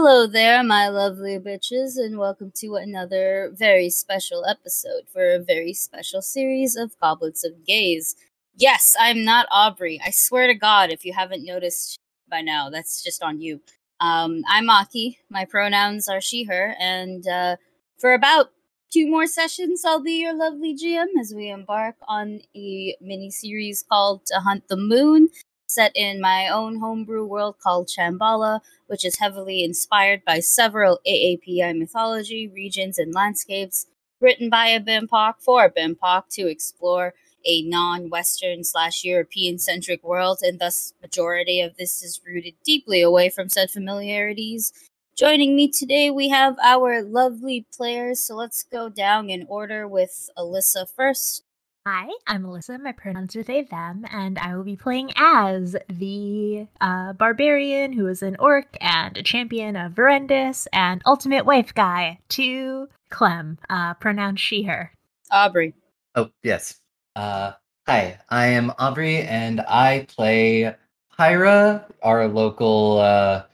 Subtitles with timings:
[0.00, 5.72] Hello there, my lovely bitches, and welcome to another very special episode for a very
[5.72, 8.14] special series of Goblets of Gaze.
[8.56, 10.00] Yes, I'm not Aubrey.
[10.06, 11.98] I swear to God, if you haven't noticed
[12.30, 13.60] by now, that's just on you.
[13.98, 15.18] Um, I'm Aki.
[15.30, 17.56] My pronouns are she, her, and uh,
[17.98, 18.52] for about
[18.92, 23.82] two more sessions, I'll be your lovely GM as we embark on a mini series
[23.82, 25.28] called To Hunt the Moon,
[25.68, 31.78] set in my own homebrew world called Chambala, which is heavily inspired by several AAPI
[31.78, 33.86] mythology, regions, and landscapes,
[34.20, 40.38] written by a BIMPOC for a BIMPOC to explore a non-Western slash European centric world,
[40.42, 44.72] and thus majority of this is rooted deeply away from said familiarities.
[45.16, 48.20] Joining me today, we have our lovely players.
[48.20, 51.42] So let's go down in order with Alyssa first.
[51.90, 52.78] Hi, I'm Alyssa.
[52.78, 58.06] My pronouns are they, them, and I will be playing as the uh, barbarian who
[58.08, 63.94] is an orc and a champion of Verendis and ultimate wife guy to Clem, uh,
[63.94, 64.92] pronouns she, her.
[65.30, 65.72] Aubrey.
[66.14, 66.78] Oh, yes.
[67.16, 67.52] Uh,
[67.86, 70.74] hi, I am Aubrey, and I play
[71.18, 73.44] Hyra, our local uh,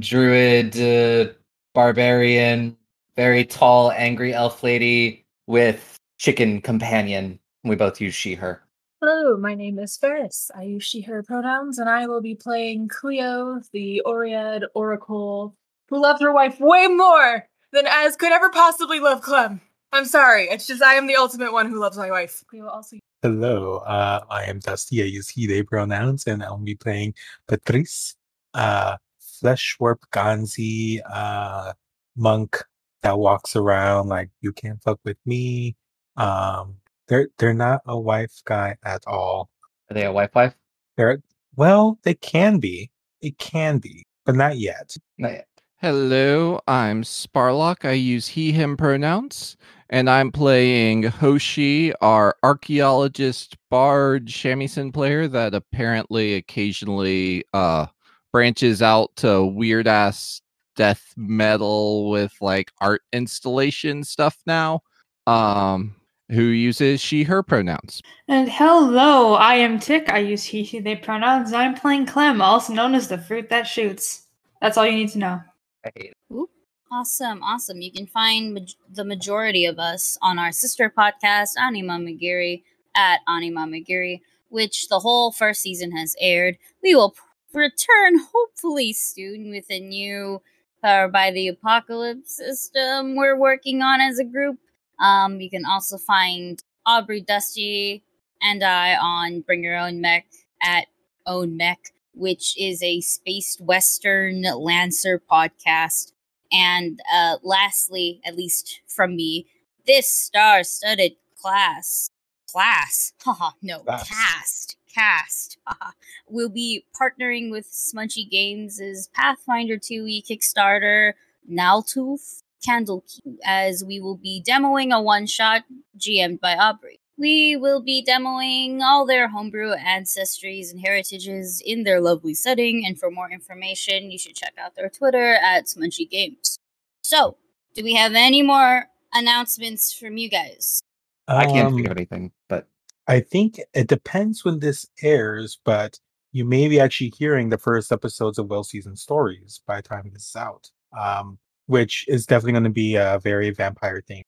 [0.00, 1.32] druid uh,
[1.74, 2.76] barbarian,
[3.14, 7.38] very tall, angry elf lady with chicken companion.
[7.64, 8.62] We both use she, her.
[9.00, 10.50] Hello, my name is Ferris.
[10.54, 15.54] I use she, her pronouns, and I will be playing Cleo, the Oread Oracle,
[15.88, 19.62] who loved her wife way more than as could ever possibly love Clem.
[19.92, 22.44] I'm sorry, it's just I am the ultimate one who loves my wife.
[22.48, 22.98] Cleo also.
[23.22, 25.02] Hello, uh, I am Dusty.
[25.02, 27.14] I use he, they pronouns, and I'll be playing
[27.48, 28.14] Patrice,
[28.52, 31.72] uh, flesh warp Ganzi, uh,
[32.14, 32.62] monk
[33.00, 35.76] that walks around like, you can't fuck with me.
[36.18, 36.76] Um,
[37.08, 39.50] they're they're not a wife guy at all.
[39.90, 40.54] Are they a wife wife?
[40.96, 41.22] They're
[41.56, 42.90] well, they can be.
[43.20, 44.96] It can be, but not yet.
[45.18, 45.48] Not yet.
[45.78, 47.84] Hello, I'm Sparlock.
[47.84, 49.56] I use he, him pronouns,
[49.90, 57.86] and I'm playing Hoshi, our archaeologist bard shamisen player that apparently occasionally uh
[58.32, 60.40] branches out to weird ass
[60.74, 64.80] death metal with like art installation stuff now.
[65.26, 65.94] Um
[66.30, 68.00] who uses she her pronouns.
[68.28, 70.08] And hello, I am Tick.
[70.08, 71.52] I use he, she, they pronouns.
[71.52, 74.26] I'm playing Clem, also known as the fruit that shoots.
[74.60, 75.40] That's all you need to know.
[75.84, 76.16] I hate it.
[76.32, 76.48] Ooh,
[76.90, 77.80] awesome, awesome.
[77.80, 82.62] You can find maj- the majority of us on our sister podcast, Anima Magiri,
[82.96, 86.56] at Anima Magiri, which the whole first season has aired.
[86.82, 87.18] We will p-
[87.52, 90.40] return hopefully soon with a new
[90.84, 94.58] Power by the Apocalypse system we're working on as a group.
[94.98, 98.02] Um, you can also find Aubrey, Dusty,
[98.42, 100.26] and I on Bring Your Own Mech
[100.62, 100.86] at
[101.26, 106.12] Own Mech, which is a spaced Western Lancer podcast.
[106.52, 109.46] And uh, lastly, at least from me,
[109.86, 112.10] this star-studded class,
[112.50, 114.08] class, haha, no, Class.
[114.08, 115.90] cast, cast, haha,
[116.28, 121.14] will be partnering with Smunchy Games' Pathfinder 2e Kickstarter,
[121.50, 125.64] Naltooth, Candle Q, as we will be demoing a one shot
[125.98, 127.00] GM'd by Aubrey.
[127.16, 132.98] We will be demoing all their homebrew ancestries and heritages in their lovely setting, and
[132.98, 136.58] for more information, you should check out their Twitter at Smunchy Games.
[137.02, 137.36] So,
[137.74, 140.80] do we have any more announcements from you guys?
[141.28, 142.66] I can't Um, think of anything, but
[143.06, 146.00] I think it depends when this airs, but
[146.32, 150.10] you may be actually hearing the first episodes of Well Seasoned Stories by the time
[150.12, 150.70] this is out.
[150.98, 154.24] Um, which is definitely going to be a very vampire thing,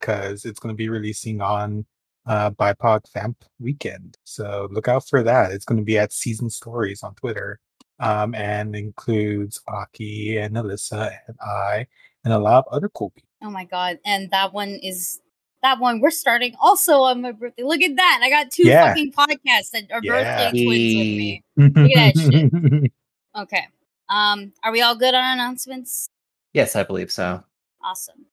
[0.00, 1.84] because it's going to be releasing on
[2.26, 4.16] uh, BIPOC Vamp Weekend.
[4.24, 5.52] So look out for that.
[5.52, 7.58] It's going to be at Season Stories on Twitter,
[7.98, 11.86] um, and includes Aki and Alyssa and I
[12.24, 13.28] and a lot of other cool people.
[13.42, 15.20] Oh my god, and that one is
[15.62, 17.62] that one we're starting also on my birthday.
[17.62, 18.20] Look at that.
[18.22, 18.88] I got two Yeah.
[18.88, 20.50] fucking podcasts that are Yeah.
[20.50, 21.42] birthday twins with me.
[21.56, 22.90] Look at that
[23.42, 23.66] Okay.
[24.10, 26.09] Um, are we all good on announcements?
[26.52, 27.42] Yes, I believe so.
[27.82, 28.26] Awesome.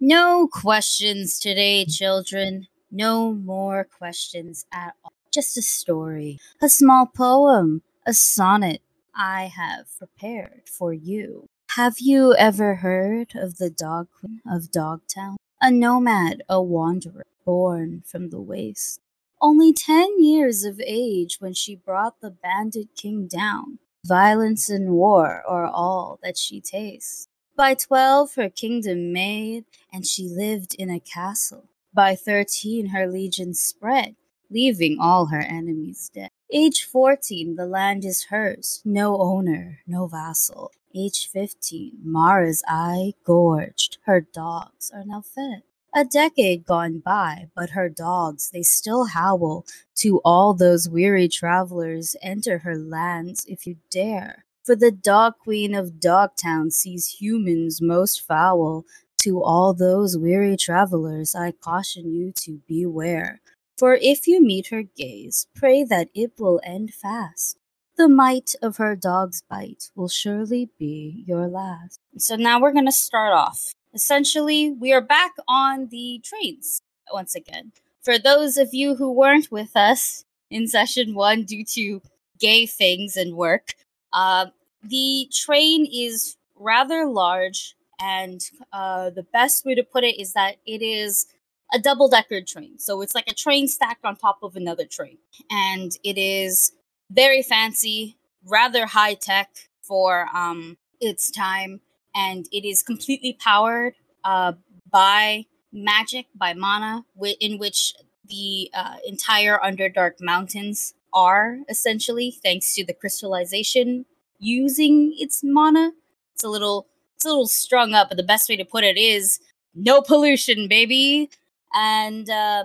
[0.00, 2.68] No questions today, children.
[2.90, 5.12] No more questions at all.
[5.32, 8.80] Just a story, a small poem, a sonnet
[9.14, 11.46] I have prepared for you.
[11.72, 15.36] Have you ever heard of the Dog Queen of Dogtown?
[15.60, 19.00] A nomad, a wanderer, born from the waste.
[19.40, 23.78] Only ten years of age when she brought the bandit king down.
[24.06, 27.28] Violence and war are all that she tastes.
[27.56, 31.64] By twelve her kingdom made, and she lived in a castle.
[31.92, 34.14] By thirteen her legions spread,
[34.50, 36.30] leaving all her enemies dead.
[36.52, 40.70] Age fourteen the land is hers, no owner, no vassal.
[40.94, 43.98] Age 15, Mara's eye gorged.
[44.06, 45.62] Her dogs are now fed.
[45.94, 49.64] A decade gone by, but her dogs, they still howl
[49.96, 52.14] to all those weary travelers.
[52.22, 54.44] Enter her lands if you dare.
[54.64, 58.84] For the dog queen of Dogtown sees humans most foul.
[59.22, 63.40] To all those weary travelers, I caution you to beware.
[63.78, 67.56] For if you meet her gaze, pray that it will end fast.
[67.96, 71.98] The might of her dog's bite will surely be your last.
[72.18, 73.72] So now we're going to start off.
[73.94, 76.80] Essentially, we are back on the trains
[77.12, 77.72] once again.
[78.02, 82.02] For those of you who weren't with us in session one due to
[82.38, 83.74] gay things and work,
[84.12, 84.46] uh,
[84.82, 88.40] the train is rather large, and
[88.72, 91.26] uh, the best way to put it is that it is
[91.72, 92.78] a double decker train.
[92.78, 95.18] So it's like a train stacked on top of another train.
[95.50, 96.72] And it is
[97.10, 99.50] very fancy, rather high tech
[99.82, 101.80] for um, its time,
[102.18, 103.94] and it is completely powered
[104.24, 104.52] uh,
[104.90, 107.04] by magic, by mana,
[107.40, 107.94] in which
[108.26, 114.04] the uh, entire Underdark Mountains are essentially, thanks to the crystallization
[114.40, 115.92] using its mana.
[116.34, 116.86] It's a little,
[117.16, 119.38] it's a little strung up, but the best way to put it is
[119.74, 121.30] no pollution, baby.
[121.72, 122.64] And uh,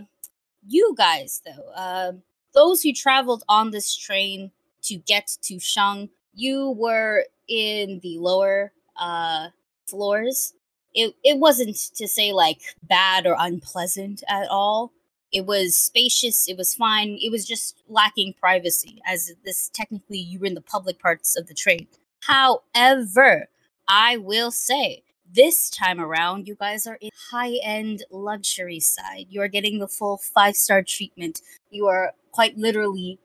[0.68, 2.12] you guys, though, uh,
[2.54, 4.52] those who traveled on this train
[4.84, 9.50] to get to Shang, you were in the lower uh,
[9.88, 10.54] floors.
[10.94, 14.92] It it wasn't to say like bad or unpleasant at all.
[15.32, 16.48] It was spacious.
[16.48, 17.18] It was fine.
[17.22, 21.48] It was just lacking privacy, as this technically you were in the public parts of
[21.48, 21.88] the train.
[22.22, 23.48] However,
[23.88, 29.26] I will say this time around, you guys are in high end luxury side.
[29.30, 31.42] You are getting the full five star treatment.
[31.72, 33.20] You are quite literally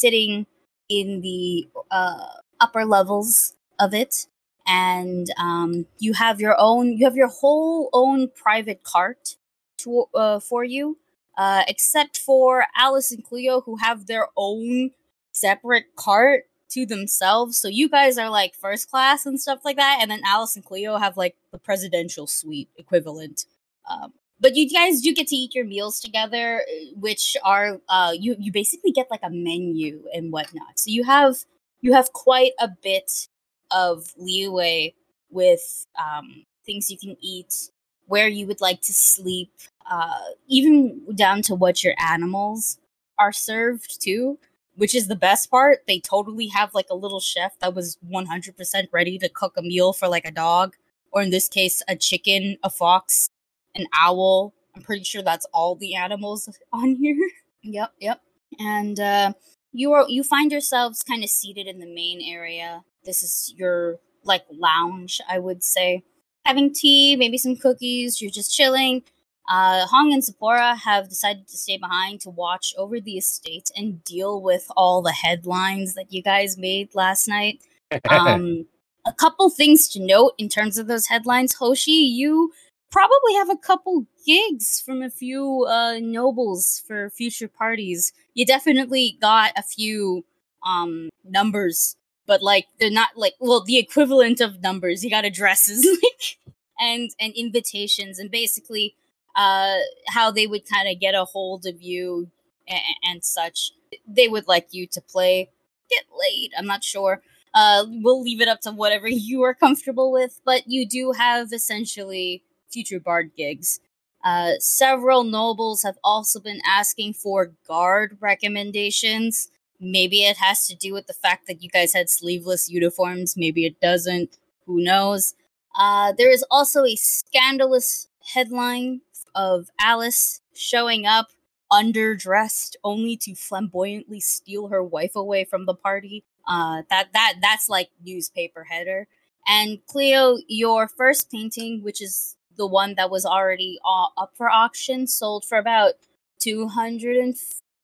[0.00, 0.46] sitting
[0.88, 2.26] in the uh,
[2.60, 4.26] upper levels of it,
[4.66, 6.96] and um, you have your own.
[6.96, 9.36] You have your whole own private cart
[9.78, 10.98] to uh, for you,
[11.36, 14.90] uh, except for Alice and Cleo, who have their own
[15.32, 17.58] separate cart to themselves.
[17.58, 20.64] So you guys are like first class and stuff like that, and then Alice and
[20.64, 23.44] Cleo have like the presidential suite equivalent.
[23.90, 26.62] Um, but you guys do get to eat your meals together,
[26.96, 30.78] which are uh, you you basically get like a menu and whatnot.
[30.78, 31.36] So you have
[31.80, 33.28] you have quite a bit
[33.74, 34.94] of leeway
[35.30, 37.70] with um, things you can eat,
[38.06, 39.52] where you would like to sleep,
[39.90, 42.78] uh, even down to what your animals
[43.18, 44.38] are served to,
[44.76, 45.80] which is the best part.
[45.86, 49.92] They totally have like a little chef that was 100% ready to cook a meal
[49.92, 50.74] for like a dog,
[51.10, 53.30] or in this case, a chicken, a fox,
[53.74, 54.54] an owl.
[54.74, 57.28] I'm pretty sure that's all the animals on here.
[57.62, 58.20] yep, yep.
[58.58, 59.32] And uh,
[59.72, 62.84] you are you find yourselves kind of seated in the main area.
[63.04, 66.04] This is your like lounge, I would say.
[66.44, 68.20] Having tea, maybe some cookies.
[68.20, 69.02] You're just chilling.
[69.48, 74.02] Uh, Hong and Sephora have decided to stay behind to watch over the estate and
[74.04, 77.60] deal with all the headlines that you guys made last night.
[78.08, 78.64] Um,
[79.04, 81.54] a couple things to note in terms of those headlines.
[81.54, 82.52] Hoshi, you
[82.90, 88.12] probably have a couple gigs from a few uh, nobles for future parties.
[88.34, 90.24] You definitely got a few
[90.64, 95.04] um, numbers, but like they're not like well the equivalent of numbers.
[95.04, 96.38] You got addresses like
[96.80, 98.96] and and invitations and basically
[99.36, 102.30] uh, how they would kind of get a hold of you
[102.68, 103.72] and, and, such.
[104.06, 105.50] They would like you to play.
[105.90, 106.50] Get laid.
[106.56, 107.22] I'm not sure.
[107.54, 111.52] Uh, we'll leave it up to whatever you are comfortable with, but you do have
[111.52, 113.80] essentially future bard gigs.
[114.24, 119.48] Uh, several nobles have also been asking for guard recommendations.
[119.84, 123.36] Maybe it has to do with the fact that you guys had sleeveless uniforms.
[123.36, 124.38] Maybe it doesn't.
[124.66, 125.34] Who knows?
[125.76, 129.00] Uh, there is also a scandalous headline
[129.34, 131.28] of Alice showing up
[131.72, 136.22] underdressed only to flamboyantly steal her wife away from the party.
[136.46, 139.08] Uh, that that that's like newspaper header.
[139.48, 145.08] And Cleo, your first painting, which is the one that was already up for auction,
[145.08, 145.94] sold for about
[146.38, 147.36] two hundred and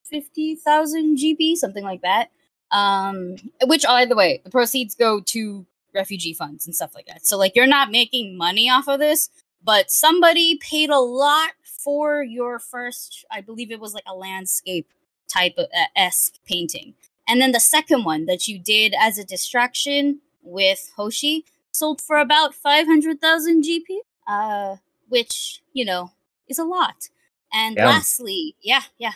[0.08, 2.30] fifty thousand GP, something like that.
[2.70, 7.26] Um, which, by the way, the proceeds go to refugee funds and stuff like that.
[7.26, 9.30] So, like, you're not making money off of this,
[9.64, 14.88] but somebody paid a lot for your first, I believe it was like a landscape
[15.28, 16.94] type of uh, esque painting.
[17.26, 22.18] And then the second one that you did as a distraction with Hoshi sold for
[22.18, 24.76] about 500,000 GP, uh,
[25.08, 26.12] which, you know,
[26.48, 27.08] is a lot.
[27.52, 27.86] And yeah.
[27.86, 29.12] lastly, yeah, yeah,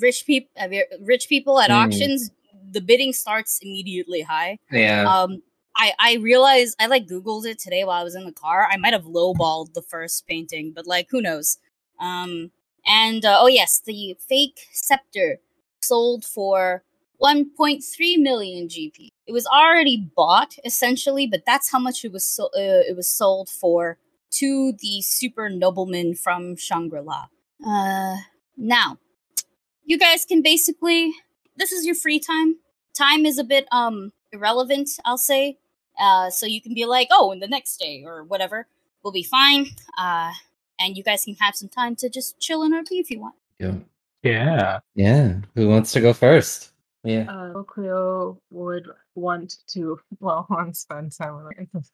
[0.00, 0.68] rich people, uh,
[1.00, 1.74] rich people at mm.
[1.74, 2.30] auctions,
[2.70, 4.58] the bidding starts immediately high.
[4.70, 5.04] Yeah.
[5.04, 5.42] Um,
[5.76, 8.68] I I realized I like googled it today while I was in the car.
[8.70, 11.58] I might have lowballed the first painting, but like who knows?
[11.98, 12.50] Um,
[12.86, 15.38] and uh, oh yes, the fake scepter
[15.80, 16.82] sold for
[17.22, 17.82] 1.3
[18.18, 19.08] million GP.
[19.26, 23.08] It was already bought essentially, but that's how much it was so- uh, it was
[23.08, 23.98] sold for
[24.32, 27.26] to the super nobleman from Shangri-La.
[27.66, 28.16] Uh,
[28.56, 28.98] now,
[29.84, 31.12] you guys can basically
[31.56, 32.56] this is your free time.
[32.94, 35.58] Time is a bit um irrelevant, I'll say.
[35.98, 38.66] Uh, so you can be like, oh, and the next day or whatever
[39.02, 39.66] we'll be fine.
[39.98, 40.32] Uh,
[40.78, 43.34] and you guys can have some time to just chill and RP if you want.
[43.58, 43.74] Yeah.
[44.22, 44.80] Yeah.
[44.94, 45.34] Yeah.
[45.54, 46.72] Who wants to go first?
[47.04, 47.26] Yeah.
[47.30, 51.48] Uh, Cleo would want to, well, want to spend time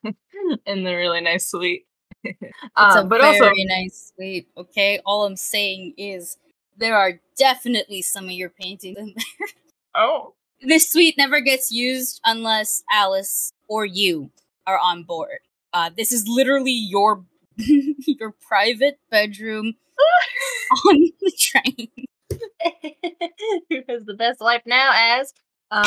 [0.66, 1.86] in the really nice suite.
[2.24, 4.48] It's um, a but very also, nice suite.
[4.56, 6.38] Okay, all I'm saying is
[6.76, 9.48] there are definitely some of your paintings in there.
[9.94, 14.30] oh, this suite never gets used unless Alice or you
[14.66, 15.38] are on board.
[15.72, 17.24] Uh, this is literally your
[17.58, 19.74] your private bedroom
[20.88, 21.88] on the train.
[23.70, 25.32] who has the best life now as
[25.70, 25.84] um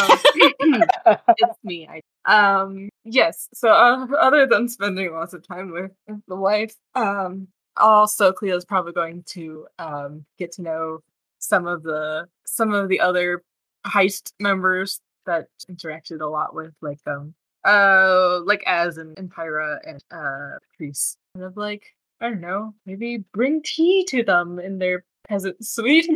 [1.38, 6.22] it's me I um yes so uh, other than spending lots of time with, with
[6.28, 7.48] the wife um
[7.80, 11.00] also cleo's probably going to um get to know
[11.40, 13.44] some of the some of the other
[13.88, 17.34] heist members that interacted a lot with like um
[17.66, 21.18] uh like as and, and pyra and uh Patrice.
[21.34, 26.10] kind of like i don't know maybe bring tea to them in their peasant suite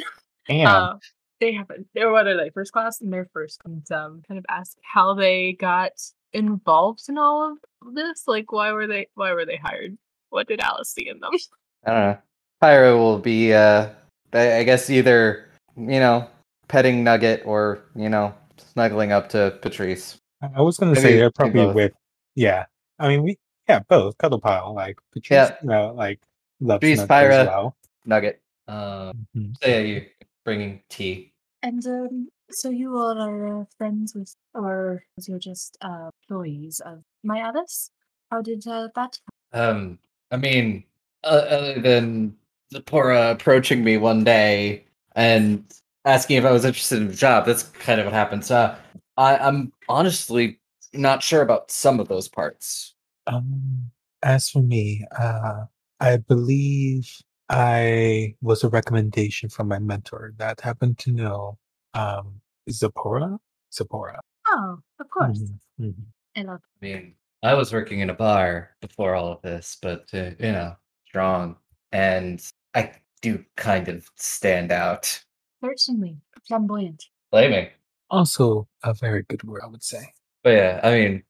[0.48, 0.68] Damn.
[0.68, 0.98] uh,
[1.40, 4.46] they have they're what are they first class and they're first and um kind of
[4.50, 5.92] ask how they got
[6.32, 9.98] involved in all of this like why were they why were they hired
[10.34, 11.32] what did alice see in them
[11.86, 12.18] I don't know.
[12.62, 13.90] Pyro will be, uh,
[14.34, 16.28] I I guess, either, you know,
[16.70, 20.18] petting Nugget or, you know, snuggling up to Patrice.
[20.42, 21.76] I I was gonna Maybe say they're probably both.
[21.76, 21.92] with
[22.36, 22.66] yeah.
[23.00, 23.38] I mean we
[23.68, 24.18] yeah, both.
[24.18, 24.74] Cuddle pile.
[24.74, 25.58] Like Patrice, Yeah.
[25.62, 26.20] you know, like
[26.62, 27.48] loves Patrice, Nugget as Pyra.
[27.48, 27.76] well.
[28.06, 28.42] Nugget.
[28.70, 29.56] Um, Mhm.
[29.62, 30.06] so yeah, you
[30.46, 31.34] bringing tea.
[31.64, 37.04] and um so you all are uh, friends with or you're just uh employees of
[37.24, 37.90] my alice
[38.32, 39.20] how did uh, that
[39.54, 40.00] Um,
[40.32, 40.84] I mean,
[41.24, 42.36] uh, other than
[42.74, 45.64] Zipporah approaching me one day and
[46.06, 48.44] asking if I was interested in the job, that's kind of what happened.
[48.46, 48.76] So
[49.18, 50.60] I, I'm honestly
[50.94, 52.96] not sure about some of those parts.
[53.28, 55.66] Um as for me, uh
[56.00, 57.10] I believe
[57.50, 61.58] I was a recommendation from my mentor that happened to know
[61.94, 63.38] um Zipporah?
[63.74, 64.22] Zipporah.
[64.48, 65.40] oh of course
[65.80, 65.94] Mhm, mhm.
[66.36, 70.06] I love I mean, I was working in a bar before all of this, but
[70.14, 71.58] uh, you know, strong,
[71.92, 72.42] and
[72.74, 75.22] I do kind of stand out.
[75.62, 77.68] certainly flamboyant Blaming.
[78.10, 80.14] Also a very good word, I would say.
[80.44, 81.24] But yeah, I mean,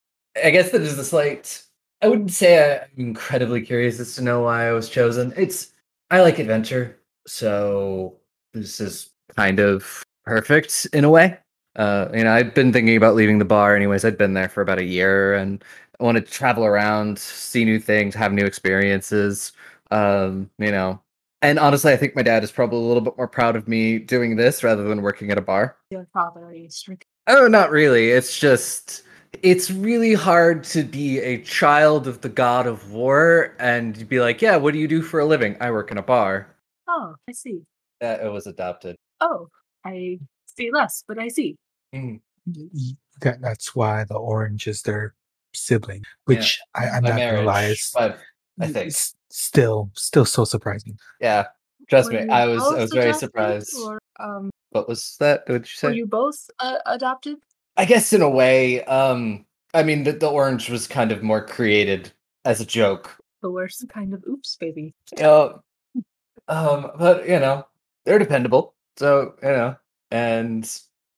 [0.44, 1.64] I guess that is a slight.
[2.02, 5.34] I wouldn't say I'm incredibly curious as to know why I was chosen.
[5.36, 5.74] It's
[6.12, 8.18] I like adventure, so
[8.54, 11.40] this is kind of perfect in a way.
[11.76, 13.76] Uh, you know, I've been thinking about leaving the bar.
[13.76, 15.64] Anyways, I'd been there for about a year, and
[16.00, 19.52] I want to travel around, see new things, have new experiences.
[19.92, 21.00] Um, you know,
[21.42, 24.00] and honestly, I think my dad is probably a little bit more proud of me
[24.00, 25.78] doing this rather than working at a bar.
[25.92, 28.10] your father is strict Oh, not really.
[28.10, 29.04] It's just
[29.44, 34.42] it's really hard to be a child of the god of war and be like,
[34.42, 36.48] "Yeah, what do you do for a living?" I work in a bar.
[36.88, 37.62] oh i see
[38.02, 38.96] That it was adopted.
[39.22, 39.48] oh
[39.86, 41.56] i see less but i see
[41.96, 42.20] Mm.
[42.48, 45.14] Y- y- That, that's why the orange is their
[45.56, 48.20] sibling, which I, I'm My not gonna lie, marriage, is but
[48.60, 50.98] I think, it's still still so surprising.
[51.20, 51.48] yeah.
[51.90, 53.76] Trust Were me, I was I was very surprised.
[53.78, 55.44] or, um What was that?
[55.48, 57.38] What did you were you both uh, adopted
[57.76, 61.44] I guess in a way, um, I mean, the, the orange was kind of more
[61.44, 62.12] created
[62.46, 63.18] as a joke.
[63.42, 65.54] the worst kind of oops baby Uh,
[66.48, 67.66] um, but you know,
[68.06, 68.76] they're dependable.
[68.98, 69.76] So you know,
[70.12, 70.70] and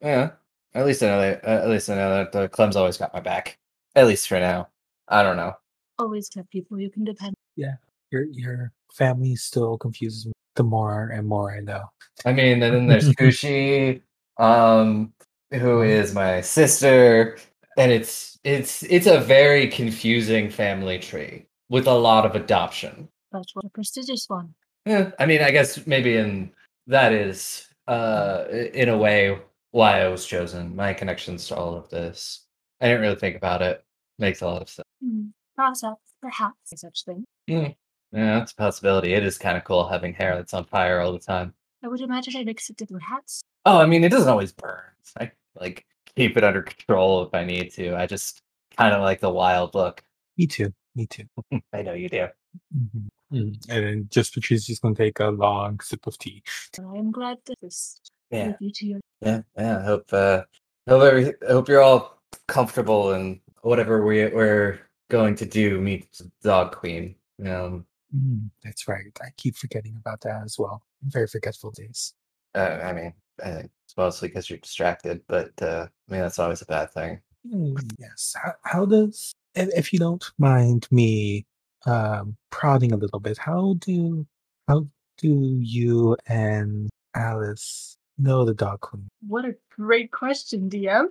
[0.01, 0.31] yeah,
[0.73, 1.43] at least I know that.
[1.45, 3.57] Uh, at least I know that the Clem's always got my back.
[3.95, 4.67] At least for now.
[5.07, 5.53] I don't know.
[5.99, 7.75] always have people you can depend Yeah,
[8.11, 11.83] Your your family still confuses me the more and more I know.
[12.25, 14.01] I mean, and then there's Kushi,
[14.37, 15.13] um,
[15.51, 17.37] who is my sister,
[17.77, 23.07] and it's it's it's a very confusing family tree with a lot of adoption.
[23.31, 24.53] that's what a prestigious one
[24.85, 26.51] Yeah, I mean, I guess maybe in
[26.87, 29.39] that is uh in a way
[29.71, 30.75] why I was chosen.
[30.75, 32.45] My connections to all of this.
[32.81, 33.84] I didn't really think about it.
[34.17, 34.85] Makes a lot of sense.
[35.03, 37.73] Hmm, process perhaps such thing Yeah,
[38.11, 39.13] that's a possibility.
[39.13, 41.53] It is kind of cool having hair that's on fire all the time.
[41.83, 44.83] i would imagine it makes it different hats Oh, I mean, it doesn't always burn.
[45.19, 47.95] I like keep it under control if I need to.
[47.95, 48.41] I just
[48.77, 50.03] kind of like the wild look.
[50.37, 50.71] Me too.
[50.95, 51.23] Me too.
[51.73, 52.27] I know you do.
[52.75, 53.09] Mhm.
[53.33, 53.57] Mhm.
[53.69, 56.43] And then just Patrice's just gonna take a long sip of tea.
[56.77, 59.79] I'm glad to this Yeah, you to your yeah, yeah.
[59.79, 60.43] I hope, uh,
[60.87, 64.79] hope, every, I hope you're all comfortable in whatever we, we're
[65.09, 65.81] going to do.
[65.81, 67.15] Meet the Dog Queen.
[67.45, 69.11] Um, Mm, that's right.
[69.21, 70.83] I keep forgetting about that as well.
[71.03, 72.13] Very forgetful days.
[72.53, 76.39] uh, I mean, I think it's mostly because you're distracted, but uh, I mean that's
[76.39, 77.19] always a bad thing.
[77.51, 78.35] Mm, yes.
[78.41, 81.45] How, how does, if, if you don't mind me
[81.85, 84.25] um, prodding a little bit, how do
[84.67, 89.09] how do you and Alice know the Dog Queen?
[89.27, 91.07] What a great question, DM.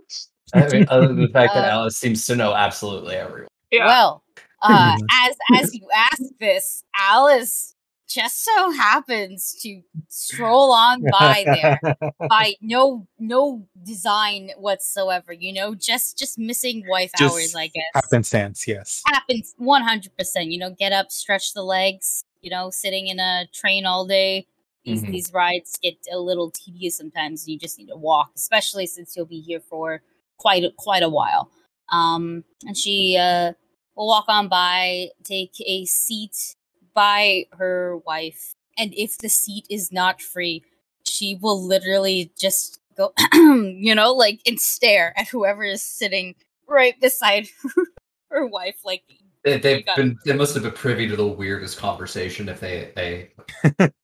[0.53, 3.49] I mean, other than the fact that Uh, Alice seems to know absolutely everyone.
[3.71, 3.87] Yeah.
[3.87, 4.23] Well,
[4.63, 7.75] uh, as as you ask this, Alice
[8.07, 11.81] just so happens to stroll on by there
[12.29, 15.33] by no no design whatsoever.
[15.33, 17.85] You know, just just missing wife Just hours, I guess.
[17.95, 19.03] Happenstance, yes.
[19.07, 20.53] happens 100%.
[20.53, 24.47] You know, get up, stretch the legs, you know, sitting in a train all day.
[24.85, 25.11] These, Mhm.
[25.13, 27.49] these rides get a little tedious sometimes.
[27.49, 30.03] You just need to walk, especially since you'll be here for
[30.39, 31.51] quite quite a while.
[31.93, 33.53] Um, and she uh,
[33.95, 36.57] will walk on by, take a seat
[36.95, 40.65] by her wife, and if the seat is not free,
[41.07, 46.35] she will literally just go, you know, like and stare at whoever is sitting
[46.67, 47.49] right beside
[48.31, 49.03] her wife, like
[49.45, 50.19] They, they've been.
[50.25, 53.31] They must have been privy to the weirdest conversation if they they.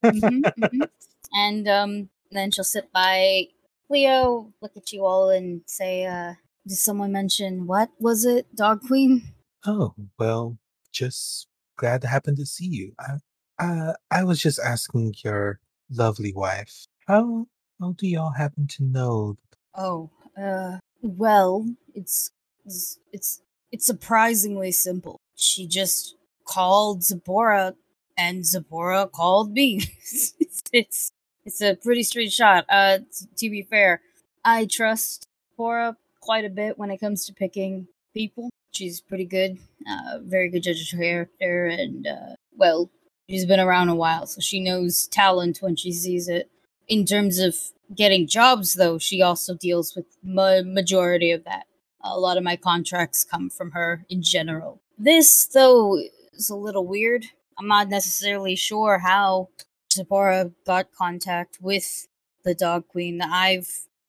[0.05, 0.89] Mhm, mhm.
[1.33, 3.49] And um, then she'll sit by
[3.91, 6.35] Leo, look at you all, and say, uh,
[6.67, 9.35] "Did someone mention what was it, Dog Queen?"
[9.67, 10.57] Oh, well,
[10.93, 12.95] just glad to happen to see you.
[12.99, 13.19] I,
[13.59, 17.47] uh, I was just asking your lovely wife, how,
[17.81, 19.37] how do y'all happen to know?
[19.75, 22.31] Oh, uh, well, it's
[22.65, 25.21] it's it's, it's surprisingly simple.
[25.35, 26.15] She just
[26.47, 27.75] called Zipporah,
[28.17, 29.83] and Zipporah called me.
[29.99, 31.13] it's, it's
[31.51, 32.65] it's a pretty straight shot.
[32.69, 34.01] Uh, t- to be fair,
[34.45, 38.51] I trust Cora quite a bit when it comes to picking people.
[38.73, 39.59] She's pretty good,
[39.91, 42.89] uh, very good judge of character, and uh, well,
[43.29, 46.49] she's been around a while, so she knows talent when she sees it.
[46.87, 47.57] In terms of
[47.97, 51.67] getting jobs, though, she also deals with ma- majority of that.
[52.01, 54.81] A lot of my contracts come from her in general.
[54.97, 55.99] This, though,
[56.33, 57.27] is a little weird.
[57.59, 59.49] I'm not necessarily sure how
[59.93, 62.07] Zipporah got contact with
[62.45, 63.21] the Dog Queen.
[63.21, 63.69] I've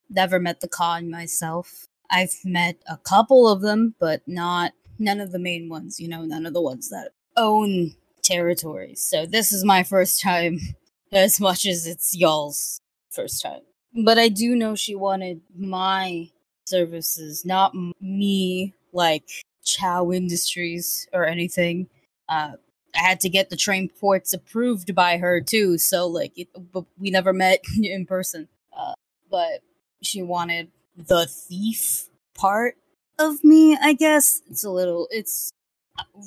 [0.10, 1.88] never met the khan myself.
[2.10, 6.00] I've met a couple of them, but not none of the main ones.
[6.00, 9.02] You know, none of the ones that own territories.
[9.02, 10.60] So this is my first time,
[11.12, 13.62] as much as it's y'all's first time.
[14.06, 16.30] But I do know she wanted my
[16.66, 19.30] services, not me, like
[19.64, 21.88] Chow Industries or anything.
[22.30, 22.54] Uh,
[22.96, 26.86] I had to get the train ports approved by her too, so like, it, but
[27.00, 28.48] we never met in person.
[28.78, 28.94] Uh,
[29.30, 29.62] but
[30.02, 32.76] she wanted the thief part
[33.20, 34.42] of me, I guess.
[34.50, 35.52] It's a little, it's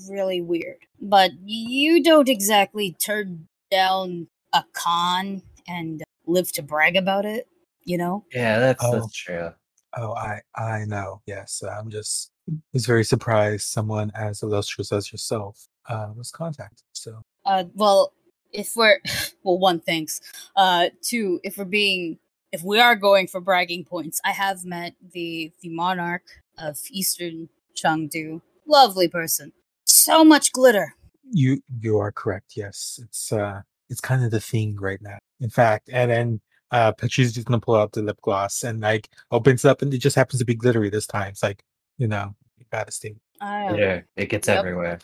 [0.08, 0.78] really weird.
[1.00, 7.48] But you don't exactly turn down a khan and live to brag about it,
[7.82, 8.24] you know?
[8.32, 8.92] Yeah, that's Oh.
[8.92, 9.50] that's true.
[9.96, 11.20] Oh, I, I know.
[11.26, 11.62] Yes.
[11.62, 12.30] I'm just,
[12.72, 16.84] was very surprised someone as illustrious as yourself, uh, was contacted.
[16.92, 18.12] So, Uh, well,
[18.52, 19.00] if we're
[19.42, 20.20] well, one thanks.
[20.56, 22.18] Uh, two, if we're being,
[22.52, 26.22] if we are going for bragging points, I have met the the monarch
[26.58, 28.40] of Eastern Chengdu.
[28.66, 29.52] Lovely person.
[29.86, 30.94] So much glitter.
[31.30, 32.52] You you are correct.
[32.56, 35.18] Yes, it's uh it's kind of the thing right now.
[35.40, 39.08] In fact, and then uh Patrice's just gonna pull out the lip gloss and like
[39.30, 41.28] opens up and it just happens to be glittery this time.
[41.30, 41.62] It's like
[41.98, 43.16] you know you gotta stay.
[43.40, 44.58] I Yeah, it gets Yep.
[44.58, 44.98] everywhere.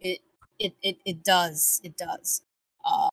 [0.00, 0.18] It
[0.58, 2.42] it it it does it does
[2.84, 3.08] uh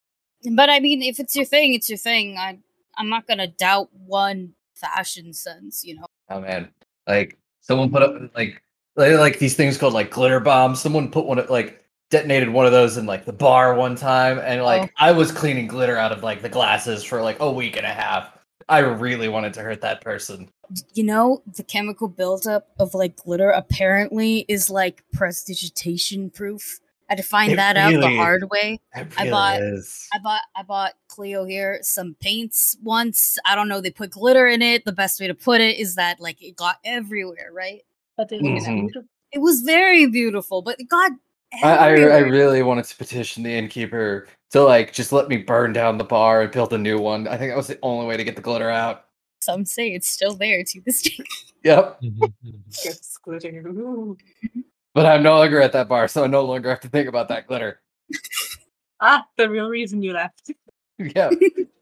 [0.51, 2.57] but i mean if it's your thing it's your thing i
[2.97, 6.69] i'm not gonna doubt one fashion sense you know Oh man,
[7.07, 8.61] like someone put up like
[8.95, 10.79] like, like these things called like glitter bombs.
[10.79, 14.37] Someone put one of- like detonated one of those in like the bar one time,
[14.37, 14.93] and like Oh.
[15.07, 17.89] I was cleaning glitter out of like the glasses for like a week and a
[17.89, 18.29] half.
[18.69, 20.49] I really wanted to hurt that person.
[20.93, 26.79] You know the chemical buildup of like glitter apparently is like prestidigitation proof
[27.09, 30.07] i had to find It that out the hard way It I bought- is.
[30.13, 33.39] I bought I bought Cleo here some paints once.
[33.45, 34.85] I don't know, they put glitter in it.
[34.85, 37.81] The best way to put it is that like it got everywhere, right?
[38.15, 38.81] But they look Mhm.
[38.81, 39.09] beautiful.
[39.31, 41.11] It was very beautiful, but it got
[41.63, 45.73] I, I I really wanted to petition the innkeeper to like just let me burn
[45.73, 47.27] down the bar and build a new one.
[47.27, 49.05] I think that was the only way to get the glitter out.
[49.41, 51.17] some say it's still there to this day.
[51.65, 51.99] Yep.
[52.83, 53.67] Gets glitter.
[53.67, 54.17] Ooh.
[54.93, 57.27] But I'm no longer at that bar, so I no longer have to think about
[57.29, 57.81] that glitter.
[59.01, 60.51] Ah, the real reason you left.
[60.97, 61.29] Yeah.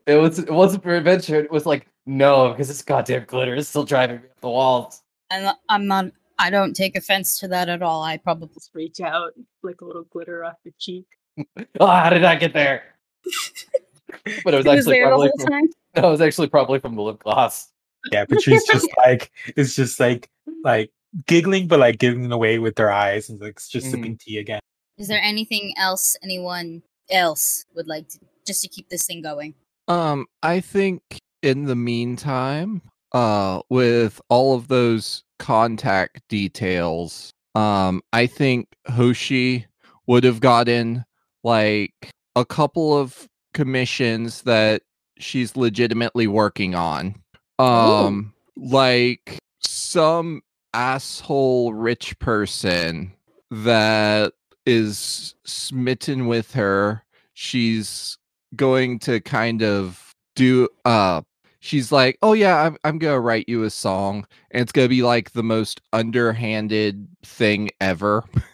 [0.06, 3.68] it was it wasn't for adventure, it was like, no, because this goddamn glitter is
[3.68, 5.02] still driving me up the walls.
[5.32, 6.12] And I'm not.
[6.38, 8.04] I don't take offense to that at all.
[8.04, 8.50] I probably.
[8.54, 11.06] Just reach out, flick a little glitter off your cheek.
[11.80, 12.84] Oh, how did I get there?
[14.44, 15.70] but it was He was actually probably whole from, time.
[15.96, 17.72] no, it was actually probably from the lip gloss.
[18.12, 20.30] Yeah, but she's just like it's just like
[20.64, 20.92] like
[21.26, 23.92] giggling, but like giggling away with their eyes and like just Mhm.
[23.92, 24.60] sipping tea again.
[24.98, 29.54] Is there anything else anyone else would like to just to keep this thing going?
[29.88, 31.02] Um, I think
[31.44, 39.68] in the meantime, uh, with all of those contact details, um, I think Hoshi
[40.08, 41.06] would have gotten
[41.44, 44.84] like a couple of commissions that
[45.18, 47.16] she's legitimately working on.
[47.60, 50.42] Um, like some
[50.74, 53.14] asshole rich person
[53.50, 54.34] that
[54.66, 57.04] is smitten with her.
[57.34, 58.18] She's
[58.56, 61.22] going to kind of do uh
[61.60, 65.02] she's like oh yeah i'm, I'm gonna write you a song and it's gonna be
[65.02, 68.24] like the most underhanded thing ever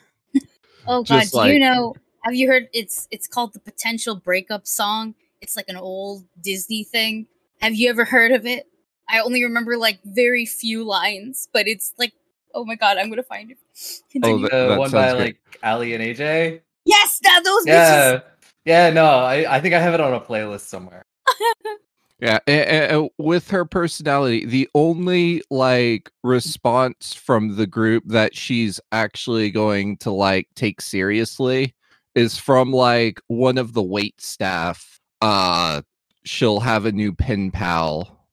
[0.86, 1.96] Oh God, Just do you know?
[2.23, 2.67] Have you heard?
[2.73, 5.15] It's it's called the potential breakup song.
[5.41, 7.27] It's like an old Disney thing.
[7.62, 8.67] Have you ever heard of it?
[9.09, 12.13] I only remember like very few lines, but it's like,
[12.53, 13.57] oh my God, I'm gonna find it.
[13.62, 14.47] Oh, Continue.
[14.47, 15.38] that- The that one by sounds great.
[15.53, 16.62] like Aly and AJ.
[16.86, 17.67] yes, now those bitches.
[17.67, 18.19] Yeah.
[18.65, 21.03] Yeah, no, I, I think I have it on a playlist somewhere.
[22.19, 28.36] yeah a- a- a- with her personality the only like response from the group that
[28.36, 31.73] she's actually going to like take seriously
[32.15, 35.82] is from like one of the wait staff uh
[36.23, 38.28] she'll have a new pen pal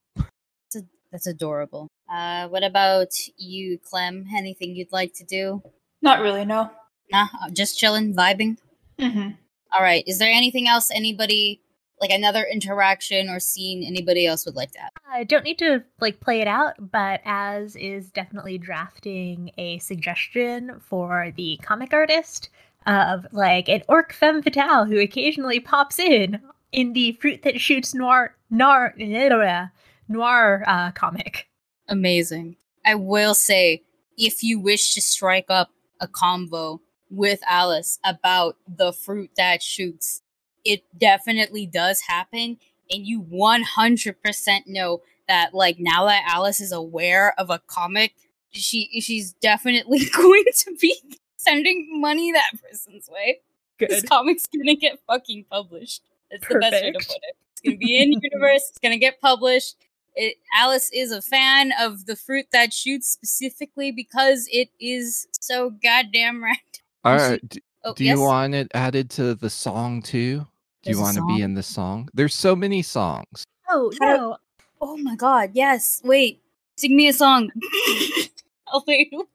[1.12, 1.88] That's adorable.
[2.09, 4.27] Uh, what about you, Clem?
[4.37, 5.62] Anything you'd like to do?
[6.03, 6.71] Not really, no.
[7.11, 8.59] Nah, uh, just chilling, vibing.
[8.99, 9.31] Mm-hmm.
[9.73, 10.05] All right.
[10.07, 11.61] Is there anything else anybody
[12.01, 14.90] like another interaction or scene anybody else would like to add?
[15.09, 20.81] I don't need to like play it out, but as is definitely drafting a suggestion
[20.81, 22.51] for the comic artist
[22.87, 26.40] of like an orc femme fatale who occasionally pops in
[26.73, 28.95] in the fruit that shoots noir noir
[30.09, 31.49] noir uh, comic.
[31.88, 32.57] Amazing.
[32.85, 33.83] I will say,
[34.16, 40.23] if you wish to strike up a convo with Alice about the fruit that shoots,
[40.64, 42.59] it definitely does happen.
[42.90, 48.14] And you 100% know that, like, now that Alice is aware of a comic,
[48.51, 50.97] she she's definitely going to be
[51.40, 53.40] sending money that person's way.
[53.79, 56.03] This comic's gonna get fucking published.
[56.31, 57.37] It's the best way to put it.
[57.53, 58.68] It's gonna be in universe.
[58.68, 59.76] It's gonna get published.
[60.14, 65.70] It, Alice is a fan of the fruit that shoots specifically because it is so
[65.83, 66.61] goddamn random.
[67.05, 68.16] all She- right d- Oh, do yes?
[68.18, 70.46] you want it added to the song too do
[70.85, 74.37] There's you want to be in the song there's so many songs Oh no!
[74.83, 76.03] Oh my god, yes.
[76.05, 76.42] Wait,
[76.76, 77.50] sing me a song.
[78.68, 79.29] I'll play you.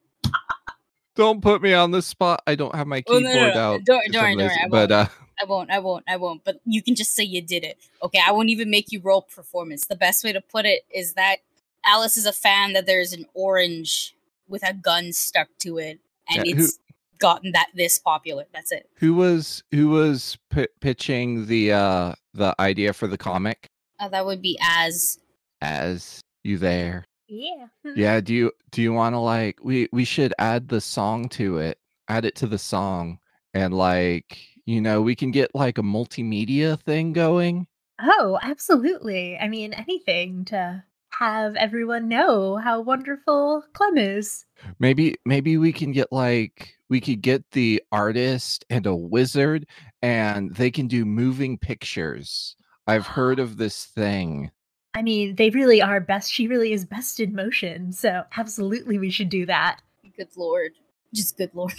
[1.16, 3.60] Don't put me on the spot i don't have my keyboard no, no, no.
[3.60, 5.06] out Don't- don't don't I but uh
[5.38, 6.44] I won't, I won't, I won't.
[6.44, 7.76] But you can just say you did it.
[8.02, 9.84] Okay, I won't even make you roll performance.
[9.86, 11.40] The best way to put it is that
[11.84, 14.16] Alice is a fan that there's an orange
[14.48, 16.78] with a gun stuck to it, and Yeah, who- it's
[17.18, 18.46] gotten that this popular.
[18.54, 18.88] That's it.
[18.96, 23.66] Who was who was p- pitching the uh the idea for the comic?
[24.00, 25.18] Uh, that would be as
[25.60, 27.04] As you there?
[27.28, 27.66] Yeah.
[27.96, 28.20] Yeah.
[28.20, 31.78] Do you do you want to like we we should add the song to it?
[32.08, 33.18] Add it to the song
[33.54, 37.66] and like you know we can get like a multimedia thing going.
[38.00, 39.38] Oh, absolutely.
[39.38, 40.84] I mean, anything to
[41.18, 44.44] have everyone know how wonderful Clem is.
[44.78, 49.66] Maybe maybe we can get like we could get the artist and a wizard
[50.02, 52.56] and they can do moving pictures.
[52.86, 54.50] I've heard of this thing.
[54.96, 56.32] I mean, they really are best.
[56.32, 57.92] She really is best in motion.
[57.92, 59.80] So, absolutely, we should do that.
[60.16, 60.72] good lord,
[61.14, 61.74] just good lord.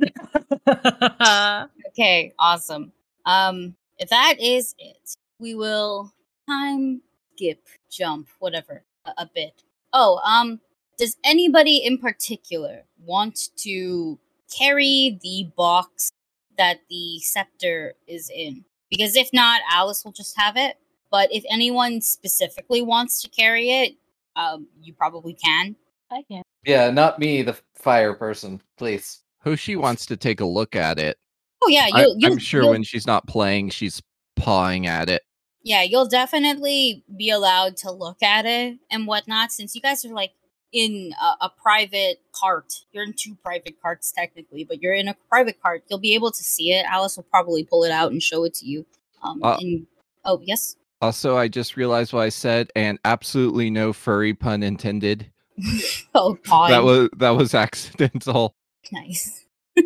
[1.92, 2.90] Okay, awesome.
[3.26, 6.10] Um, if that is it, we will
[6.48, 7.02] time
[7.34, 9.62] skip, jump, whatever, a, a bit.
[9.92, 10.60] Oh, um,
[10.96, 14.18] does anybody in particular want to
[14.56, 16.12] carry the box
[16.56, 18.64] that the scepter is in?
[18.90, 20.76] Because if not, Alice will just have it.
[21.12, 23.92] But if anyone specifically wants to carry it,
[24.34, 25.76] um, you probably can.
[26.10, 26.42] I can.
[26.64, 29.20] Yeah, not me, the fire person, please.
[29.44, 31.18] Hoshi wants to take a look at it.
[31.62, 32.16] Oh yeah, I, you'll.
[32.18, 34.02] you'll I'm sure you'll- when she's not playing, she's
[34.36, 35.22] pawing at it.
[35.64, 40.12] Yeah, you'll definitely be allowed to look at it and whatnot since you guys are
[40.12, 40.32] like
[40.72, 42.72] in a, a private cart.
[42.90, 45.84] You're in two private carts technically, but you're in a private cart.
[45.88, 46.84] You'll be able to see it.
[46.86, 48.86] Alice will probably pull it out and show it to you.
[49.22, 49.86] Um, Uh, and
[50.24, 55.32] oh yes, Also, I just realized what I said, and absolutely no furry pun intended.
[56.14, 58.54] oh god, That was that was accidental.
[58.92, 59.44] nice.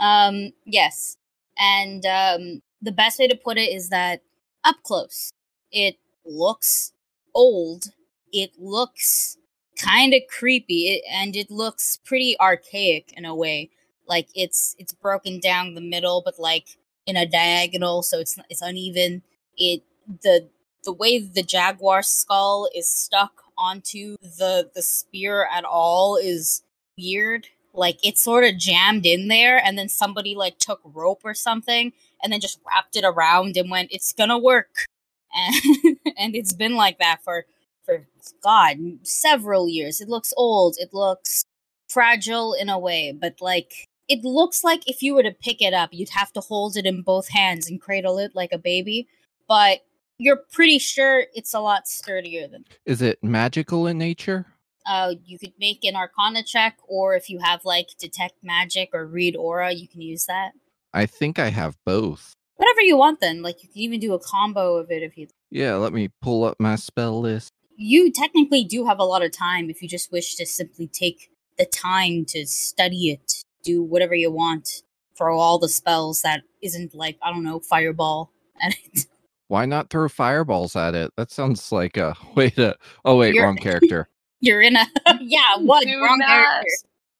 [0.00, 1.16] um, yes,
[1.58, 4.20] and um, the best way to put it is that
[4.64, 5.30] up close,
[5.72, 6.92] it looks
[7.34, 7.86] old.
[8.30, 9.38] It looks
[9.78, 13.70] kind of creepy, it, and it looks pretty archaic in a way.
[14.06, 16.76] Like it's it's broken down the middle, but like
[17.06, 19.22] in a diagonal, so it's it's uneven.
[19.56, 19.82] It
[20.22, 20.48] the
[20.84, 26.62] the way the jaguar skull is stuck onto the the spear at all is
[26.98, 27.48] weird.
[27.72, 31.92] Like it's sort of jammed in there, and then somebody like took rope or something,
[32.22, 34.86] and then just wrapped it around and went, "It's gonna work,"
[35.34, 37.46] and and it's been like that for
[37.84, 38.06] for
[38.42, 40.00] God several years.
[40.00, 40.76] It looks old.
[40.78, 41.44] It looks
[41.88, 45.74] fragile in a way, but like it looks like if you were to pick it
[45.74, 49.08] up, you'd have to hold it in both hands and cradle it like a baby.
[49.48, 49.80] But
[50.18, 54.46] you're pretty sure it's a lot sturdier than Is it magical in nature?
[54.86, 59.06] uh, you could make an arcana check, or if you have like detect magic or
[59.06, 60.52] read aura, you can use that.
[60.92, 62.34] I think I have both.
[62.56, 63.42] Whatever you want, then.
[63.42, 65.28] Like you can even do a combo of it if you.
[65.50, 67.50] Yeah, let me pull up my spell list.
[67.76, 71.30] You technically do have a lot of time if you just wish to simply take
[71.58, 74.82] the time to study it, do whatever you want,
[75.16, 79.06] throw all the spells that isn't like I don't know fireball at it.
[79.48, 81.10] Why not throw fireballs at it?
[81.16, 82.76] That sounds like a way to.
[83.04, 84.08] Oh wait, You're- wrong character.
[84.40, 84.84] You're in a
[85.22, 86.28] yeah one Do wrong not.
[86.28, 86.66] character.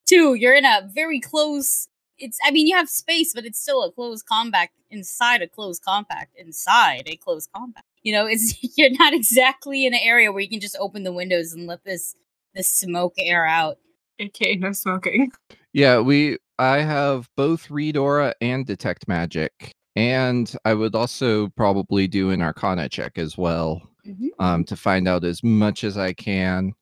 [0.06, 1.88] Two, you're in a very close.
[2.18, 5.82] It's I mean you have space, but it's still a closed combat inside a closed
[5.82, 7.86] compact inside a closed compact.
[8.02, 11.12] You know, it's you're not exactly in an area where you can just open the
[11.12, 12.14] windows and let this
[12.54, 13.78] this smoke air out.
[14.20, 15.32] Okay, no smoking.
[15.72, 16.36] Yeah, we.
[16.58, 22.42] I have both read aura and detect magic, and I would also probably do an
[22.42, 24.28] arcana check as well, Mhm.
[24.38, 26.74] um, to find out as much as I can.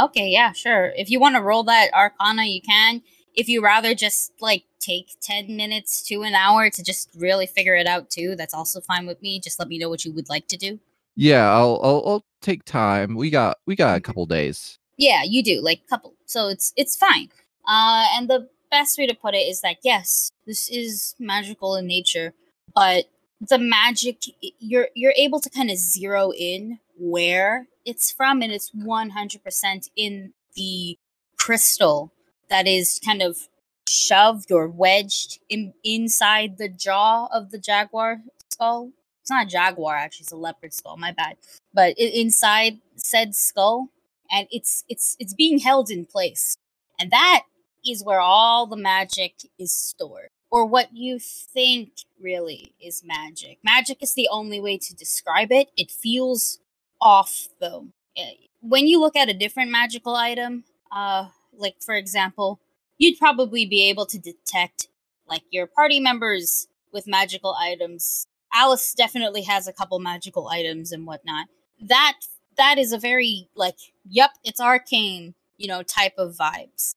[0.00, 0.92] Okay, yeah, sure.
[0.96, 3.02] If you want to roll that arcana, you can.
[3.34, 7.74] If you rather just like take 10 minutes to an hour to just really figure
[7.74, 9.40] it out too, that's also fine with me.
[9.40, 10.78] Just let me know what you would like to do.
[11.16, 13.14] Yeah, I'll I'll, I'll take time.
[13.16, 14.04] We got we got a Mhm.
[14.04, 14.78] couple days.
[14.96, 16.14] Yeah, you do, like couple.
[16.26, 17.28] So it's it's fine.
[17.68, 21.86] Uh and the best way to put it is that yes, this is magical in
[21.86, 22.32] nature,
[22.74, 23.06] but
[23.40, 24.24] the magic
[24.58, 30.32] you're you're able to kind of zero in where it's from and it's 100% in
[30.54, 30.98] the
[31.38, 32.12] crystal
[32.50, 33.48] that is kind of
[33.88, 38.20] shoved or wedged in inside the jaw of the jaguar
[38.52, 38.90] skull.
[39.22, 41.36] It's not a jaguar actually, it's a leopard skull, my bad.
[41.72, 43.88] But i- inside said skull
[44.30, 46.56] and it's it's it's being held in place.
[46.98, 47.44] And that
[47.86, 50.28] is where all the magic is stored.
[50.50, 53.58] Or what you think really is magic.
[53.62, 55.70] Magic is the only way to describe it.
[55.76, 56.58] It feels
[57.00, 57.86] off though.
[58.16, 62.60] Eh, When you look at a different magical item, uh like for example,
[62.98, 64.88] you'd probably be able to detect
[65.26, 68.26] like your party members with magical items.
[68.52, 71.46] Alice definitely has a couple magical items and whatnot.
[71.80, 72.18] That
[72.56, 76.90] that is a very like, yep, it's arcane, you know, type of vibes.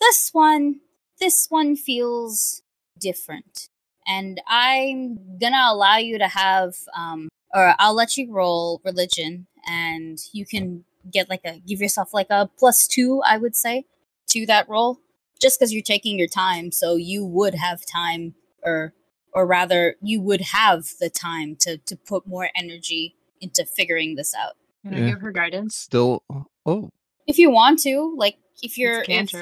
[0.00, 0.80] This one,
[1.20, 2.62] this one feels
[3.00, 3.68] different.
[4.06, 10.18] And I'm gonna allow you to have um or I'll let you roll religion and
[10.32, 13.86] you can get like a give yourself like a plus two, I would say,
[14.30, 15.00] to that roll.
[15.40, 18.92] Just because you're taking your time, so you would have time or
[19.32, 24.34] or rather you would have the time to to put more energy into figuring this
[24.34, 24.54] out.
[24.84, 25.76] Can I give her guidance?
[25.76, 26.22] Still,
[26.66, 26.90] oh,
[27.26, 29.32] if you want to like if you're if,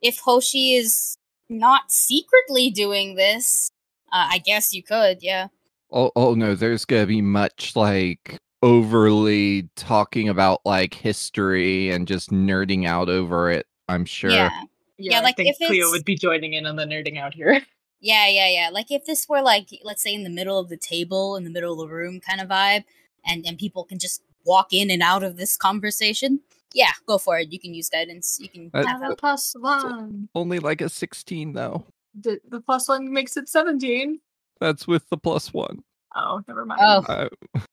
[0.00, 1.17] if hoshi is
[1.48, 3.70] not secretly doing this
[4.12, 5.48] uh, i guess you could yeah
[5.90, 12.30] oh, oh no, there's gonna be much like overly talking about like history and just
[12.30, 13.66] nerding out over it.
[13.88, 14.30] I'm sure.
[14.30, 14.50] yeah
[14.98, 17.34] Yeah, like, I think if Cleo it's- would be joining in on the nerding out
[17.34, 17.62] here.
[18.00, 20.76] yeah yeah yeah like if this were like let's say in the middle of the
[20.76, 22.84] table in the middle of the room kind of vibe
[23.26, 26.38] and and people can just walk in and out of this conversation
[26.74, 29.54] yeah go for it you can use guidance you can Uh, tap Have a plus
[29.58, 30.28] one.
[30.34, 31.84] Only like a 16 though.
[32.20, 34.20] The, the plus one makes it 17.
[34.60, 35.82] That's with the plus one.
[36.16, 36.80] Oh, never mind.
[36.82, 37.28] oh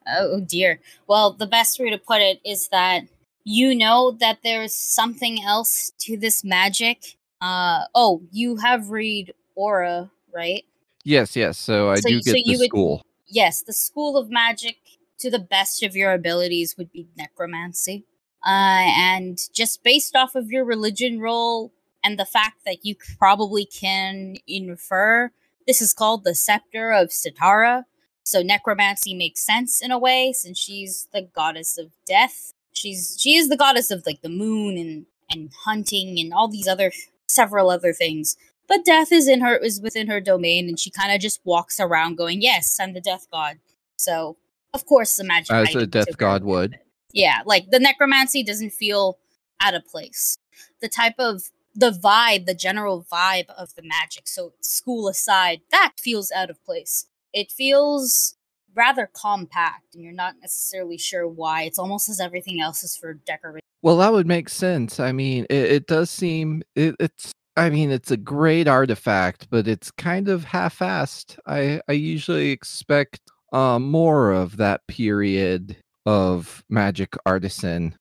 [0.07, 0.79] Oh dear.
[1.07, 3.03] Well, the best way to put it is that
[3.43, 7.17] you know that there's something else to this magic.
[7.41, 10.63] Uh oh, you have read aura, right?
[11.03, 11.57] yes, yes.
[11.57, 13.01] So I So do get so the you would- school.
[13.27, 14.77] Yes, the school of magic
[15.19, 18.05] to the best of your abilities would be necromancy.
[18.45, 21.71] Uh, and just based off of your religion roll
[22.03, 25.31] and the fact that you probably can infer,
[25.65, 27.85] this is called the Scepter of Sitara.
[28.23, 32.53] So necromancy makes sense in a way since she's the goddess of death.
[32.71, 36.67] She's she is the goddess of like the moon and and hunting and all these
[36.67, 36.91] other
[37.27, 38.35] several other things.
[38.67, 41.79] But death is in her is within her domain, and she kind of just walks
[41.79, 43.57] around going, "Yes, I'm the death god."
[43.97, 44.37] So
[44.73, 46.79] of course the magic As a death god would.
[47.15, 49.17] Yeah, like the necromancy doesn't feel
[49.61, 50.37] out of place.
[50.81, 54.27] The type of the vibe, the general vibe of the magic.
[54.27, 57.07] So school aside, that feels out of place.
[57.33, 58.35] It feels
[58.75, 61.63] rather compact, and you're not necessarily sure why.
[61.63, 63.61] It's almost as everything else is for decoration.
[63.81, 64.99] Well, that would make sense.
[64.99, 67.31] I mean, it, it does seem it, it's.
[67.57, 71.39] I mean, it's a great artifact, but it's kind of half-assed.
[71.47, 73.21] I I usually expect
[73.53, 77.95] uh, more of that period of magic artisan.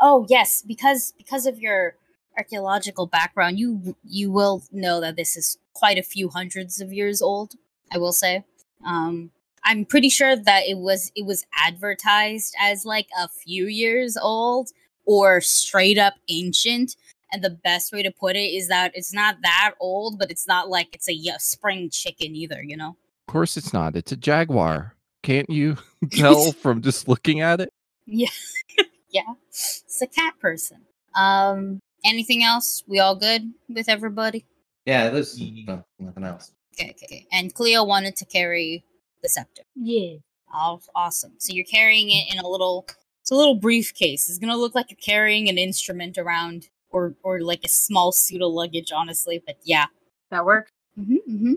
[0.00, 1.94] Oh yes, because because of your
[2.36, 7.22] archaeological background, you you will know that this is quite a few hundreds of years
[7.22, 7.54] old.
[7.90, 8.44] I will say.
[8.84, 9.30] Um,
[9.64, 14.70] I'm pretty sure that it was it was advertised as like a few years old
[15.04, 16.96] or straight up ancient.
[17.32, 20.46] And the best way to put it is that it's not that old, but it's
[20.46, 22.62] not like it's a spring chicken either.
[22.62, 22.96] You know.
[23.26, 23.96] Of course, it's not.
[23.96, 24.96] It's a jaguar.
[25.22, 25.76] Can't you
[26.10, 27.72] tell from just looking at it?
[28.06, 28.28] Yeah.
[29.10, 29.34] yeah.
[29.48, 30.82] It's a cat person.
[31.14, 32.82] Um anything else?
[32.86, 34.44] We all good with everybody?
[34.86, 36.52] Yeah, there's no, nothing else.
[36.74, 37.26] Okay, okay, okay.
[37.30, 38.84] And Cleo wanted to carry
[39.22, 39.62] the scepter.
[39.76, 40.16] Yeah.
[40.52, 41.34] Oh, awesome.
[41.38, 42.86] So you're carrying it in a little
[43.20, 44.28] it's a little briefcase.
[44.28, 48.42] It's gonna look like you're carrying an instrument around or or like a small suit
[48.42, 49.42] of luggage, honestly.
[49.44, 49.86] But yeah.
[50.30, 50.70] That work?
[50.96, 51.54] hmm hmm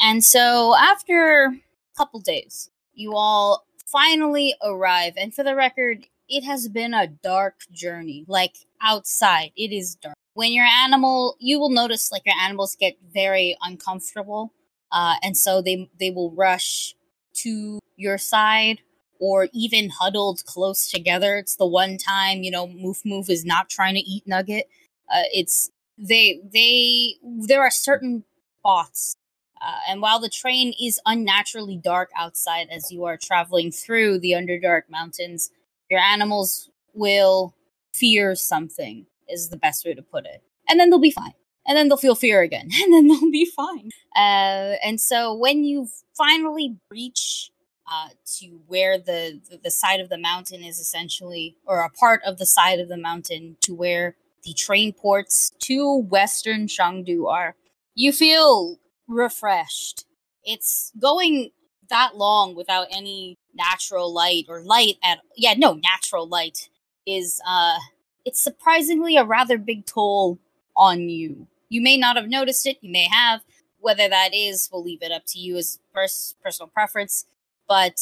[0.00, 5.14] And so after a couple days, you all finally arrive.
[5.16, 8.24] And for the record, it has been a dark journey.
[8.26, 10.16] Like outside, it is dark.
[10.34, 14.52] When your animal, you will notice like your animals get very uncomfortable,
[14.92, 16.94] uh, and so they they will rush
[17.36, 18.80] to your side
[19.18, 21.38] or even huddled close together.
[21.38, 24.68] It's the one time you know Moof Moof is not trying to eat Nugget.
[25.10, 27.14] Uh, it's they they
[27.46, 28.24] there are certain
[28.58, 29.16] spots
[29.60, 34.32] uh, and while the train is unnaturally dark outside as you are traveling through the
[34.32, 35.50] Underdark Mountains,
[35.90, 37.54] your animals will
[37.94, 40.42] fear something, is the best way to put it.
[40.68, 41.34] And then they'll be fine.
[41.66, 42.70] And then they'll feel fear again.
[42.82, 43.90] And then they'll be fine.
[44.14, 47.50] Uh, and so when you finally reach
[47.90, 52.20] uh, to where the, the, the side of the mountain is essentially, or a part
[52.24, 57.54] of the side of the mountain to where the train ports to western Shangdu are,
[57.94, 60.04] you feel refreshed.
[60.44, 61.50] It's going
[61.88, 66.68] that long without any natural light or light at yeah, no natural light
[67.06, 67.78] is uh
[68.24, 70.38] it's surprisingly a rather big toll
[70.76, 71.46] on you.
[71.68, 73.42] You may not have noticed it, you may have.
[73.80, 77.26] Whether that is, we'll leave it up to you as pers- personal preference.
[77.68, 78.00] But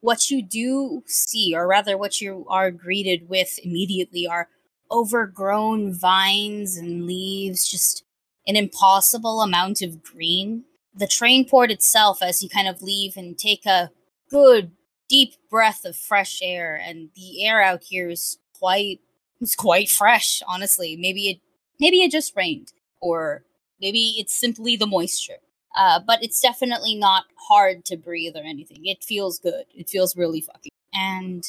[0.00, 4.48] what you do see, or rather what you are greeted with immediately, are
[4.90, 8.04] overgrown vines and leaves, just
[8.48, 10.64] an impossible amount of green.
[10.94, 13.90] The train port itself, as you kind of leave and take a
[14.30, 14.72] good
[15.08, 19.00] deep breath of fresh air, and the air out here is quite
[19.40, 20.96] it's quite fresh, honestly.
[20.96, 21.40] Maybe it
[21.78, 23.44] maybe it just rained, or
[23.80, 25.38] maybe it's simply the moisture.
[25.76, 28.78] Uh, but it's definitely not hard to breathe or anything.
[28.84, 29.66] It feels good.
[29.76, 30.72] It feels really fucking.
[30.92, 31.44] And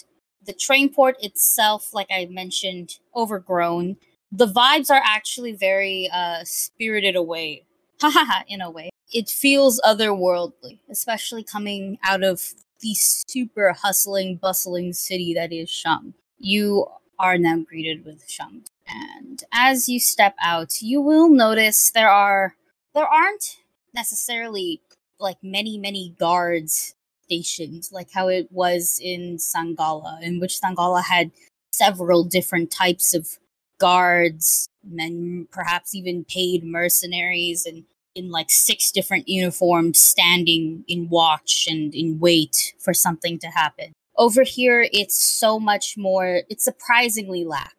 [0.46, 3.98] the train port itself, like I mentioned, overgrown
[4.32, 7.64] the vibes are actually very uh spirited away.
[8.02, 8.90] Haha in a way.
[9.12, 16.14] It feels otherworldly especially coming out of the super hustling bustling city that is shang
[16.38, 16.86] you
[17.18, 22.56] are now greeted with shang and as you step out you will notice there are
[22.94, 23.58] there aren't
[23.94, 24.82] necessarily
[25.20, 31.32] like many many guards stationed like how it was in sangala in which sangala had
[31.74, 33.38] several different types of
[33.80, 34.68] guards
[34.98, 41.94] and perhaps even paid mercenaries and in like six different uniforms standing in watch and
[41.94, 43.94] in wait for something to happen.
[44.18, 47.74] Over here, it's so much more, it's surprisingly lax.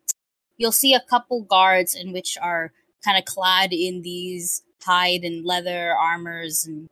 [0.57, 2.72] You'll see a couple guards in which are
[3.05, 6.88] kind of clad in these hide and leather armors and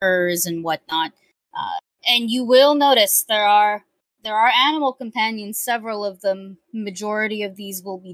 [0.00, 1.12] furs and whatnot.
[1.56, 3.84] Uh, and you will notice there are
[4.26, 6.58] there are animal companions, several of them.
[6.72, 8.12] Majority of these will be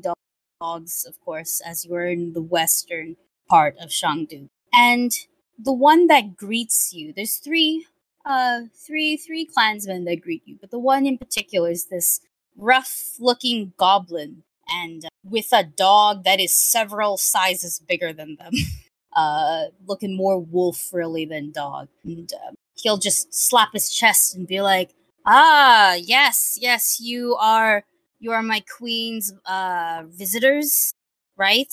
[0.60, 3.16] dogs, of course, as you are in the western
[3.48, 4.50] part of Shangdu.
[4.74, 5.10] And
[5.58, 7.86] the one that greets you, there's three
[8.26, 12.20] uh three three clansmen that greet you, but the one in particular is this
[12.58, 18.52] rough-looking goblin, and uh, with a dog that is several sizes bigger than them,
[19.16, 24.46] uh, looking more wolf really than dog, and uh, he'll just slap his chest and
[24.46, 24.90] be like,
[25.26, 27.84] "Ah, yes, yes, you are."
[28.18, 30.94] You are my queen's uh, visitors,
[31.36, 31.66] right?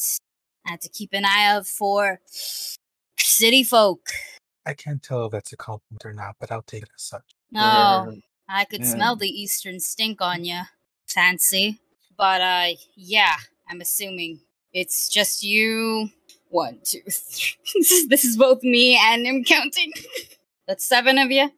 [0.65, 2.21] I have to keep an eye out for
[3.19, 4.09] city folk.
[4.65, 7.21] I can't tell if that's a compliment or not, but I'll take it as such.
[7.51, 8.93] No, I could Yeah.
[8.95, 10.61] smell the eastern stink on you.
[11.07, 11.79] Fancy.
[12.17, 13.35] But, uh, yeah,
[13.67, 14.41] I'm assuming
[14.73, 16.09] it's just you.
[16.49, 17.57] One, two, three.
[17.75, 19.93] this, is, this is both me and him counting.
[20.67, 21.51] That's seven of you?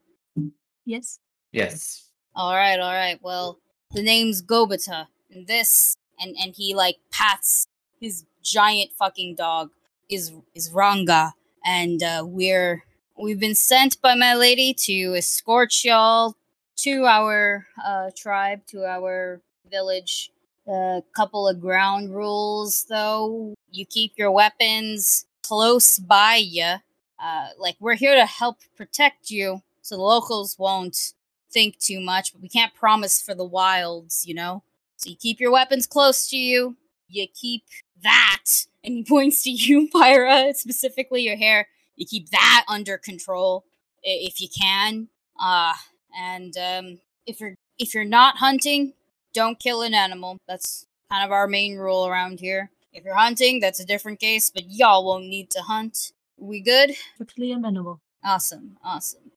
[0.83, 1.20] Yes.
[1.52, 2.10] Yes.
[2.36, 3.20] All right, all right.
[3.22, 3.60] Well,
[3.91, 7.68] the name's Gobita, and this, and and he like pats
[7.99, 9.72] his giant fucking dog
[10.10, 11.34] is is Ranga,
[11.66, 12.84] and uh, we're
[13.18, 16.36] we've been sent by my lady to escort y'all
[16.78, 20.32] to our uh, tribe, to our village.
[20.68, 23.56] A couple of ground rules, though.
[23.72, 26.76] You keep your weapons close by you.
[27.22, 31.14] Uh, like we're here to help protect you, so the locals won't
[31.54, 34.64] think too much, but we can't promise for the wilds, you know?
[34.97, 36.78] So you keep your weapons close to you.
[37.08, 37.64] You keep
[38.04, 41.68] that, and he points to you, Pyra, specifically your hair.
[41.95, 43.66] You keep that under control
[44.04, 45.10] if you can.
[45.39, 45.74] Uh,
[46.18, 48.93] and um, if you're if you're not hunting,
[49.34, 50.38] don't kill an animal.
[50.47, 52.70] That's kind of our main rule around here.
[52.93, 56.12] If you're hunting, that's a different case, but y'all won't need to hunt.
[56.38, 56.91] We good?
[57.16, 58.02] Strictly amenable.
[58.24, 59.32] Awesome, awesome.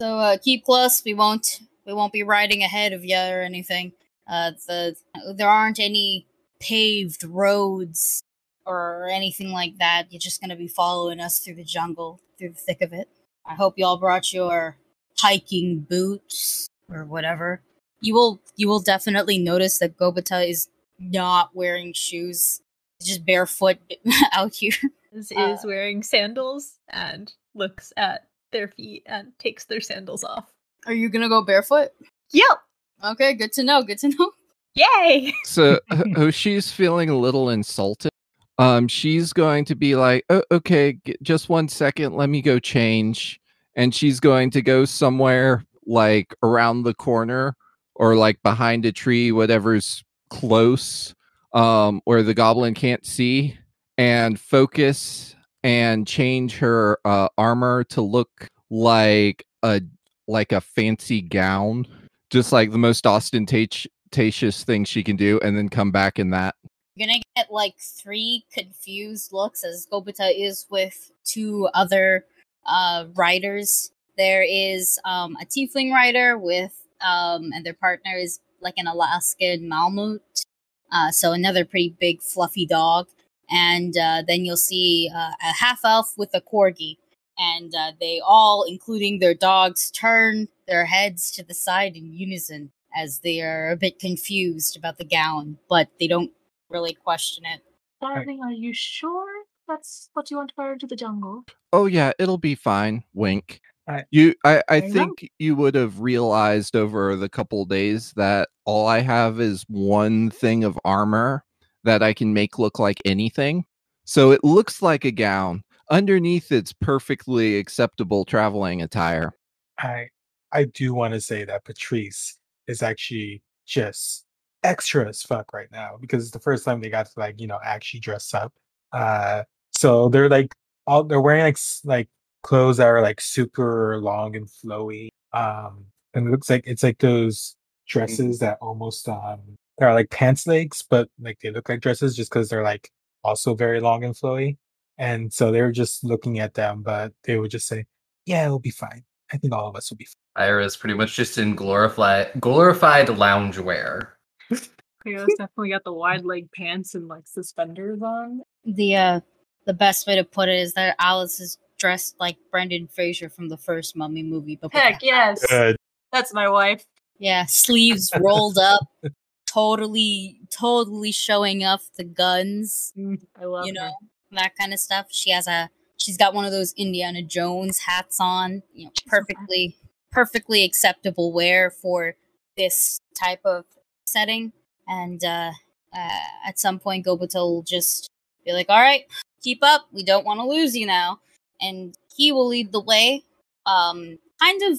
[0.00, 1.02] So uh, keep close.
[1.04, 3.92] We won't we won't be riding ahead of you or anything.
[4.26, 4.96] Uh, the
[5.36, 6.26] there aren't any
[6.60, 8.22] paved roads
[8.66, 10.06] or anything like that.
[10.10, 13.08] You're just gonna be following us through the jungle, through the thick of it.
[13.46, 14.76] I hope y'all brought your
[15.18, 17.60] hiking boots or whatever.
[18.00, 20.68] You will you will definitely notice that Gobata is
[20.98, 22.60] not wearing shoes.
[22.98, 23.78] He's just barefoot
[24.32, 24.72] out here.
[25.12, 30.50] Is, is wearing sandals and looks at their feet and takes their sandals off.
[30.86, 31.90] Are you gonna go barefoot?
[32.32, 32.58] Yep.
[33.04, 33.82] Okay, good to know.
[33.82, 34.30] Good to know.
[34.74, 35.34] Yay!
[35.44, 38.10] So H- Hoshi's feeling a little insulted.
[38.58, 42.14] Um, she's going to be like, oh, "Okay, g- just one second.
[42.14, 43.40] Let me go change."
[43.76, 47.56] And she's going to go somewhere like around the corner
[47.96, 51.14] or like behind a tree, whatever's close,
[51.52, 53.58] um, where the goblin can't see,
[53.98, 55.34] and focus
[55.64, 59.80] and change her uh, armor to look like a
[60.28, 61.86] like a fancy gown,
[62.30, 66.54] just like the most ostentatious thing she can do and then come back in that.
[66.94, 72.26] You're gonna get like three confused looks as Gobita is with two other
[72.66, 73.90] uh riders.
[74.16, 79.66] There is um a tiefling rider with um and their partner is like an Alaskan
[79.68, 80.44] Malamute.
[80.92, 83.08] Uh so another pretty big fluffy dog.
[83.50, 86.96] And uh, then you'll see uh, a half elf with a corgi.
[87.38, 92.70] And uh, they all, including their dogs, turn their heads to the side in unison
[92.96, 96.30] as they are a bit confused about the gown, but they don't
[96.70, 97.60] really question it.
[98.00, 99.26] Darling, are you sure
[99.66, 101.44] that's what you want to wear into the jungle?
[101.72, 103.02] Oh yeah, it'll be fine.
[103.14, 103.60] Wink.
[103.88, 104.92] I- you I, I Fair enough.
[104.92, 110.30] think you would have realized over the couple days that all I have is one
[110.30, 111.43] thing of armor
[111.84, 113.64] that I can make look like anything.
[114.04, 115.62] So it looks like a gown.
[115.90, 119.32] Underneath it's perfectly acceptable traveling attire.
[119.78, 120.08] I
[120.52, 124.24] I do want to say that Patrice is actually just
[124.62, 127.46] extra as fuck right now because it's the first time they got to like you
[127.46, 128.52] know actually dress up.
[128.92, 130.54] Uh, so they're like
[130.86, 132.08] all they're wearing like like
[132.42, 135.08] clothes that are like super long and flowy.
[135.32, 137.56] Um, and it looks like it's like those
[137.86, 139.40] dresses that almost um
[139.78, 142.90] they're like pants legs, but like they look like dresses just because they're like
[143.22, 144.56] also very long and flowy.
[144.98, 147.84] And so they were just looking at them, but they would just say,
[148.26, 150.44] "Yeah, it'll be fine." I think all of us will be fine.
[150.44, 154.08] Ira is pretty much just in glorified glorified loungewear.
[155.02, 158.42] Cleo's definitely got the wide leg pants and like suspenders on.
[158.64, 159.20] The uh
[159.66, 163.48] the best way to put it is that Alice is dressed like Brendan Fraser from
[163.48, 165.44] the first Mummy movie, but Heck yes.
[165.46, 165.76] Good.
[166.12, 166.84] That's my wife.
[167.18, 168.80] yeah, sleeves rolled up,
[169.54, 172.92] totally, totally showing off the guns.
[172.98, 173.74] Mm, I love you her.
[173.74, 173.92] know
[174.32, 175.06] that kind of stuff.
[175.10, 179.14] She has a she's got one of those Indiana Jones hats on, you know, She's
[179.16, 179.48] so fat.
[179.48, 179.76] perfectly
[180.12, 182.16] perfectly acceptable wear for
[182.56, 183.64] this type of
[184.06, 184.52] setting.
[184.88, 185.52] And uh,
[185.96, 188.10] uh at some point Gobito will just
[188.44, 189.04] be like, "All right,
[189.42, 189.86] keep up.
[189.92, 191.20] We don't want to lose you now."
[191.60, 193.24] And he will lead the way.
[193.66, 194.78] Um kind of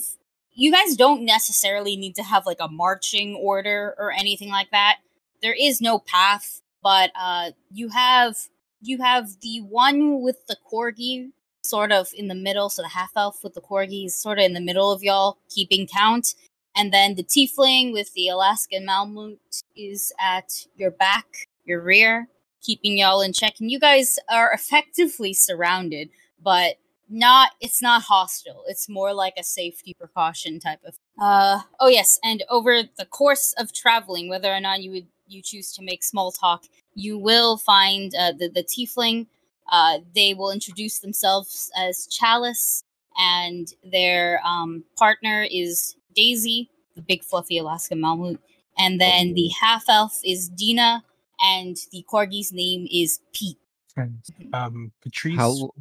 [0.56, 4.98] you guys don't necessarily need to have like a marching order or anything like that.
[5.42, 8.36] There is no path, but uh you have
[8.82, 11.32] you have the one with the corgi
[11.64, 14.46] sort of in the middle, so the half elf with the corgi is sort of
[14.46, 16.36] in the middle of y'all, keeping count.
[16.76, 19.40] And then the tiefling with the Alaskan Malamute
[19.76, 22.28] is at your back, your rear,
[22.62, 23.56] keeping y'all in check.
[23.60, 26.10] And you guys are effectively surrounded,
[26.42, 26.76] but
[27.10, 28.64] not it's not hostile.
[28.68, 33.54] It's more like a safety precaution type of uh oh yes, and over the course
[33.58, 37.58] of traveling, whether or not you would you choose to make small talk, you will
[37.58, 39.28] find uh, the the tiefling.
[39.72, 42.84] Uh, they will introduce themselves as Chalice,
[43.18, 48.40] and their um, partner is Daisy, the big fluffy Alaska Malamute,
[48.78, 51.04] and then the half elf is Dina,
[51.42, 53.58] and the corgi's name is Pete.
[53.98, 54.22] And,
[54.54, 55.36] um, Patrice.
[55.36, 55.72] How?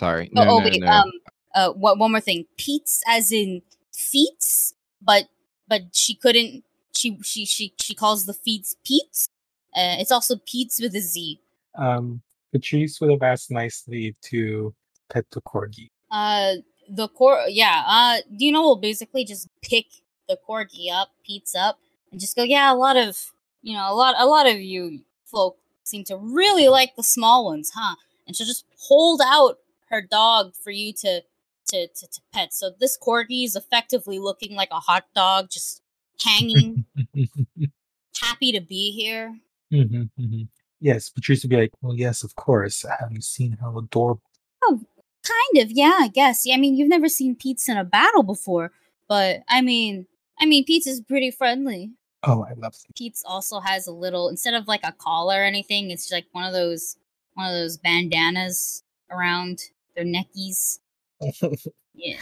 [0.00, 0.06] Oh.
[0.06, 0.30] Sorry.
[0.36, 0.86] Oh, No, oh no, wait, no.
[0.88, 1.12] um,
[1.54, 2.46] uh, what one more thing?
[2.56, 5.28] Pete's as in feats, but
[5.68, 6.64] but she couldn't.
[6.94, 9.28] She she she she calls the feats Pete's.
[9.76, 11.40] Uh, it's also Pete's with a Z.
[11.76, 12.22] Um,
[12.52, 14.74] Patrice would have asked nicely to
[15.08, 15.90] pet the corgi.
[16.10, 16.54] Uh,
[16.88, 17.84] the core, yeah.
[17.86, 19.86] Uh, Dino will basically just pick
[20.28, 21.78] the corgi up, Pete's up,
[22.10, 22.42] and just go.
[22.42, 23.16] Yeah, a lot of
[23.62, 27.44] you know, a lot, a lot of you folk seem to really like the small
[27.44, 27.94] ones, huh?
[28.26, 29.58] And she'll just hold out
[29.90, 31.22] her dog for you to
[31.68, 32.52] to to, to pet.
[32.52, 35.82] So this corgi is effectively looking like a hot dog, just
[36.24, 36.84] hanging,
[38.20, 39.36] happy to be here.
[39.72, 40.48] Mhm, mhm.
[40.80, 42.84] Yes, Patrice would be like, well, yes, of course.
[43.00, 44.22] Have you seen how adorable?
[44.62, 44.80] Oh,
[45.22, 46.46] kind of, yeah, I guess.
[46.46, 48.72] Yeah, I mean, you've never seen Pete's in a battle before,
[49.06, 50.06] but I mean,
[50.40, 51.92] I mean, Pete's is pretty friendly.
[52.22, 52.92] Oh, I love them.
[52.96, 56.44] Pete's also has a little instead of like a collar or anything, it's like one
[56.44, 56.96] of those
[57.34, 59.60] one of those bandanas around
[60.00, 60.78] their neckies.
[61.92, 62.16] Yeah.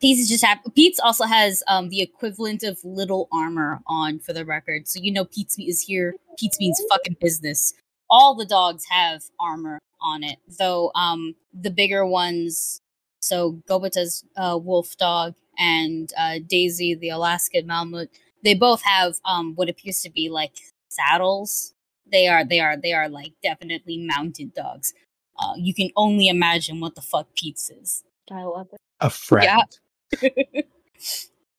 [0.00, 4.44] Pete's just have Pete's also has um the equivalent of little armor on for the
[4.44, 4.88] record.
[4.88, 6.14] So you know Pete's is here.
[6.38, 7.74] Pete's means fucking business.
[8.10, 12.80] All the dogs have armor on it, though um the bigger ones
[13.20, 18.10] so Gobita's uh, wolf dog and uh, Daisy, the Alaskan Malamute,
[18.44, 20.52] they both have um what appears to be like
[20.88, 21.74] saddles.
[22.10, 24.94] They are they are they are like definitely mounted dogs.
[25.38, 28.04] Uh, you can only imagine what the fuck Pete's is.
[28.30, 28.80] I love it.
[29.00, 29.62] A friend.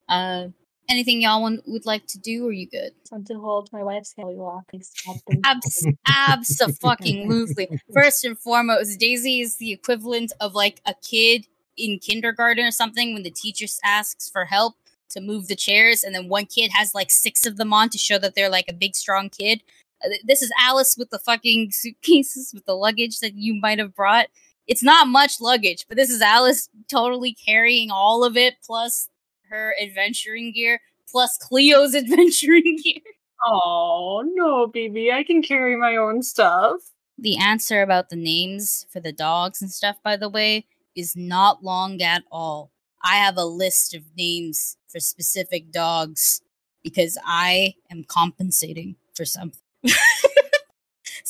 [0.09, 0.47] uh,
[0.89, 2.45] anything y'all want, would like to do?
[2.45, 2.91] Or are you good?
[3.11, 5.41] I want to hold my wife's hand while you walk and stop them.
[5.45, 7.79] Abs- absolutely.
[7.93, 13.13] First and foremost, Daisy is the equivalent of like a kid in kindergarten or something
[13.13, 14.75] when the teacher asks for help
[15.09, 17.97] to move the chairs, and then one kid has like six of them on to
[17.97, 19.63] show that they're like a big, strong kid.
[20.03, 23.95] Th- This is Alice with the fucking suitcases with the luggage that you might have
[23.95, 24.27] brought.
[24.67, 29.09] It's not much luggage, but this is Alice totally carrying all of it, plus
[29.49, 30.79] her adventuring gear,
[31.09, 33.01] plus Cleo's adventuring gear.
[33.45, 35.11] Oh no, baby!
[35.11, 36.81] I can carry my own stuff.
[37.17, 41.63] The answer about the names for the dogs and stuff, by the way, is not
[41.63, 42.71] long at all.
[43.03, 46.41] I have a list of names for specific dogs
[46.83, 49.59] because I am compensating for something.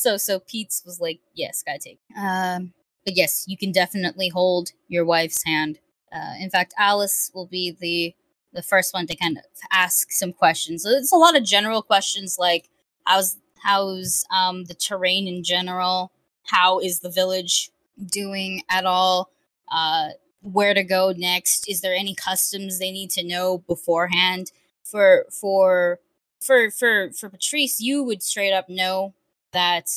[0.01, 1.99] So so Pete's was like, yes, gotta take.
[2.17, 2.73] Um
[3.05, 5.79] but yes, you can definitely hold your wife's hand.
[6.13, 8.13] Uh, in fact, Alice will be the
[8.53, 10.83] the first one to kind of ask some questions.
[10.83, 12.69] So It's a lot of general questions like
[13.05, 16.11] how's how's um the terrain in general?
[16.47, 17.69] How is the village
[18.05, 19.29] doing at all?
[19.71, 20.09] Uh
[20.41, 21.69] where to go next?
[21.69, 24.51] Is there any customs they need to know beforehand?
[24.83, 25.99] For for
[26.41, 29.13] for for for Patrice, you would straight up know
[29.51, 29.87] that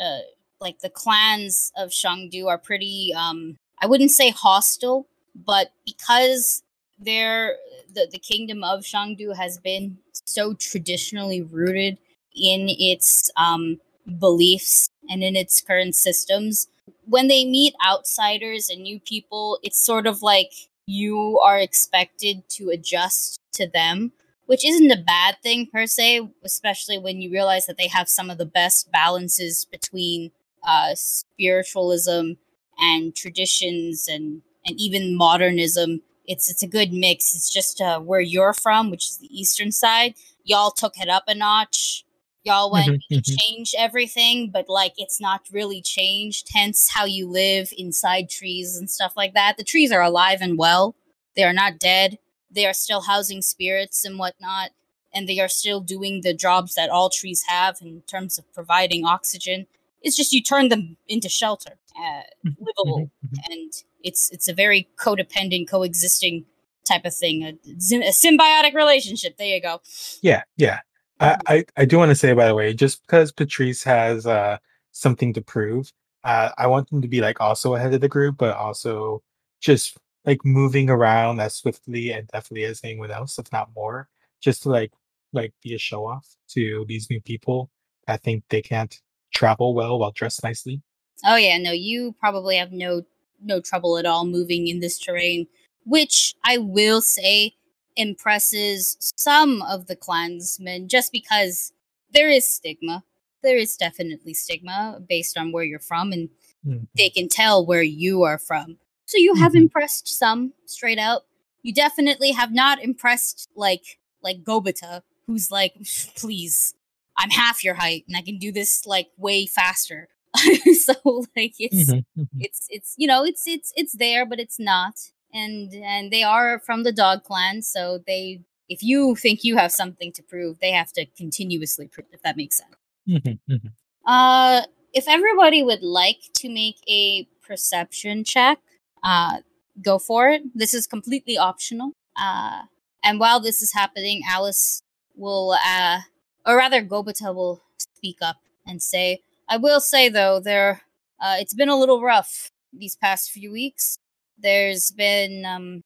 [0.00, 0.18] uh,
[0.60, 6.62] like the clans of Shangdu are pretty um I wouldn't say hostile, but because
[6.98, 7.56] they're
[7.92, 11.98] the, the kingdom of Shangdu has been so traditionally rooted
[12.34, 13.80] in its um
[14.18, 16.68] beliefs and in its current systems
[17.06, 20.52] when they meet outsiders and new people it's sort of like
[20.86, 24.10] you are expected to adjust to them
[24.50, 28.28] which isn't a bad thing per se especially when you realize that they have some
[28.30, 30.32] of the best balances between
[30.66, 32.32] uh spiritualism
[32.80, 36.02] and traditions and and even modernism.
[36.26, 37.32] It's it's a good mix.
[37.36, 40.14] It's just uh where you're from which is the eastern side.
[40.42, 42.04] Y'all took it up a notch.
[42.42, 43.38] Y'all went Mhm, "We mhm.
[43.38, 46.48] change everything but like it's not really changed.
[46.52, 49.58] Hence how you live inside trees and stuff like that.
[49.58, 50.96] The trees are alive and well.
[51.36, 52.18] They are not dead
[52.50, 54.70] they are still housing spirits and whatnot
[55.12, 59.04] and they are still doing the jobs that all trees have in terms of providing
[59.04, 59.66] oxygen
[60.02, 62.22] It's just you turn them into shelter, uh,
[62.58, 63.10] livable,
[63.50, 63.72] and
[64.02, 66.44] it's it's a very codependent, coexisting
[66.88, 67.42] type of thing.
[67.44, 69.36] A, a symbiotic relationship.
[69.36, 69.80] There you go.
[70.22, 70.80] Yeah, yeah.
[71.20, 74.56] I, I, I do want to say by the way, just because Patrice has uh
[74.92, 75.92] something to prove,
[76.24, 79.22] uh, I want them to be like also ahead of the group, but also
[79.60, 84.08] just like moving around as swiftly and definitely as anyone else, if not more,
[84.40, 84.92] just to like
[85.32, 87.70] like be a show off to these new people.
[88.08, 89.00] I think they can't
[89.32, 90.82] travel well while dressed nicely.
[91.24, 93.02] Oh yeah, no, you probably have no
[93.42, 95.46] no trouble at all moving in this terrain,
[95.84, 97.54] which I will say
[97.96, 101.72] impresses some of the clansmen just because
[102.12, 103.04] there is stigma.
[103.42, 106.28] There is definitely stigma based on where you're from and
[106.66, 106.88] Mhm.
[106.94, 108.78] they can tell where you are from.
[109.10, 109.62] So you have Mhm.
[109.62, 111.22] impressed some straight out.
[111.64, 115.74] You definitely have not impressed like like Gobita, who's like,
[116.16, 116.74] please,
[117.16, 120.08] I'm half your height and I can do this like way faster.
[120.84, 120.94] so
[121.36, 122.28] like it's Mhm, mhm.
[122.38, 124.94] it's it's you know it's it's it's there but it's not
[125.34, 129.72] and and they are from the dog clan so they if you think you have
[129.72, 132.76] something to prove they have to continuously prove if that makes sense
[133.08, 133.72] Mhm, mhm.
[134.06, 134.62] uh
[134.94, 138.60] if everybody would like to make a perception check
[139.02, 139.38] uh
[139.82, 140.42] go for it.
[140.54, 141.92] This is completely optional.
[142.16, 142.62] Uh
[143.02, 144.82] and while this is happening alice
[145.16, 146.00] will uh
[146.46, 148.36] or rather gobita will speak up
[148.66, 150.82] and say i will say though there
[151.20, 153.98] uh it's been a little rough these past few weeks.
[154.38, 155.82] There's been um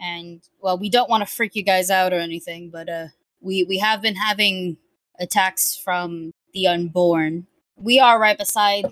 [0.00, 3.06] and well we don't want to freak you guys out or anything but uh
[3.40, 4.76] we we have been having
[5.18, 7.46] attacks from the unborn.
[7.76, 8.84] We are right beside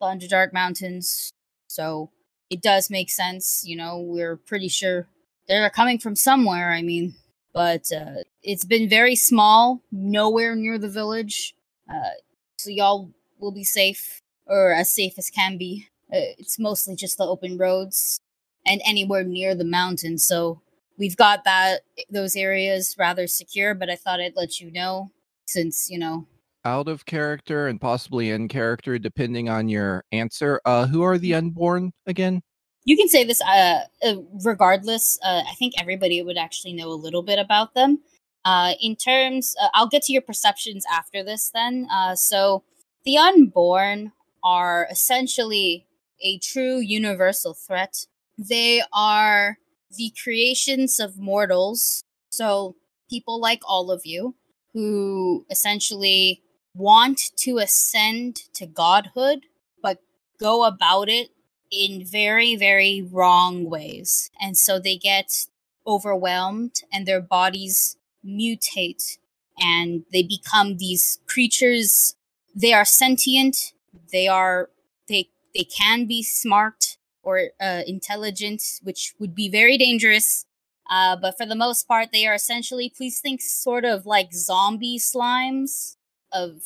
[0.00, 1.30] the underdark mountains
[1.68, 2.10] so
[2.50, 5.06] it does make sense you know we're pretty sure
[5.48, 7.14] they're coming from somewhere i mean
[7.52, 11.54] but uh it's been very small nowhere near the village
[11.90, 12.10] uh
[12.58, 17.18] so y'all will be safe or as safe as can be uh, it's mostly just
[17.18, 18.20] the open roads
[18.66, 20.18] and anywhere near the mountain.
[20.18, 20.60] So
[20.98, 21.80] we've got that
[22.10, 23.74] those areas rather secure.
[23.74, 25.10] But I thought I'd let you know
[25.46, 26.26] since you know.
[26.64, 30.60] Out of character and possibly in character, depending on your answer.
[30.66, 32.42] Uh, who are the unborn again?
[32.84, 35.18] You can say this uh, uh regardless.
[35.22, 38.00] Uh, I think everybody would actually know a little bit about them.
[38.44, 41.50] Uh, in terms, uh, I'll get to your perceptions after this.
[41.52, 42.62] Then, uh, so
[43.04, 45.86] the unborn are essentially
[46.22, 48.06] a true universal threat.
[48.38, 49.58] They are
[49.96, 52.76] the creations of mortals, so
[53.08, 54.34] people like all of you
[54.72, 56.42] who essentially
[56.74, 59.46] want to ascend to godhood,
[59.82, 59.98] but
[60.38, 61.30] go about it
[61.70, 64.30] in very, very wrong ways.
[64.40, 65.46] And so they get
[65.86, 69.18] overwhelmed and their bodies mutate
[69.58, 72.16] and they become these creatures.
[72.54, 73.72] They are sentient.
[74.12, 74.70] They are,
[75.08, 80.46] they, they can be smart or uh, intelligent, which would be very dangerous.
[80.90, 84.98] Uh, but for the most part, they are essentially, please think sort of like zombie
[84.98, 85.96] slimes
[86.32, 86.62] of,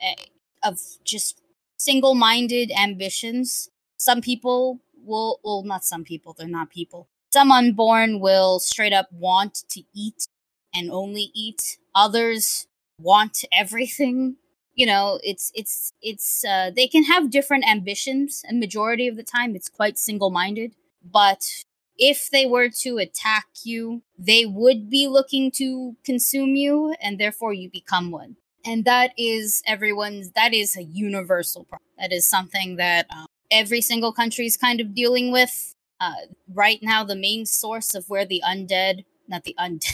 [0.00, 0.14] eh,
[0.64, 1.40] of just
[1.78, 3.70] single-minded ambitions.
[3.96, 7.08] Some people will, well, not some people, they're not people.
[7.32, 10.26] Some unborn will straight up want to eat
[10.74, 11.78] and only eat.
[11.94, 12.66] Others
[12.98, 14.36] want everything.
[14.74, 19.22] You know, it's it's it's uh, they can have different ambitions, and majority of the
[19.22, 20.74] time, it's quite single-minded.
[21.04, 21.64] But
[21.98, 27.52] if they were to attack you, they would be looking to consume you, and therefore
[27.52, 28.36] you become one.
[28.64, 30.32] And that is everyone's.
[30.32, 31.88] That is a universal problem.
[31.98, 35.74] That is something that um, every single country is kind of dealing with.
[35.98, 36.14] Uh,
[36.52, 39.92] right now, the main source of where the undead, not the undead,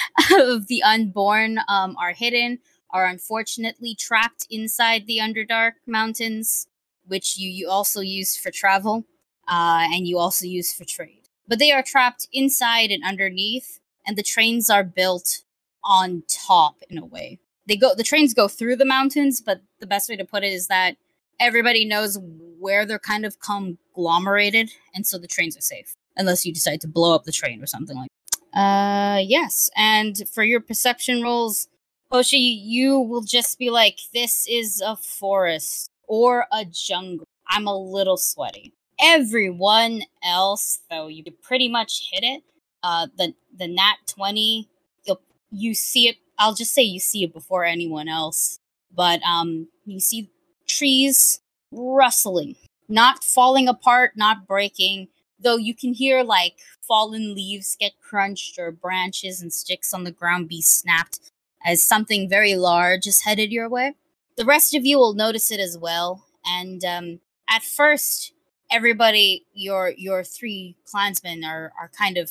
[0.32, 2.58] of the unborn um, are hidden
[2.90, 6.66] are unfortunately trapped inside the Underdark Mountains,
[7.06, 9.04] which you, you also use for travel
[9.48, 11.22] uh, and you also use for trade.
[11.48, 15.40] But they are trapped inside and underneath, and the trains are built
[15.82, 17.38] on top in a way.
[17.66, 20.52] They go the trains go through the mountains, but the best way to put it
[20.52, 20.96] is that
[21.38, 22.18] everybody knows
[22.58, 25.94] where they're kind of conglomerated, and so the trains are safe.
[26.16, 28.10] Unless you decide to blow up the train or something like
[28.54, 29.70] uh yes.
[29.76, 31.68] And for your perception rolls,
[32.10, 37.26] Hoshi, you will just be like, this is a forest or a jungle.
[37.48, 38.74] I'm a little sweaty.
[39.00, 42.42] Everyone else, though, you pretty much hit it.
[42.82, 44.68] Uh, the the nat twenty,
[45.04, 45.16] you
[45.50, 46.16] you see it.
[46.38, 48.58] I'll just say you see it before anyone else.
[48.94, 50.30] But um, you see
[50.68, 52.56] trees rustling,
[52.88, 55.08] not falling apart, not breaking.
[55.40, 56.54] Though you can hear like
[56.86, 61.20] fallen leaves get crunched or branches and sticks on the ground be snapped
[61.64, 63.94] as something very large is headed your way.
[64.36, 66.24] the rest of you will notice it as well.
[66.44, 68.32] And um, at first,
[68.70, 72.30] everybody, your your three clansmen are are kind of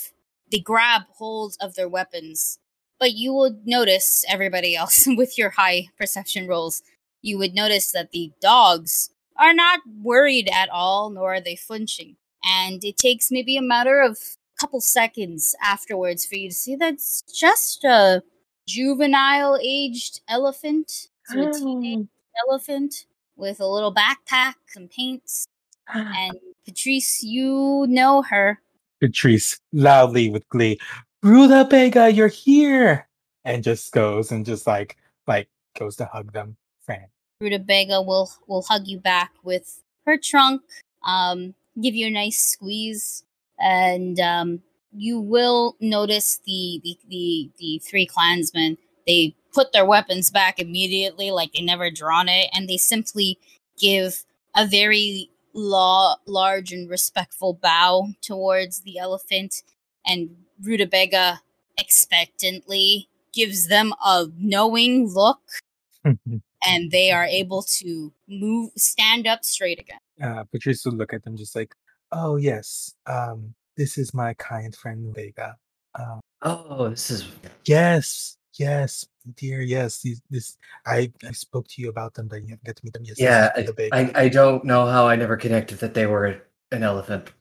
[0.52, 2.60] they grab hold of their weapons,
[3.02, 6.84] but you would notice everybody else with your high perception rolls.
[7.24, 12.16] You would notice that the dogs are not worried at all, nor are they flinching.
[12.44, 16.76] And it takes maybe a matter of a couple seconds afterwards for you to see
[16.76, 18.22] that's just a
[18.68, 21.10] juvenile aged elephant.
[21.26, 21.52] So a hmm.
[21.52, 22.08] teenage
[22.48, 25.48] elephant with a little backpack, some paints,
[25.90, 26.12] ah.
[26.16, 28.60] and Patrice, you know her.
[29.00, 30.80] Patrice loudly with glee,
[31.24, 33.08] Rutabaga, you're here!
[33.46, 34.98] And just goes and just like
[35.28, 36.58] like goes to hug them.
[36.82, 37.08] Fran.
[37.42, 40.62] Rutabaga will will hug you back with her trunk,
[41.06, 43.24] um, give you a nice squeeze,
[43.60, 44.62] and um,
[44.92, 48.78] you will notice the the the, the three clansmen.
[49.06, 53.38] They put their weapons back immediately, like they never drawn it, and they simply
[53.80, 54.24] give
[54.56, 59.64] a very law, large and respectful bow towards the elephant,
[60.06, 60.30] and
[60.64, 61.42] Rutabaga
[61.78, 65.42] expectantly gives them a knowing look,
[66.04, 70.00] and they are able to move, stand up straight again.
[70.22, 71.74] uh, Patrice would look at them just like,
[72.12, 75.58] oh yes, um, this is my kind friend Vega.
[75.96, 77.28] Um, Oh, this is
[77.66, 79.06] yes, yes,
[79.36, 80.02] dear, yes.
[80.02, 80.58] These, this
[80.88, 83.04] I, I spoke to you about them, but you haven't get to meet them.
[83.06, 83.52] Yes, yeah.
[83.56, 86.42] I, I I don't know how I never connected that they were
[86.72, 87.32] an elephant.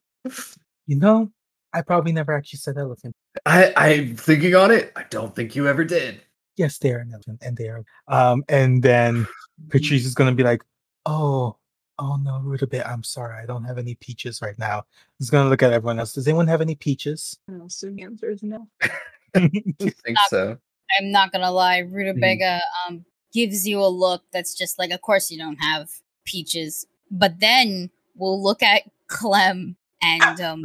[0.86, 1.30] you know,
[1.72, 3.14] I probably never actually said elephant.
[3.46, 4.92] I I'm thinking on it.
[4.96, 6.20] I don't think you ever did.
[6.56, 7.84] Yes, they are an elephant, and they are.
[8.08, 9.26] Um, and then
[9.70, 10.62] Patrice is gonna be like,
[11.06, 11.56] oh.
[12.02, 14.84] Oh no, Rutabaga, I'm sorry, I don't have any peaches right now.
[15.18, 16.14] He's gonna look at everyone else.
[16.14, 17.38] Does anyone have any peaches?
[17.46, 18.66] No, so the answer is no.
[19.34, 20.56] I think so.
[20.98, 23.04] I'm not gonna lie, Rutabaga um
[23.34, 25.90] gives you a look that's just like, of course you don't have
[26.24, 30.64] peaches, but then we'll look at Clem and um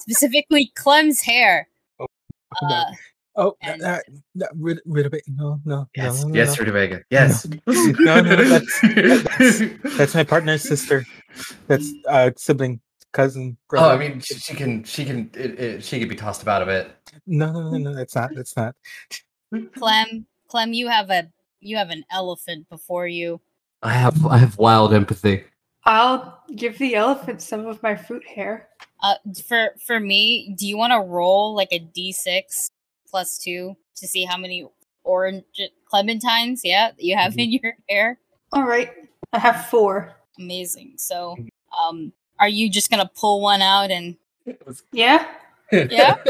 [0.00, 1.68] specifically Clem's hair.
[2.62, 2.84] Uh,
[3.34, 3.98] Oh, And- uh,
[4.42, 6.64] uh, Rut- Rutabaga, no, no, Yes, no, no, yes, no.
[6.64, 7.00] Rutabaga.
[7.08, 7.46] Yes.
[7.66, 11.06] No, no, that's- that's- That's my partner's sister.
[11.66, 13.86] That's uh sibling, cousin, Brother.
[13.86, 13.90] Oh.
[13.94, 16.66] I mean, she, she can, she can, it, it, she could be tossed about a
[16.66, 16.90] bit.
[17.26, 18.34] no, no, no, no, that's not.
[18.34, 18.74] That's not.
[19.76, 23.40] Clem, Clem, you have a you have an elephant before you.
[23.82, 25.44] I have, I have wild empathy.
[25.84, 28.68] I'll give the elephant some of my fruit hair.
[29.02, 32.70] Uh, for for me, do you want to roll like a d6
[33.10, 34.66] plus two to see how many
[35.04, 35.44] orange
[35.92, 36.60] clementines?
[36.62, 38.18] Yeah, you have in your hair.
[38.52, 38.90] All right,
[39.32, 40.14] I have four.
[40.38, 40.94] Amazing.
[40.96, 41.36] So,
[41.78, 44.16] um, are you just gonna pull one out and
[44.92, 45.26] Yeah.
[45.72, 46.22] Yeah?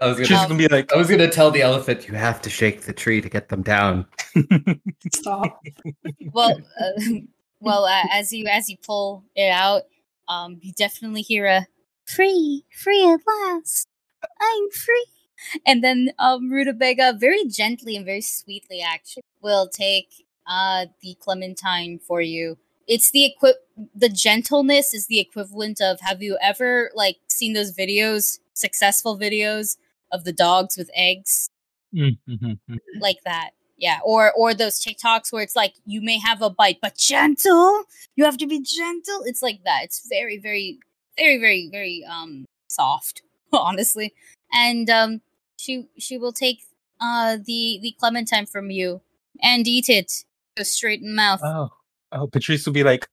[0.00, 2.50] I was gonna, gonna be like, I was gonna tell the elephant you have to
[2.50, 4.06] shake the tree to get them down.
[5.12, 5.64] Stop.
[6.32, 7.02] well, uh,
[7.60, 9.82] well, uh, as you as you pull it out,
[10.28, 11.66] um, you definitely hear a
[12.14, 13.86] free, free at last.
[14.40, 15.06] I'm free.
[15.66, 20.08] And then um, Rutabaga very gently and very sweetly actually will take
[20.46, 22.58] uh the clementine for you.
[22.86, 23.60] It's the equi-
[23.94, 29.76] the gentleness is the equivalent of have you ever like seen those videos, successful videos
[30.12, 31.48] of the dogs with eggs?
[31.94, 32.78] Mm, mhm, mhm.
[33.00, 33.50] like that.
[33.76, 37.84] Yeah, or or those TikToks where it's like you may have a bite, but gentle.
[38.16, 39.22] You have to be gentle.
[39.24, 39.84] It's like that.
[39.84, 40.78] It's very, very,
[41.16, 44.14] very, very, very um soft, honestly.
[44.52, 45.20] And um,
[45.58, 46.62] she she will take
[47.00, 49.00] uh the the clementine from you
[49.42, 50.24] and eat it.
[50.56, 51.40] Go straight in the mouth.
[51.42, 51.70] oh,
[52.12, 53.08] oh, Patrice will be like,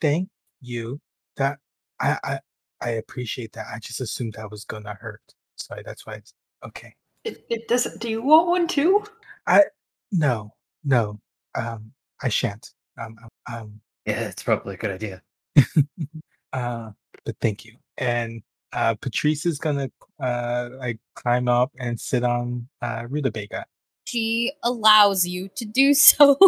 [0.00, 0.28] thank
[0.60, 1.00] you.
[1.36, 1.58] That
[2.00, 2.40] I, I,
[2.80, 3.66] I appreciate that.
[3.72, 5.22] I just assumed that was gonna hurt,
[5.56, 6.14] Sorry, that's why.
[6.14, 6.32] It's,
[6.64, 6.94] okay.
[7.24, 8.00] It, it doesn't.
[8.00, 9.04] Do you want one too?
[9.46, 9.64] I
[10.12, 10.52] no,
[10.84, 11.20] no.
[11.54, 11.92] Um,
[12.22, 12.72] I shan't.
[13.00, 15.22] Um, um, um Yeah, it's probably a good idea.
[16.56, 16.90] uh,
[17.24, 17.76] but thank you.
[17.98, 18.42] And
[18.72, 19.90] uh, Patrice is gonna
[20.20, 23.66] uh like climb up and sit on uh Rutabaga.
[24.06, 26.38] She allows you to do so.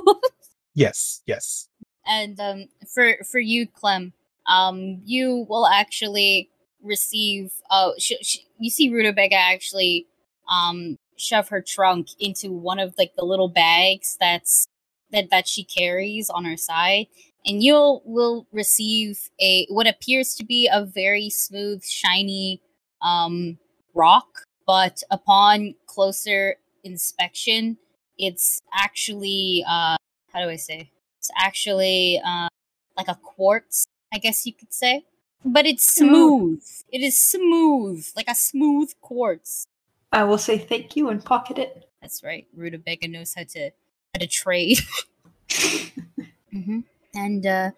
[0.75, 1.69] Yes, yes.
[2.07, 4.13] and um, for for you, Clem,
[4.49, 6.51] um, you will actually
[6.83, 7.53] receive.
[7.71, 10.07] Uh, sh- sh- you see Rutabaga actually
[10.51, 14.67] um shove her trunk into one of like the little bags that's
[15.11, 17.07] that that she carries on her side,
[17.47, 22.61] and you'll will receive a what appears to be a very smooth, shiny
[23.03, 23.59] um
[23.95, 27.79] rock, but upon closer inspection,
[28.19, 29.97] it's actually uh
[30.33, 30.91] how do I say?
[31.19, 32.49] It's actually uh,
[32.97, 35.05] like a quartz, I guess you could say.
[35.45, 36.63] But it's smooth.
[36.91, 39.65] It is smooth, like a smooth quartz.
[40.13, 41.89] I will say thank you and pocket it.
[42.01, 42.47] That's right.
[42.55, 43.71] Rutabaga knows how to
[44.15, 44.79] how to trade.
[46.53, 46.81] hmm
[47.15, 47.71] And uh,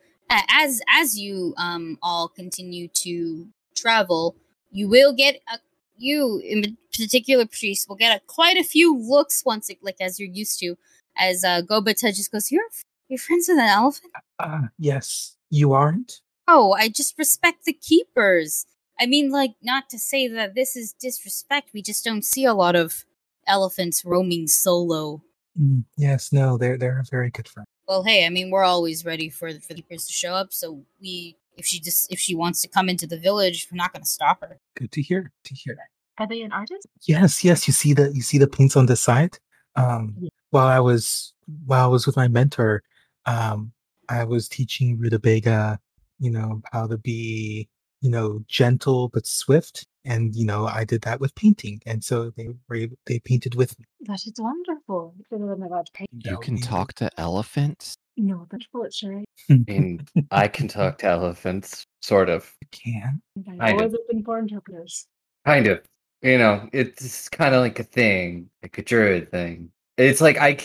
[0.51, 4.37] as as you um all continue to travel,
[4.71, 5.59] you will get a
[5.97, 10.19] you in particular, priest will get a, quite a few looks once, it, like as
[10.19, 10.77] you're used to.
[11.17, 12.63] As uh, Gobata just goes, "You're
[13.09, 16.21] you're friends with an elephant." Ah, yes, you aren't.
[16.49, 18.67] Oh, I just respect the keepers.
[18.99, 21.71] I mean, like, not to say that this is disrespect.
[21.73, 23.05] We just don't see a lot of
[23.47, 25.23] elephants roaming solo.
[25.61, 27.67] Mm, yes, no, they're they're a very good friend.
[27.91, 30.53] Well, hey, I mean, we're always ready for the, for the keepers to show up.
[30.53, 33.93] So we, if she just if she wants to come into the village, we're not
[33.93, 34.61] going to stop her.
[34.77, 35.33] Good to hear.
[35.43, 35.77] To hear.
[36.19, 36.87] Are they an artist?
[37.09, 37.67] Yes, yes.
[37.67, 39.41] You see the you see the paints on the side.
[39.75, 40.29] Um, Yeah.
[40.51, 41.33] while I was
[41.67, 42.85] while I was with my mentor,
[43.27, 43.73] um,
[44.09, 45.81] I was teaching Rutabaga,
[46.21, 47.69] you know, how to be,
[48.03, 52.31] you know, gentle but swift, and you know, I did that with painting, and so
[52.37, 53.85] they were they painted with me.
[54.03, 55.15] That is wonderful.
[55.29, 56.11] Should have been allowed to paint.
[56.13, 57.97] You can talk to elephants.
[58.17, 59.25] No, that's bullshit.
[59.49, 59.55] Hmm.
[59.69, 62.53] I mean, I can talk to elephants, sort of.
[62.61, 63.23] You can.
[63.49, 63.79] I'm I do.
[63.79, 65.07] always open for interpreters.
[65.47, 65.81] Kind of.
[66.23, 69.71] You know, it's kind of like a thing, like a druid thing.
[69.97, 70.59] It's like i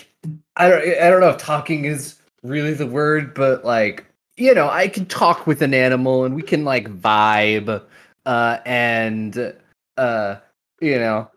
[0.57, 4.05] i don't, I don't know if talking is really the word, but like,
[4.37, 7.81] you know, I can talk with an animal and we can like vibe,
[8.25, 9.53] uh, and
[9.97, 10.35] uh,
[10.81, 11.29] you know,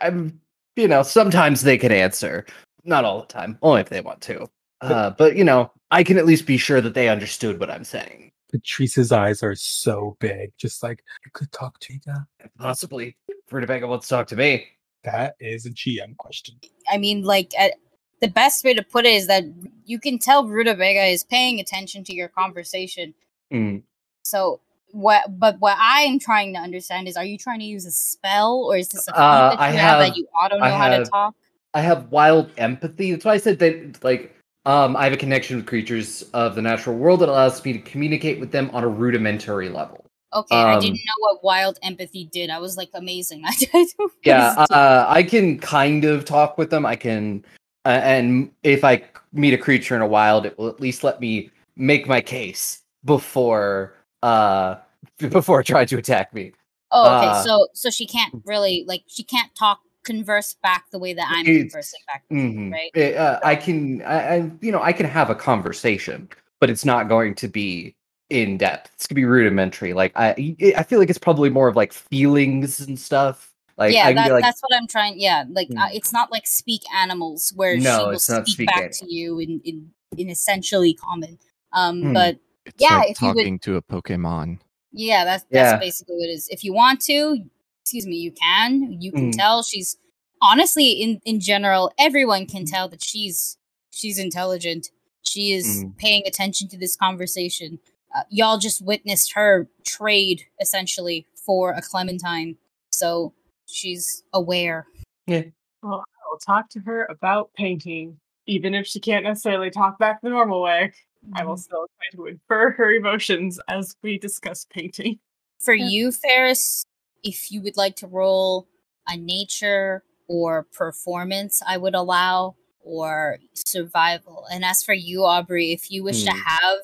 [0.00, 0.40] I'm,
[0.76, 2.46] you know, sometimes they can answer,
[2.84, 4.46] not all the time, only if they want to.
[4.82, 7.84] Uh, but you know, I can at least be sure that they understood what I'm
[7.84, 8.30] saying.
[8.52, 12.26] Patrice's eyes are so big, just like you could talk to Ega.
[12.58, 13.16] Possibly,
[13.50, 14.66] Rutabaga wants to talk to me.
[15.02, 16.56] That is a GM question.
[16.90, 17.74] I mean, like, at,
[18.20, 19.44] the best way to put it is that
[19.84, 23.14] you can tell Rutabaga is paying attention to your conversation.
[23.52, 23.82] Mm.
[24.24, 24.60] So
[24.92, 25.38] what?
[25.38, 28.64] But what I am trying to understand is, are you trying to use a spell,
[28.68, 30.64] or is this a feat Uh, that I you have, have- that you auto know
[30.64, 31.34] I how to talk?
[31.74, 33.12] I have wild empathy.
[33.12, 34.34] That's why I said that like
[34.64, 37.78] um I have a connection with creatures of the natural world that allows me to
[37.80, 40.06] communicate with them on a rudimentary level.
[40.34, 42.50] Okay, I didn't um, know what wild empathy did.
[42.50, 43.42] I was like, amazing.
[43.46, 43.88] I did.
[44.22, 46.86] Yeah, uh, I can kind of talk with them.
[46.86, 47.44] I can
[47.84, 51.20] uh, and if I meet a creature in a wild, it will at least let
[51.20, 53.92] me make my case before
[54.26, 54.78] uh
[55.30, 56.52] before trying to attack me.
[56.90, 57.28] Oh, okay.
[57.28, 61.26] uh, so so she can't really like she can't talk converse back the way that
[61.28, 62.24] I'm conversing back.
[62.32, 62.72] Mhm.
[62.72, 62.90] Right.
[62.94, 66.28] Eh, uh, I can, I, I, you know, I can have a conversation,
[66.60, 67.94] but it's not going to be
[68.30, 68.90] in depth.
[68.94, 69.92] It's gonna be rudimentary.
[69.92, 73.52] Like I, I feel like it's probably more of like feelings and stuff.
[73.76, 75.20] Like yeah, that, like, that's what I'm trying.
[75.20, 75.96] Yeah, like uh, Hmm.
[75.96, 78.92] it's not like speak animals where she will speak, speak back animal.
[79.00, 81.38] to you in, in in essentially common.
[81.72, 82.12] Um, Hmm.
[82.14, 84.58] but It's Yeah, like if you would- talking to a Pokemon.
[84.92, 85.70] yeah, that's Yeah.
[85.72, 86.48] that's basically what it is.
[86.48, 87.44] If you want to,
[87.82, 89.00] excuse me, you can.
[89.00, 89.36] You can Mm.
[89.36, 89.96] tell she's
[90.42, 93.56] honestly in in general, everyone can tell that she's
[93.90, 94.90] she's intelligent.
[95.22, 95.96] She is Mm.
[95.96, 97.78] paying attention to this conversation.
[98.14, 102.56] Uh, y'all just witnessed her trade essentially for a clementine,
[102.90, 103.32] so
[103.66, 104.86] she's aware.
[105.26, 105.44] Yeah.
[105.82, 110.28] Well, I'll talk to her about painting, even if she can't necessarily talk back the
[110.30, 110.92] normal way.
[111.34, 115.18] I will still try to infer her emotions as we discuss painting.
[115.60, 115.88] For Yeah.
[115.88, 116.84] you, Ferris,
[117.22, 118.68] if you would like to roll
[119.08, 124.46] a nature or performance, I would allow, or survival.
[124.50, 126.38] And as for you, Aubrey, if you wish to Hmm.
[126.38, 126.78] have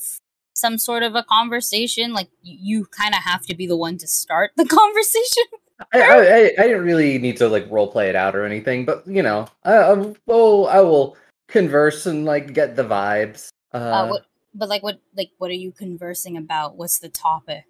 [0.55, 3.99] some sort of a conversation, like y- you kind of have to be the one
[3.99, 5.45] to start the conversation.
[5.93, 8.85] I, I, I, I didn't really need to like role play it out or anything,
[8.85, 9.93] but you know, I, I,
[10.27, 11.17] will, I will
[11.49, 13.49] converse and like get the vibes.
[13.73, 16.77] Uh, Uh, what, but like, what, like, what are you conversing about?
[16.77, 17.65] What's the topic?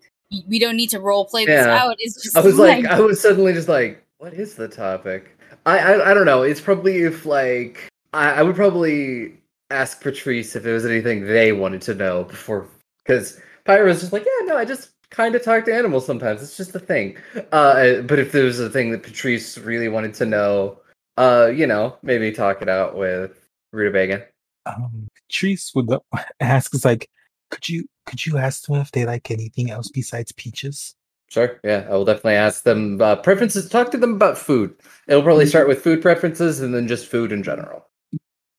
[0.49, 1.77] We don't need to role play this Yeah.
[1.77, 1.97] out.
[1.99, 5.37] It's just I was like, I was suddenly just like, what is the topic?
[5.67, 6.43] I, I, I don't know.
[6.43, 9.39] It's probably if like I, I would probably
[9.71, 12.67] ask Patrice if there was anything they wanted to know before,
[13.05, 16.43] because Pyra was just like, yeah, no, I just kind of talk to animals sometimes.
[16.43, 17.17] It's just a thing.
[17.53, 20.79] Uh, but if there was a thing that Patrice really wanted to know,
[21.19, 24.27] uh, you know, maybe talk it out with Rutabaga.
[24.67, 25.91] Um, Patrice would
[26.41, 27.09] ask, "Is like,
[27.51, 30.95] could you could you ask them if they like anything else besides peaches?"
[31.29, 31.59] Sure.
[31.65, 33.67] Yeah, I will definitely ask them uh, preferences.
[33.69, 34.75] Talk to them about food.
[35.09, 37.87] It'll probably start with food preferences and then just food in general.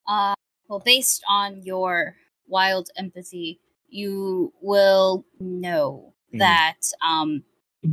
[0.08, 0.34] Uh,
[0.68, 2.16] well, based on your
[2.48, 6.40] wild empathy, you will know Mhm.
[6.40, 7.44] that um,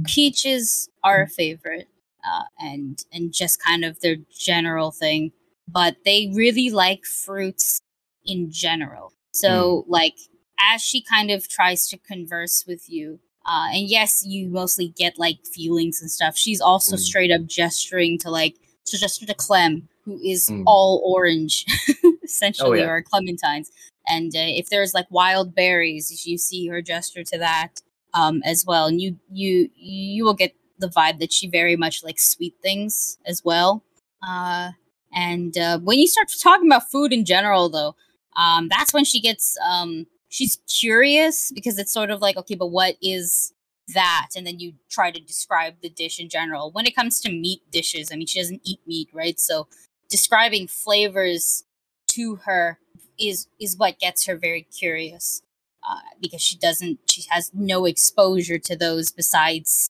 [0.06, 1.88] peaches are a favorite,
[2.24, 5.32] uh, and and just kind of their general thing.
[5.68, 7.80] But they really like fruits
[8.26, 9.12] in general.
[9.32, 10.16] So, like,
[10.60, 15.18] as she kind of tries to converse with you, uh, and yes, you mostly get
[15.18, 16.36] like feelings and stuff.
[16.36, 17.00] She's also Mm.
[17.00, 18.56] straight up gesturing to like
[18.86, 20.64] to gesture to Clem, who is Mm.
[20.66, 21.64] all orange.
[22.22, 22.88] essentially, yeah.
[22.88, 23.68] or clementines.
[24.06, 27.80] And uh, if there's like wild berries, you see her gesture to that
[28.14, 28.86] um, as well.
[28.86, 33.18] And you you you will get the vibe that she very much likes sweet things
[33.26, 33.84] as well.
[34.26, 34.70] Uh,
[35.12, 37.96] and uh, when you start talking about food in general, though,
[38.36, 42.68] um, that's when she gets um, she's curious because it's sort of like okay, but
[42.68, 43.52] what is
[43.94, 44.28] that?
[44.36, 46.70] And then you try to describe the dish in general.
[46.70, 49.38] When it comes to meat dishes, I mean, she doesn't eat meat, right?
[49.38, 49.66] So
[50.08, 51.64] describing flavors
[52.08, 52.78] to her
[53.18, 55.42] is is what gets her very curious
[55.88, 59.88] uh, because she doesn't she has no exposure to those besides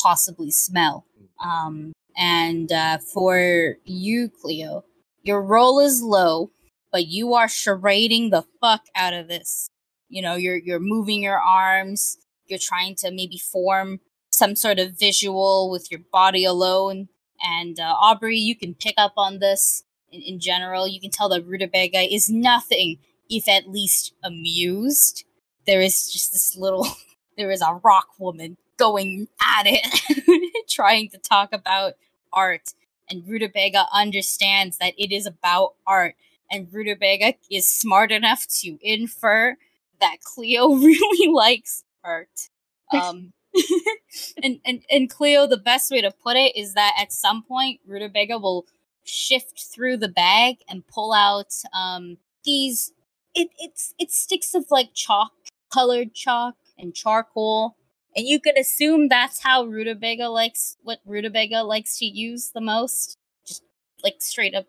[0.00, 1.06] possibly smell
[1.42, 4.84] um, and uh, for you cleo
[5.22, 6.50] your roll is low
[6.92, 9.68] but you are charading the fuck out of this.
[10.08, 12.18] You know you're you're moving your arms.
[12.46, 17.08] You're trying to maybe form some sort of visual with your body alone.
[17.42, 20.86] And uh, aubrey you can pick up on this in, in general.
[20.86, 25.24] You can tell that rutabaga is nothing if at least amused.
[25.66, 26.86] There is just this little
[27.36, 31.94] there is a rock woman going at it trying to talk about
[32.32, 32.74] art.
[33.10, 36.14] And rutabaga understands that it is about art
[36.52, 39.56] and rutabaga is smart enough to infer
[40.00, 42.28] that cleo really likes art.
[42.92, 43.32] Um
[44.42, 47.80] and, and and cleo the best way to put it is that at some point
[47.86, 48.66] rutabaga will
[49.04, 52.92] shift through the bag and pull out um these
[53.34, 55.32] it it's it's sticks of like chalk
[55.72, 57.76] colored chalk and charcoal.
[58.14, 63.16] And you can assume that's how rutabaga likes what rutabaga likes to use the most.
[63.46, 63.62] Just
[64.04, 64.66] like straight up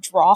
[0.00, 0.34] draw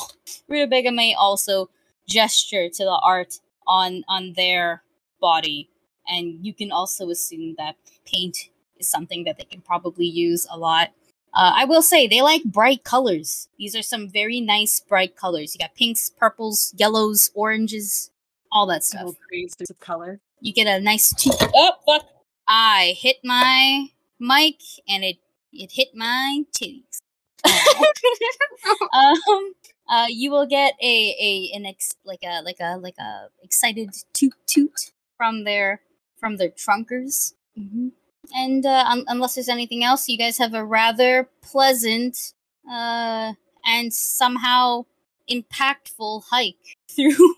[0.49, 1.69] rutabaga may also
[2.09, 4.83] gesture to the art on on their
[5.21, 5.69] body
[6.09, 7.77] and you can also assume that
[8.07, 10.91] paint is something that they can probably use a lot
[11.37, 13.49] uh, I will say they like bright colors.
[13.59, 15.55] These are some very nice bright colors.
[15.55, 18.11] You got pinks, purples, yellows, oranges,
[18.51, 19.15] all that stuff.
[19.29, 20.19] Crazy of color.
[20.41, 21.33] You get a nice two.
[21.55, 22.07] Oh fuck!
[22.49, 25.19] I hit my mic and it
[25.53, 27.03] it hit my titties.
[28.93, 29.53] um,
[29.89, 33.91] uh, you will get a a an ex like a like a like a excited
[34.13, 35.81] toot toot from their
[36.19, 37.35] from their trunkers.
[37.57, 37.89] hmm
[38.35, 42.33] And uh, un- unless there's anything else, you guys have a rather pleasant
[42.71, 43.35] uh,
[43.65, 44.85] and somehow
[45.31, 47.35] impactful hike through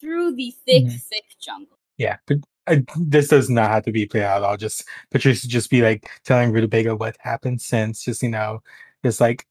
[0.00, 1.02] through the thick, Mhm.
[1.02, 1.76] thick jungle.
[1.98, 2.38] Yeah, but
[2.68, 4.44] uh, this does not have to be played out.
[4.44, 8.62] I'll just Patrice just be like telling Rutabaga what happened since, just you know,
[9.04, 9.46] just like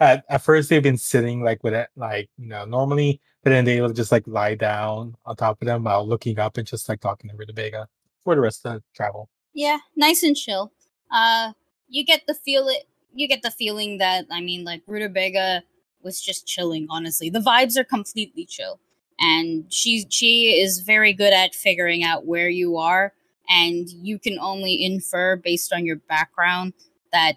[0.00, 3.64] at, at first they've been sitting like with it, like you know, normally, but then
[3.64, 6.88] they will just like lie down on top of them while looking up and just
[6.88, 7.88] like talking to Rutabaga
[8.22, 9.28] for the rest of the travel.
[9.54, 10.72] Yeah, nice and chill.
[11.10, 11.52] Uh,
[11.88, 12.86] you get the feel it.
[13.14, 15.62] You get the feeling that I mean, like Rutabaga
[16.02, 16.86] was just chilling.
[16.90, 18.80] Honestly, the vibes are completely chill,
[19.18, 23.14] and she she is very good at figuring out where you are,
[23.48, 26.74] and you can only infer based on your background
[27.12, 27.36] that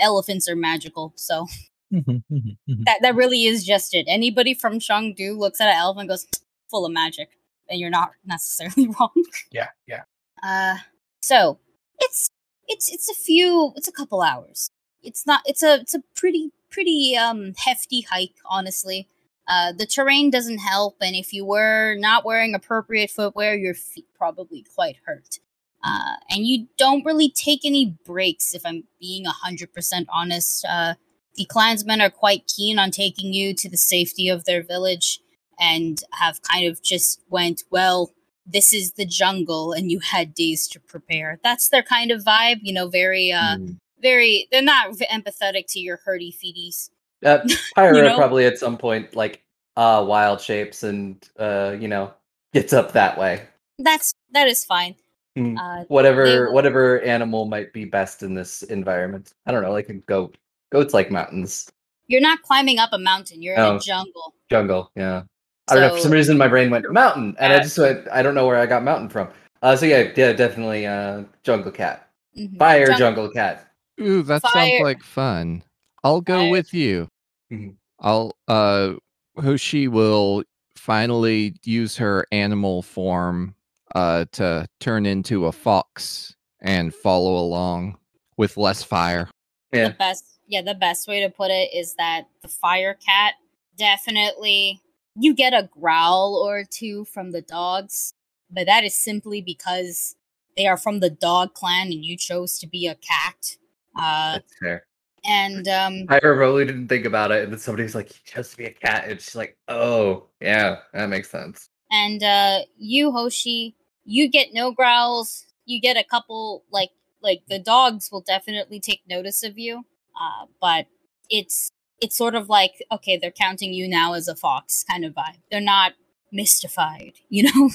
[0.00, 1.12] elephants are magical.
[1.16, 1.46] So
[1.92, 2.84] Mhm, mhm, mhm.
[2.84, 4.06] that that really is just it.
[4.08, 6.26] Anybody from Shangdu looks at an elephant and goes
[6.68, 7.30] full of magic,
[7.68, 9.10] and you're not necessarily wrong.
[9.50, 10.02] Yeah, yeah.
[10.42, 10.76] Uh,
[11.20, 11.58] so
[11.98, 12.30] it's
[12.68, 14.70] it's it's a few it's a couple hours.
[15.02, 19.08] It's not it's a it's a pretty pretty um hefty hike, honestly.
[19.48, 24.06] Uh, the terrain doesn't help, and if you were not wearing appropriate footwear, your feet
[24.16, 25.40] probably quite hurt.
[25.82, 30.64] Uh, and you don't really take any breaks, if I'm being hundred percent honest.
[30.68, 30.94] Uh,
[31.36, 35.20] the clansmen are quite keen on taking you to the safety of their village,
[35.58, 38.10] and have kind of just went well
[38.46, 41.38] this is the jungle and you had days to prepare.
[41.44, 43.76] That's their kind of vibe, you know, very uh Mm.
[44.02, 46.90] very they're not empathetic to your hurdy feeties.
[47.24, 47.38] Uh,
[47.76, 48.16] Pyra You know?
[48.16, 49.44] probably at some point like
[49.76, 52.12] uh wild shapes and uh you know
[52.54, 53.42] gets up that way.
[53.78, 54.96] That's that is fine.
[55.38, 55.56] Mm.
[55.58, 59.32] Uh Whatever will- whatever animal might be best in this environment.
[59.46, 60.36] I don't know, like a goat.
[60.70, 61.70] Goats like mountains.
[62.06, 63.76] you're not climbing up a mountain, you're in Oh.
[63.76, 64.34] a jungle.
[64.50, 65.22] Jungle, yeah.
[65.68, 65.94] I don't know.
[65.94, 68.08] For some reason, my brain went mountain, and I just went.
[68.10, 69.28] I don't know where I got mountain from.
[69.62, 70.86] Uh, so yeah, yeah, definitely.
[70.86, 72.58] Uh, jungle cat, Mhm.
[72.58, 73.70] fire Jung- jungle cat.
[74.00, 75.62] Ooh, that Fire- sounds like fun.
[76.02, 77.08] I'll go Fire- with you.
[77.52, 77.76] Mhm.
[78.00, 78.94] I'll uh
[79.40, 80.42] Hoshi will
[80.76, 83.54] finally use her animal form
[83.94, 87.96] uh to turn into a fox and follow along
[88.36, 89.28] with less fire.
[89.72, 89.88] Yeah.
[89.88, 93.34] The best yeah, the best way to put it is that the fire cat
[93.76, 94.80] definitely
[95.16, 98.12] you get a growl or two from the dogs,
[98.50, 100.16] but that is simply because
[100.56, 103.56] they are from the dog clan and you chose to be a cat.
[103.98, 104.86] Uh That's fair.
[105.24, 108.56] And um, I really didn't think about it, and then somebody's like, "He chose to
[108.56, 113.74] be a cat," and she's like, "Oh, yeah, that makes sense." and uh, you Hoshi,
[114.04, 115.46] you get no growls.
[115.66, 116.90] You get a couple like
[117.22, 119.84] like the dogs will definitely take notice of you,
[120.20, 120.86] uh, but
[121.28, 125.14] it's it's sort of like okay, they're counting you now as a fox kind of
[125.14, 125.38] vibe.
[125.50, 125.92] They're not
[126.32, 127.70] mystified, you know.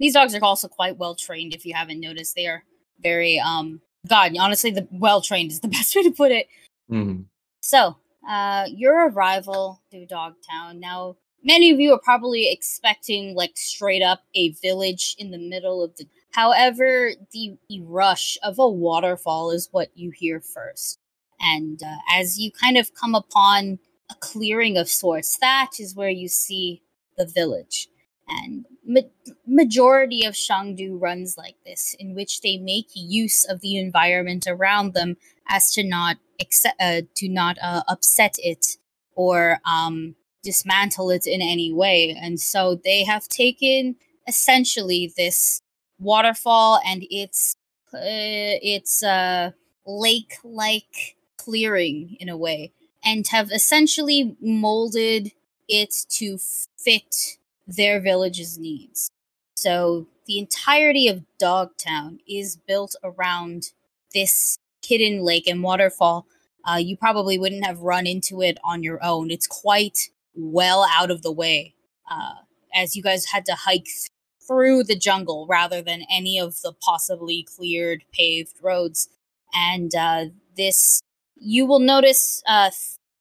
[0.00, 1.54] These dogs are also quite well trained.
[1.54, 2.62] If you haven't noticed, they are
[3.02, 3.80] very um.
[4.08, 6.46] God, honestly, the well trained is the best way to put it.
[6.90, 7.24] Mhm.
[7.62, 7.96] So,
[8.28, 10.78] uh, your arrival to Dogtown.
[10.78, 15.82] Now, many of you are probably expecting like straight up a village in the middle
[15.82, 16.06] of the.
[16.32, 20.98] However, the, the rush of a waterfall is what you hear first.
[21.40, 23.78] And uh, as you kind of come upon
[24.10, 26.82] a clearing of sorts, that is where you see
[27.16, 27.88] the village.
[28.28, 29.00] And ma-
[29.46, 34.94] majority of Shangdu runs like this, in which they make use of the environment around
[34.94, 35.16] them
[35.48, 38.76] as to not accept, uh, to not uh, upset it
[39.14, 42.16] or um, dismantle it in any way.
[42.20, 45.62] And so they have taken essentially this
[45.98, 47.56] waterfall and its
[47.94, 49.52] uh, its uh,
[49.86, 51.16] lake-like
[51.48, 52.72] clearing in a way,
[53.02, 55.32] and have essentially molded
[55.68, 56.38] it to
[56.76, 59.10] fit their village's needs.
[59.56, 63.72] So the entirety of Dogtown is built around
[64.12, 66.26] this hidden lake and waterfall.
[66.68, 69.30] Uh, you probably wouldn't have run into it on your own.
[69.30, 71.74] It's quite well out of the way,
[72.10, 72.34] uh,
[72.74, 74.08] as you guys had to hike th-
[74.46, 79.08] through the jungle rather than any of the possibly cleared paved roads.
[79.54, 80.26] And uh,
[80.56, 81.00] this,
[81.40, 82.70] you will notice uh,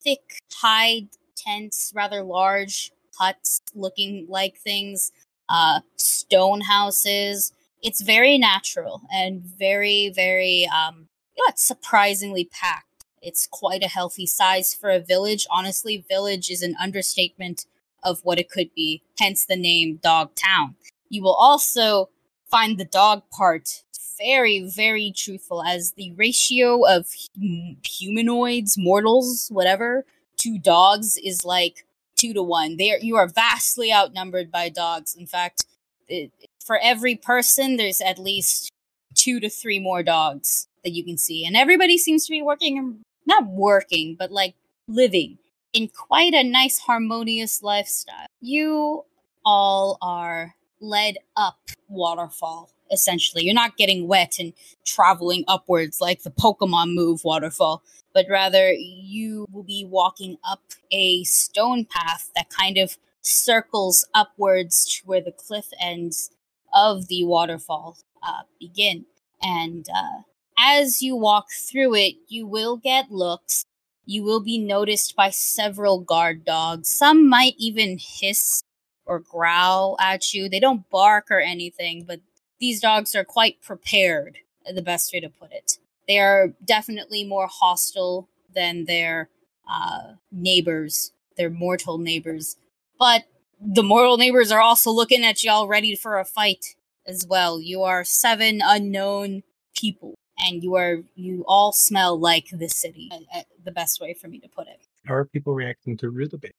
[0.04, 0.22] thick
[0.54, 5.12] hide tents, rather large huts looking like things,
[5.50, 7.54] uh, stone houses.
[7.82, 13.06] It's very natural and very, very, um, yeah, it's surprisingly packed.
[13.22, 15.48] It's quite a healthy size for a village.
[15.50, 17.66] Honestly, village is an understatement
[18.04, 20.76] of what it could be, hence the name Dog Town.
[21.10, 22.10] You will also
[22.50, 23.84] find the dog part
[24.18, 30.06] very, very truthful as the ratio of hum- humanoids, mortals, whatever,
[30.38, 32.78] to dogs is like two to one.
[32.78, 35.16] They are, you are vastly outnumbered by dogs.
[35.16, 35.66] In fact,
[36.08, 36.32] it,
[36.64, 38.72] for every person, there's at least
[39.16, 42.80] two to three more dogs that you can see, and everybody seems to be working,
[42.80, 44.56] um, not working, but like
[44.88, 45.38] living
[45.74, 48.28] in quite a nice, harmonious lifestyle.
[48.42, 49.06] You
[49.46, 51.58] all are led up
[51.88, 52.70] waterfall.
[52.92, 54.54] Essentially, you're not getting wet and
[54.86, 57.84] traveling upwards like the Pokemon move waterfall
[58.18, 64.86] but rather you will be walking up a stone path that kind of circles upwards
[64.86, 66.32] to where the cliff ends
[66.74, 69.06] of the waterfall uh, begin.
[69.40, 70.24] And uh,
[70.58, 73.66] as you walk through it, you will get looks.
[74.04, 76.90] You will be noticed by several guard dogs.
[76.90, 78.64] Some might even hiss
[79.06, 80.50] or growl at you.
[80.50, 82.22] They don't bark or anything, but
[82.60, 84.40] these dogs are quite prepared,
[84.74, 85.78] the best way to put it
[86.08, 89.30] they are definitely more hostile than their
[89.70, 92.58] uh, neighbors, their mortal neighbors.
[92.98, 93.26] But
[93.62, 96.76] the mortal neighbors are also looking at y'all ready for a fight
[97.06, 97.60] as well.
[97.60, 99.44] You are seven unknown
[99.76, 103.10] people, and you are you all smell like the city.
[103.12, 104.80] uh, uh, the best way for me to put it.
[105.06, 106.54] How are people reacting to Rutabaga?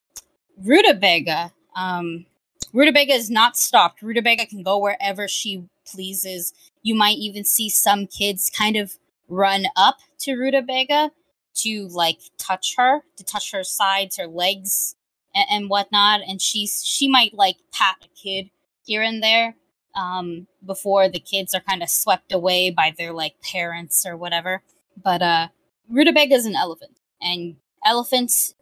[0.62, 1.52] Rutabaga.
[1.74, 2.26] Um,
[2.72, 4.02] Rutabaga is not stopped.
[4.02, 6.52] Rutabaga can go wherever she pleases.
[6.82, 11.10] You might even see some kids kind of run up to Rutabaga
[11.56, 14.94] to like touch her, to touch her sides, her legs,
[15.34, 16.20] and, and whatnot.
[16.26, 18.50] And she's she might like pat a kid
[18.84, 19.54] here and there
[19.94, 24.62] um, before the kids are kind of swept away by their like parents or whatever.
[25.02, 25.48] But uh,
[25.88, 28.54] Rutabaga is an elephant, and elephants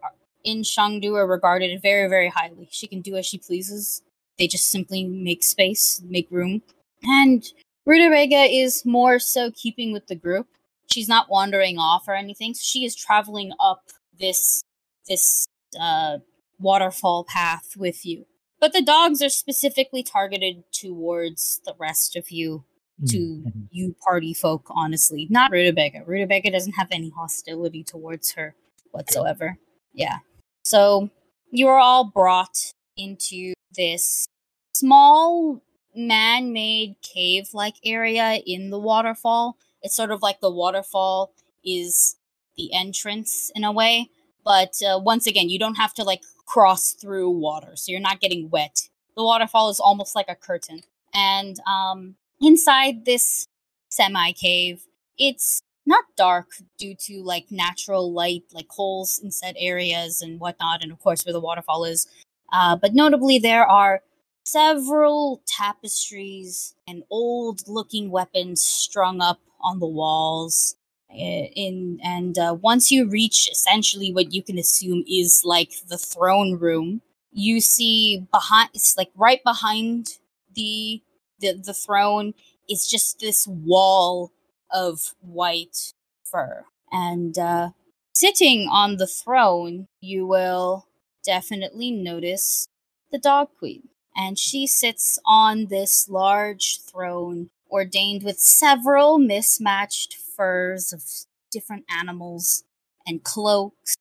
[0.46, 2.68] in Shangdu are regarded very, very highly.
[2.70, 4.02] She can do as she pleases.
[4.38, 6.62] They just simply make space, make room.
[7.02, 7.44] And
[7.84, 10.46] Rutabaga is more so keeping with the group.
[10.90, 12.54] She's not wandering off or anything.
[12.54, 13.82] So She is traveling up
[14.18, 14.62] this
[15.08, 15.46] this
[15.80, 16.18] uh,
[16.58, 18.26] waterfall path with you.
[18.60, 22.64] But the dogs are specifically targeted towards the rest of you,
[23.08, 23.68] to Mhm.
[23.70, 25.26] you party folk, honestly.
[25.30, 26.02] Not Rutabaga.
[26.06, 28.54] Rutabaga doesn't have any hostility towards her
[28.92, 29.58] whatsoever.
[29.92, 30.18] Yeah.
[30.66, 31.10] So
[31.52, 34.26] you are all brought into this
[34.74, 35.62] small
[35.94, 39.58] man made cave like area in the waterfall.
[39.82, 41.32] It's sort of like the waterfall
[41.64, 42.16] is
[42.56, 44.10] the entrance in a way.
[44.44, 48.20] But uh, once again, you don't have to like cross through water, so you're not
[48.20, 48.88] getting wet.
[49.16, 50.80] The waterfall is almost like a curtain.
[51.14, 53.46] And um, inside this
[53.88, 54.82] semi cave,
[55.16, 56.48] it's not dark
[56.78, 61.24] due to like natural light, like holes in set areas and whatnot, and of course
[61.24, 62.06] where the waterfall is.
[62.52, 64.02] Uh, but notably, there are
[64.44, 70.76] several tapestries and old looking weapons strung up on the walls
[71.10, 75.98] eh, in and uh, once you reach essentially what you can assume is like the
[75.98, 77.02] throne room
[77.32, 80.18] you see behind it's like right behind
[80.54, 81.02] the
[81.40, 82.32] the, the throne
[82.68, 84.30] is just this wall
[84.70, 85.92] of white
[86.24, 87.70] fur and uh,
[88.14, 90.86] sitting on the throne you will
[91.24, 92.68] definitely notice
[93.10, 100.92] the dog queen and she sits on this large throne ordained with several mismatched furs
[100.92, 101.02] of
[101.50, 102.64] different animals
[103.06, 103.94] and cloaks,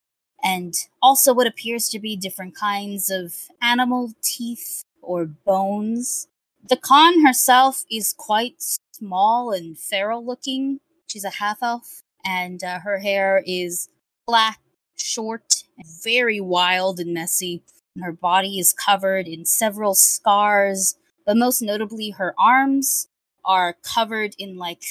[0.43, 6.27] and also what appears to be different kinds of animal teeth or bones.
[6.67, 8.63] The Khan herself is quite
[8.97, 10.79] small and feral looking.
[11.07, 13.89] She's a half elf, and uh, her hair is
[14.27, 14.59] black,
[14.95, 17.63] short, and very wild and messy
[18.01, 20.95] her body is covered in several scars,
[21.25, 23.07] but most notably, her arms
[23.45, 24.83] are covered in like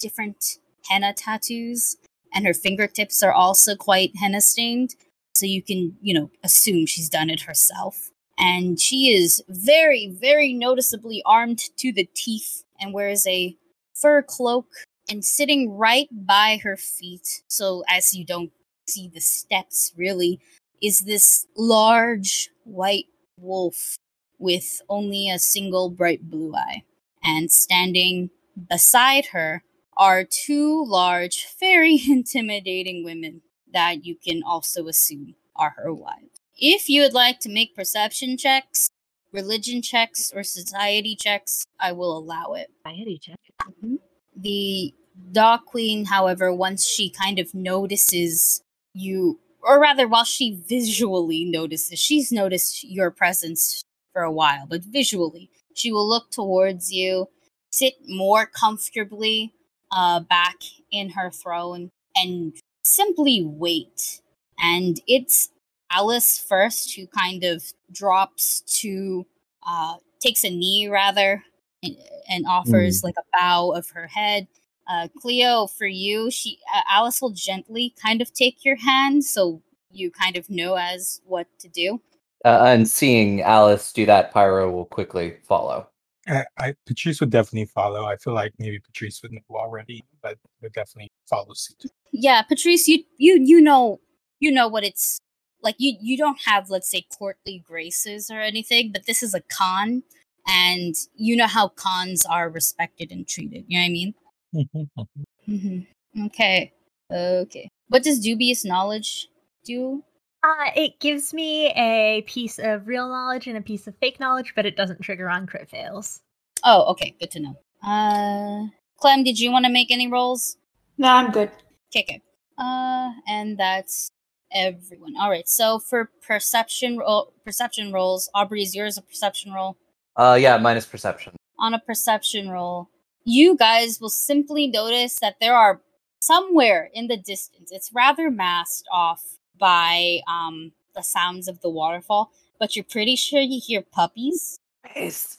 [0.00, 0.58] different
[0.88, 1.96] henna tattoos,
[2.32, 4.94] and her fingertips are also quite henna stained.
[5.34, 8.10] So you can, you know, assume she's done it herself.
[8.38, 13.56] And she is very, very noticeably armed to the teeth and wears a
[13.94, 14.66] fur cloak
[15.08, 17.42] and sitting right by her feet.
[17.48, 18.52] So as you don't
[18.88, 20.40] see the steps really,
[20.82, 23.06] is this large white
[23.40, 23.96] wolf
[24.38, 26.84] with only a single bright blue eye.
[27.22, 28.30] And standing
[28.68, 29.62] beside her
[29.96, 33.42] are two large, very intimidating women
[33.72, 36.40] that you can also assume are her wives.
[36.58, 38.88] If you would like to make perception checks,
[39.32, 42.70] religion checks, or society checks, I will allow it.
[42.84, 43.36] Society check.
[43.82, 43.98] Mhm.
[44.36, 44.94] The
[45.32, 48.60] Dog Queen, however, once she kind of notices
[48.94, 53.82] you, or rather, while she visually notices, she's noticed your presence
[54.12, 57.28] for a while, but visually, she will look towards you,
[57.70, 59.52] sit more comfortably
[59.90, 60.56] uh, back
[60.90, 62.54] in her throne, and
[62.84, 64.20] simply wait.
[64.58, 65.50] And it's
[65.90, 69.26] Alice first who kind of drops to,
[69.66, 71.42] uh, takes a knee rather,
[71.82, 71.96] and,
[72.28, 74.48] and offers like a bow of her head.
[74.88, 79.60] Uh, Cleo, for you, she uh, Alice will gently kind of take your hand, so
[79.90, 82.00] you kind of know as what to do.
[82.44, 85.88] Uh, and seeing Alice do that, Pyra will quickly follow.
[86.28, 88.04] I, I Patrice would definitely follow.
[88.04, 91.90] I feel like maybe Patrice would know already, but would definitely follow suit.
[92.12, 94.00] Yeah, Patrice, you you you know
[94.40, 95.18] you know what it's
[95.66, 95.76] like.
[95.78, 100.02] You you don't have let's say courtly graces or anything, but this is a khan,
[100.46, 103.64] and you know how khans are respected and treated.
[103.68, 104.14] You know what I mean?
[105.48, 106.26] Mm-hmm.
[106.26, 106.72] Okay.
[107.12, 107.68] Okay.
[107.88, 109.28] What does dubious knowledge
[109.64, 110.02] do?
[110.42, 114.54] Uh, it gives me a piece of real knowledge and a piece of fake knowledge,
[114.54, 116.20] but it doesn't trigger on crit fails.
[116.64, 117.14] Oh, okay.
[117.20, 117.56] Good to know.
[117.86, 118.66] Uh,
[118.98, 120.56] Clem, did you want to make any rolls?
[120.98, 121.50] No, I'm good.
[121.94, 122.22] Okay, okay.
[122.58, 124.10] Uh, and that's
[124.52, 125.14] everyone.
[125.18, 125.48] All right.
[125.48, 129.76] So for perception roll, perception rolls, Aubrey is yours a perception roll.
[130.16, 131.34] Uh, yeah, minus perception.
[131.58, 132.88] On a perception roll,
[133.24, 135.80] you guys will simply notice that there are
[136.20, 137.70] somewhere in the distance.
[137.72, 143.40] It's rather masked off by um the sounds of the waterfall, but you're pretty sure
[143.40, 145.38] you hear puppies, Puppies.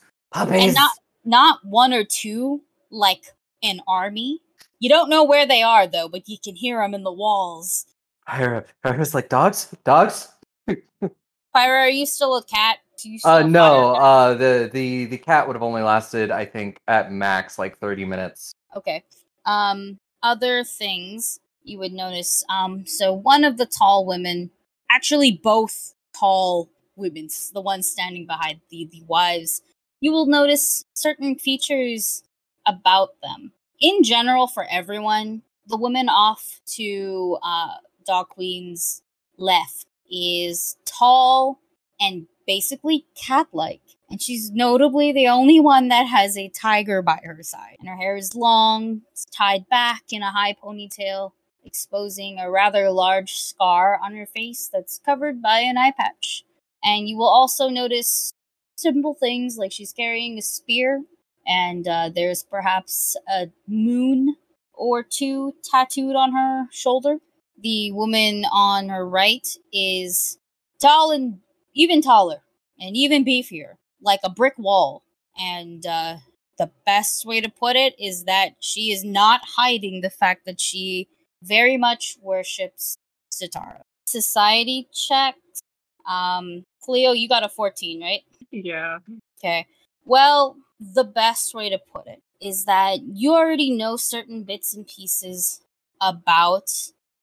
[0.63, 0.91] and not
[1.25, 2.61] not one or two
[2.91, 4.41] like an army.
[4.79, 7.85] You don't know where they are though, but you can hear them in the walls.
[8.27, 8.65] Pyra.
[8.83, 9.73] Pyra's like dogs.
[9.83, 10.29] Dogs.
[10.69, 11.11] Pyra,
[11.55, 12.79] are you still a cat?
[13.01, 13.95] Do you Uh, no.
[13.95, 18.05] Uh, the the the cat would have only lasted, I think, at max like thirty
[18.05, 18.53] minutes.
[18.75, 19.03] Okay.
[19.45, 22.43] Um, other things you would notice.
[22.49, 24.49] Um, so one of the tall women,
[24.89, 29.61] actually both tall women, the ones standing behind the the wives,
[30.01, 32.23] you will notice certain features
[32.65, 33.51] about them.
[33.79, 37.75] In general, for everyone, the woman off to uh,
[38.07, 39.03] Dog Queen's
[39.37, 41.59] left is tall
[41.99, 43.81] and basically cat-like.
[44.09, 47.75] And she's notably the only one that has a tiger by her side.
[47.79, 51.33] And her hair is long, it's tied back in a high ponytail,
[51.65, 56.45] exposing a rather large scar on her face that's covered by an eye patch.
[56.81, 58.31] And you will also notice
[58.77, 61.03] simple things like she's carrying a spear,
[61.45, 64.37] and uh, there's perhaps a moon
[64.73, 67.17] or two tattooed on her shoulder.
[67.61, 70.37] The woman on her right is
[70.79, 71.39] tall and
[71.73, 72.41] even taller
[72.79, 75.03] and even beefier, like a brick wall.
[75.39, 76.17] And uh,
[76.57, 80.59] the best way to put it is that she is not hiding the fact that
[80.59, 81.07] she
[81.41, 82.97] very much worships
[83.31, 83.81] Sitara.
[84.07, 85.61] Society checked.
[86.07, 88.21] Um, Cleo, you got a 14, right?
[88.51, 88.99] Yeah.
[89.39, 89.67] Okay.
[90.05, 94.87] Well, the best way to put it is that you already know certain bits and
[94.87, 95.61] pieces
[96.01, 96.69] about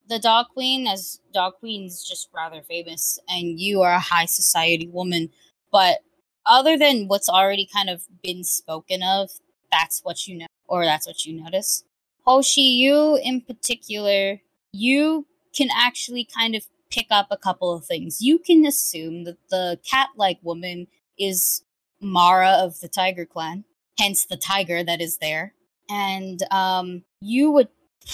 [0.08, 4.88] the Dog Queen, as Dog Queen's just rather famous, and you are a high society
[4.88, 5.30] woman.
[5.72, 6.00] But
[6.46, 9.30] other than what's already kind of been spoken of,
[9.70, 11.84] that's what you know, or that's what you notice.
[12.26, 14.40] Hoshi, you in particular,
[14.72, 18.22] you can actually kind of pick up a couple of things.
[18.22, 20.86] You can assume that the cat like woman
[21.18, 21.62] is
[22.00, 23.64] Mara of the Tiger Clan,
[23.98, 25.54] hence the tiger that is there.
[25.88, 27.68] And um, you would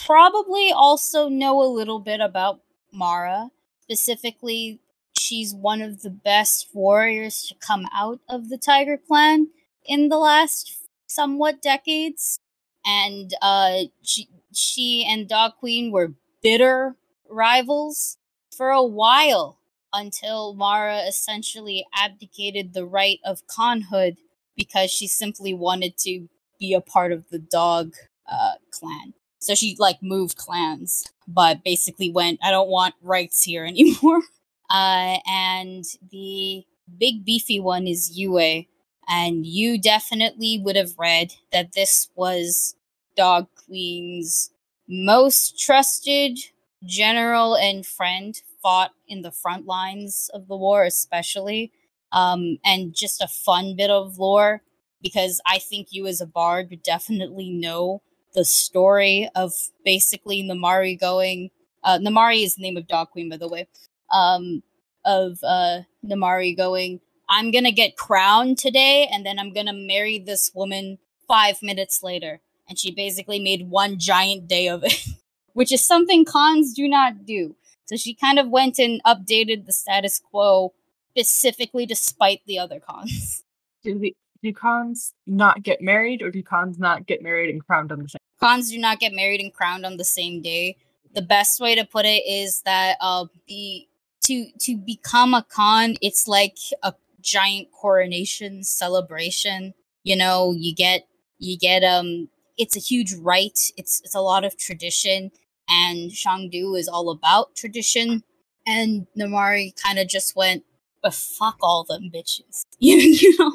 [0.07, 2.61] probably also know a little bit about
[2.93, 3.51] Mara.
[3.83, 4.81] Specifically,
[5.19, 9.49] she's one of the best warriors to come out of the Tiger Clan
[9.85, 10.77] in the last
[11.07, 12.39] somewhat decades.
[12.85, 16.97] And uh, she, she and Dog Queen were bitter
[17.29, 18.17] rivals
[18.57, 19.59] for a while
[19.93, 24.17] until Mara essentially abdicated the right of Khanhood
[24.57, 27.95] because she simply wanted to be a part of the dog
[28.31, 29.15] uh, clan.
[29.41, 34.23] So she like moved clans, but basically went, I don't want rights here anymore.
[34.71, 36.65] Uh, and the
[36.99, 38.65] big beefy one is Yue.
[39.09, 42.77] And you definitely would have read that this was
[43.17, 44.51] Dog Queen's
[44.89, 46.39] most trusted
[46.85, 51.73] general and friend fought in the front lines of the war, especially.
[52.13, 54.63] Um, and just a fun bit of lore
[55.03, 58.03] because I think you, as a bard, would definitely know
[58.35, 59.53] the story of
[59.85, 61.51] basically Namari going.
[61.83, 63.67] Uh, Namari is the name of Dog Queen, by the way.
[64.13, 64.63] Um,
[65.05, 70.51] of uh, Namari going, I'm gonna get crowned today, and then I'm gonna marry this
[70.55, 72.41] woman five minutes later.
[72.69, 75.05] And she basically made one giant day of it,
[75.53, 77.57] which is something khans do not do.
[77.87, 80.73] So she kind of went and updated the status quo
[81.11, 83.43] specifically despite the other khans.
[83.83, 87.93] Do the do khans not get married, or do khans not get married and crowned
[87.93, 88.21] on the same?
[88.41, 90.77] Khans do not get married and crowned on the same day.
[91.15, 93.89] The best way to put it is that uh be
[94.25, 99.75] to to become a khan, it's like a giant coronation celebration.
[100.05, 101.07] You know, you get
[101.39, 103.73] you get um it's a huge rite.
[103.77, 105.31] It's it's a lot of tradition
[105.71, 108.25] and Shangdu is all about tradition.
[108.67, 110.65] And Namari kind of just went,
[111.03, 112.67] but fuck all them bitches.
[112.79, 113.53] you, you know?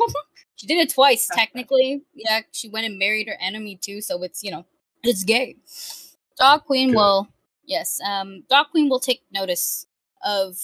[0.56, 2.04] She did it twice, technically.
[2.14, 4.66] Yeah, she went and married her enemy too, so it's, you know,
[5.04, 5.58] it's gay.
[6.38, 6.98] Dog Queen Good.
[6.98, 7.28] will,
[7.66, 9.86] yes, um, Dog Queen will take notice
[10.24, 10.58] of,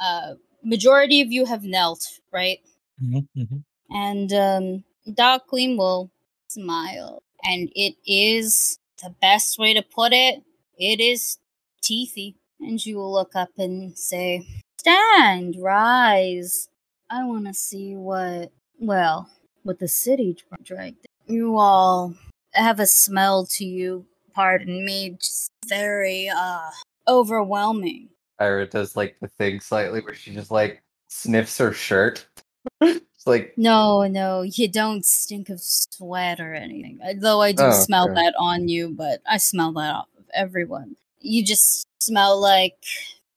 [0.00, 2.58] uh, majority of you have knelt, right?
[3.02, 3.56] Mm-hmm.
[3.90, 4.84] And, um,
[5.14, 6.10] Dog Queen will
[6.48, 7.22] smile.
[7.44, 10.42] And it is the best way to put it
[10.78, 11.38] it is
[11.82, 12.34] teethy.
[12.60, 14.46] And you will look up and say,
[14.78, 16.68] Stand, rise.
[17.10, 19.30] I want to see what, well,
[19.64, 21.06] with the city dra- dragged.
[21.26, 22.14] You all
[22.52, 26.70] have a smell to you, pardon me, just very, uh,
[27.06, 28.08] overwhelming.
[28.38, 32.26] Ira does like the thing slightly where she just like sniffs her shirt.
[32.80, 37.00] it's like No, no, you don't stink of sweat or anything.
[37.16, 38.14] Though I do Oh, smell okay.
[38.14, 40.96] that on you, but I smell that off of everyone.
[41.20, 42.76] You just smell like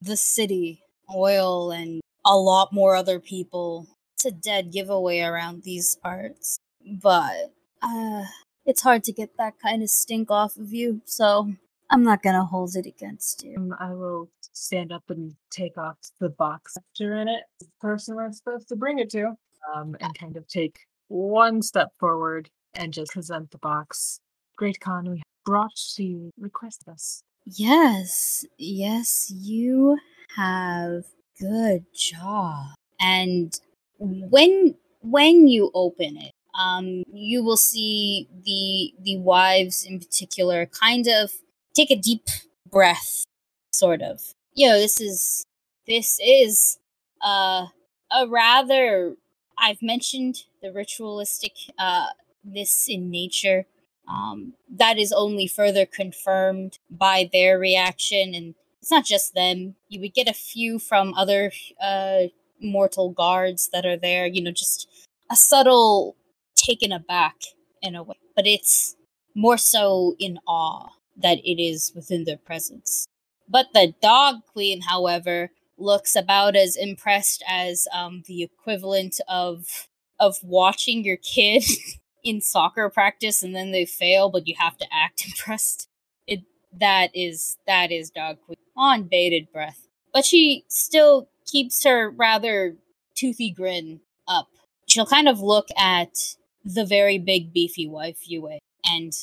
[0.02, 3.88] the city, oil, and a lot more other people.
[4.24, 6.60] It's a dead giveaway around these parts.
[6.86, 8.26] But uh
[8.68, 11.54] it's hard to get that kind of stink off of you, so
[11.90, 13.56] I'm not gonna hold it against you.
[13.58, 17.46] Um, I will stand up and take off the box after in it.
[17.62, 19.34] The person we're supposed to bring it to.
[19.74, 20.78] Um, and kind of take
[21.08, 24.20] one step forward and just present the box.
[24.56, 27.24] Great Khan, we brought to you request us.
[27.48, 29.98] Yes, yes, you
[30.36, 31.06] have
[31.40, 32.68] good job.
[33.00, 33.60] And
[34.02, 41.08] when when you open it, um, you will see the the wives in particular kind
[41.08, 41.32] of
[41.74, 42.28] take a deep
[42.70, 43.24] breath,
[43.72, 44.22] sort of.
[44.54, 45.46] You know, this is
[45.88, 46.78] this is
[47.22, 47.68] uh
[48.12, 49.16] a rather
[49.58, 52.08] I've mentioned the ritualistic uh
[52.44, 53.66] this in nature
[54.08, 60.00] um, that is only further confirmed by their reaction and it's not just them you
[60.00, 62.24] would get a few from other uh,
[62.62, 64.88] mortal guards that are there you know just
[65.32, 66.16] a subtle
[66.56, 67.36] taken aback
[67.82, 68.96] in a way but it's
[69.36, 73.08] more so in awe that it is within their presence.
[73.48, 79.88] But the dog queen however looks about as impressed as um, the equivalent of
[80.20, 81.64] of watching your kid
[82.24, 85.90] in soccer practice and then they fail, but you have to act impressed.
[86.28, 86.42] It
[86.80, 88.58] that is that is dog queen.
[88.78, 92.76] On bated breath, but she still keeps her rather
[93.16, 94.48] toothy grin up.
[94.88, 99.14] She'll kind of look at the very big beefy wife Yue and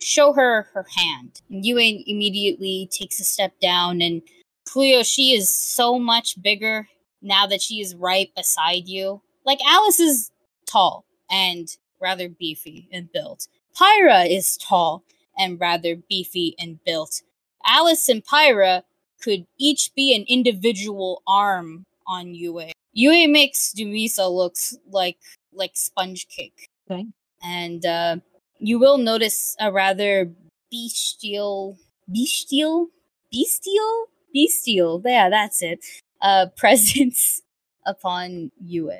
[0.00, 1.40] show her her hand.
[1.50, 4.22] And Yue immediately takes a step down and
[4.68, 6.88] Cleo, she is so much bigger
[7.22, 9.22] now that she is right beside you.
[9.46, 10.30] Like Alice is
[10.66, 11.68] tall and
[12.00, 13.48] rather beefy and built.
[13.74, 15.04] Pyra is tall
[15.38, 17.22] and rather beefy and built.
[17.66, 18.82] Alice and Pyra
[19.22, 22.72] could each be an individual arm on Yue.
[22.92, 25.18] Yue makes Dumisa looks like
[25.52, 26.68] like sponge cake.
[26.90, 27.06] Okay.
[27.42, 28.16] And uh,
[28.58, 30.30] you will notice a rather
[30.70, 31.78] bestial
[32.10, 32.88] bestial
[33.32, 35.80] bestial bestial yeah that's it
[36.20, 37.42] uh presence
[37.86, 38.92] upon Yue.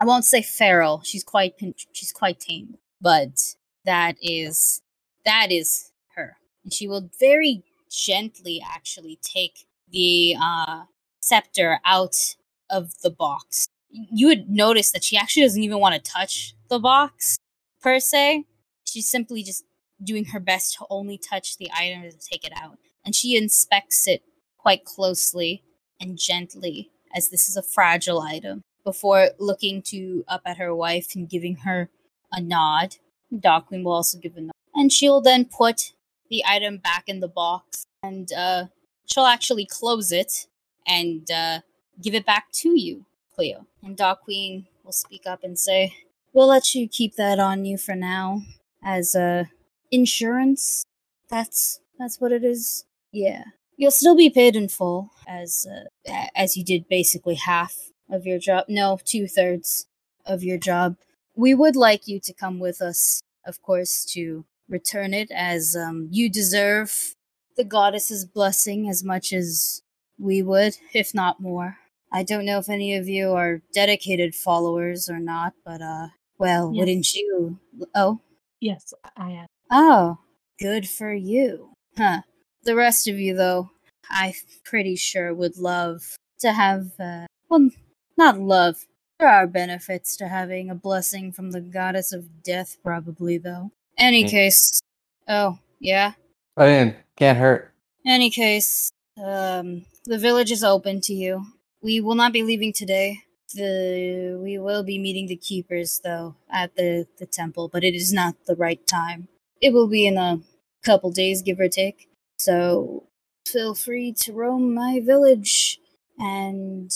[0.00, 1.02] I won't say feral.
[1.04, 1.54] She's quite
[1.92, 4.82] she's quite tame, but that is
[5.24, 6.36] that is her.
[6.64, 7.62] And she will very
[7.92, 10.84] gently actually take the uh
[11.20, 12.36] scepter out
[12.70, 13.68] of the box.
[13.90, 17.36] You would notice that she actually doesn't even want to touch the box
[17.80, 18.44] per se.
[18.84, 19.64] She's simply just
[20.02, 22.78] doing her best to only touch the item to take it out.
[23.04, 24.22] And she inspects it
[24.58, 25.62] quite closely
[26.00, 31.14] and gently, as this is a fragile item, before looking to up at her wife
[31.14, 31.88] and giving her
[32.32, 32.96] a nod.
[33.38, 34.52] Dog Queen will also give a nod.
[34.74, 35.92] And she'll then put
[36.32, 38.64] the item back in the box and uh,
[39.04, 40.46] she'll actually close it
[40.86, 41.60] and uh,
[42.00, 43.04] give it back to you,
[43.34, 43.66] Cleo.
[43.82, 45.94] And Dog Queen will speak up and say,
[46.32, 48.40] We'll let you keep that on you for now
[48.82, 49.44] as uh,
[49.90, 50.82] insurance.
[51.28, 52.86] That's that's what it is.
[53.12, 53.44] Yeah.
[53.76, 57.74] You'll still be paid in full, as uh, as you did basically half
[58.08, 58.64] of your job.
[58.68, 59.86] No, two thirds
[60.24, 60.96] of your job.
[61.34, 66.08] We would like you to come with us, of course, to return it, as um,
[66.10, 67.14] you deserve
[67.56, 69.82] the goddess's blessing as much as
[70.18, 71.76] we would, if not more.
[72.10, 76.08] I don't know if any of you are dedicated followers or not, but uh,
[76.38, 76.80] well, Yes.
[76.80, 77.58] wouldn't you?
[77.94, 78.20] Oh,
[78.60, 79.46] Yes, I am.
[79.70, 80.18] Oh,
[80.60, 81.72] good for you.
[81.96, 82.22] Huh.
[82.62, 83.70] The rest of you, though,
[84.10, 84.34] I'm
[84.64, 87.70] pretty sure would love to have, uh, well,
[88.16, 88.86] not love.
[89.18, 93.72] There are benefits to having a blessing from the goddess of death, probably, though.
[94.02, 94.28] Any Yeah.
[94.28, 94.80] case.
[95.28, 96.14] Oh, yeah?
[96.56, 97.72] I mean, can't hurt.
[98.04, 101.46] Any case, um, the village is open to you.
[101.80, 103.20] We will not be leaving today.
[103.54, 108.12] The we will be meeting the keepers though at the the temple, but it is
[108.12, 109.28] not the right time.
[109.60, 110.40] It will be in a
[110.82, 112.08] couple days, give or take.
[112.38, 113.04] So
[113.46, 115.78] feel free to roam my village
[116.18, 116.90] and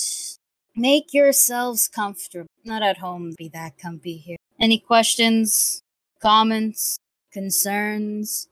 [0.75, 2.49] make yourselves comfortable.
[2.65, 4.39] Not at home, be that comfy here.
[4.59, 5.83] Any questions,
[6.21, 6.99] comments,
[7.33, 8.49] concerns?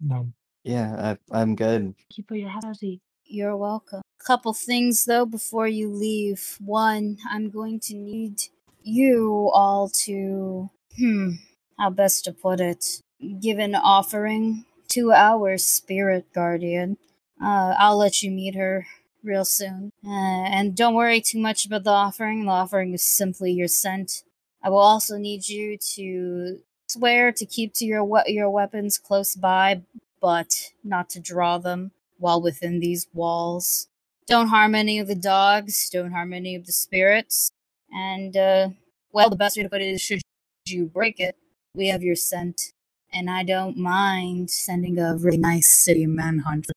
[0.00, 0.32] No.
[0.64, 1.94] Yeah, I, I'm good.
[2.10, 3.00] Keep for your housey.
[3.24, 4.02] You're welcome.
[4.24, 6.58] Couple things though before you leave.
[6.60, 8.42] One, I'm going to need
[8.82, 11.30] you all to hmm,
[11.78, 13.02] how best to put it,
[13.40, 16.98] give an offering to our spirit guardian.
[17.42, 18.86] Uh, I'll let you meet her
[19.22, 19.92] real soon.
[20.04, 22.44] Uh, and don't worry too much about the offering.
[22.44, 24.22] The offering is simply your scent.
[24.62, 29.36] I will also need you to swear to keep to your we- your weapons close
[29.36, 29.82] by,
[30.20, 33.88] but not to draw them while within these walls.
[34.26, 37.50] Don't harm any of the dogs, don't harm any of the spirits,
[37.92, 38.70] and, uh,
[39.12, 40.20] well, the best way to put it is should
[40.66, 41.36] you break it,
[41.74, 42.72] we have your scent,
[43.12, 46.72] and I don't mind sending a really nice city manhunt for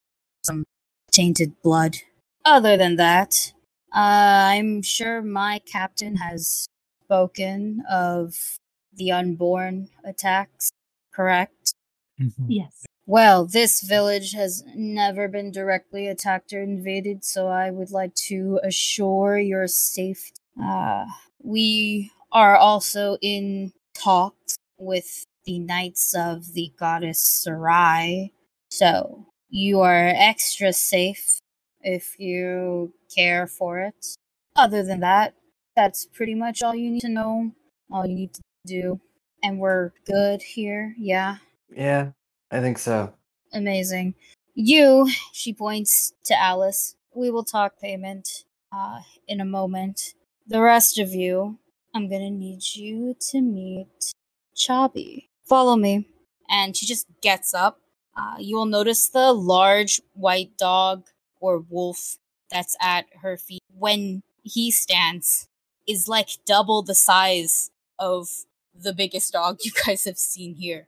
[0.45, 0.63] some
[1.11, 1.97] tainted blood.
[2.45, 3.53] Other than that,
[3.93, 6.65] uh, I'm sure my captain has
[7.05, 8.57] spoken of
[8.93, 10.71] the unborn attacks,
[11.11, 11.73] correct?
[12.19, 12.45] Mhm.
[12.47, 12.85] Yes.
[13.05, 18.59] Well, this village has never been directly attacked or invaded, so I would like to
[18.63, 20.39] assure your safety.
[20.61, 21.05] Uh,
[21.43, 28.31] we are also in talks with the knights of the goddess Sarai,
[28.69, 31.39] so you are extra safe
[31.81, 34.15] if you care for it.
[34.55, 35.33] Other than that,
[35.75, 37.51] that's pretty much all you need to know,
[37.91, 38.99] all you need to do.
[39.43, 41.37] And we're good here, yeah?
[41.69, 42.11] Yeah,
[42.51, 43.13] I think so.
[43.51, 44.15] Amazing.
[44.55, 46.95] You, she points to Alice.
[47.13, 50.13] We will talk payment uh, in a moment.
[50.47, 51.59] The rest of you,
[51.93, 54.13] I'm gonna need you to meet
[54.55, 55.27] Chabi.
[55.45, 56.07] Follow me.
[56.49, 57.79] And she just gets up.
[58.15, 61.07] Uh, you will notice the large white dog
[61.39, 62.17] or wolf
[62.51, 65.47] that's at her feet when he stands
[65.87, 68.29] is like double the size of
[68.75, 70.87] the biggest dog you guys have seen here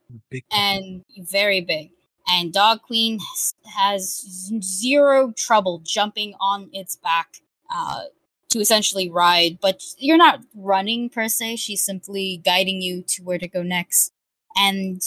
[0.52, 1.92] and very big.
[2.28, 7.42] And Dog Queen has, has zero trouble jumping on its back
[7.74, 8.06] uh,
[8.50, 9.60] to essentially ride.
[9.62, 14.12] But you're not running per se, she's simply guiding you to where to go next.
[14.58, 15.02] And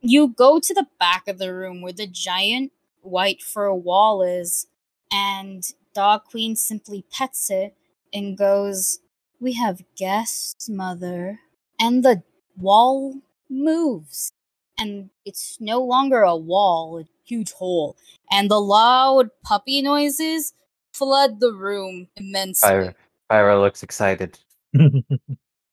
[0.00, 2.72] you go to the back of the room where the giant
[3.02, 4.66] white fur wall is,
[5.12, 5.64] and
[5.94, 7.74] Dog Queen simply pets it
[8.12, 9.00] and goes,
[9.40, 11.40] We have guests, mother.
[11.80, 12.22] And the
[12.56, 14.32] wall moves
[14.78, 17.96] and it's no longer a wall, a huge hole.
[18.30, 20.54] And the loud puppy noises
[20.92, 22.68] flood the room immensely.
[22.68, 22.94] Pyra,
[23.30, 24.38] Pyra looks excited.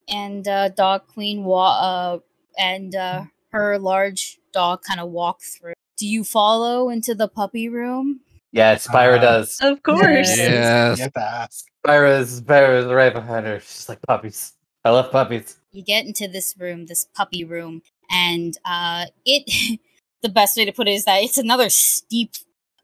[0.10, 2.20] And uh, Dog Queen wa- uh,
[2.58, 5.74] and uh, her large dog kind of walk through.
[5.98, 8.22] Do you follow into the puppy room?
[8.52, 9.58] Yes, Pyra Uh, does.
[9.62, 10.04] Of course.
[10.04, 10.38] Yes.
[10.38, 10.98] Yes.
[10.98, 11.66] You have to ask.
[11.86, 13.60] Pyra's Pyra's right behind her.
[13.60, 14.54] She's like puppies.
[14.86, 15.58] I love puppies.
[15.72, 19.80] you get into this room, this puppy room, and uh, it.
[20.24, 22.32] the best way to put it is that it's another steep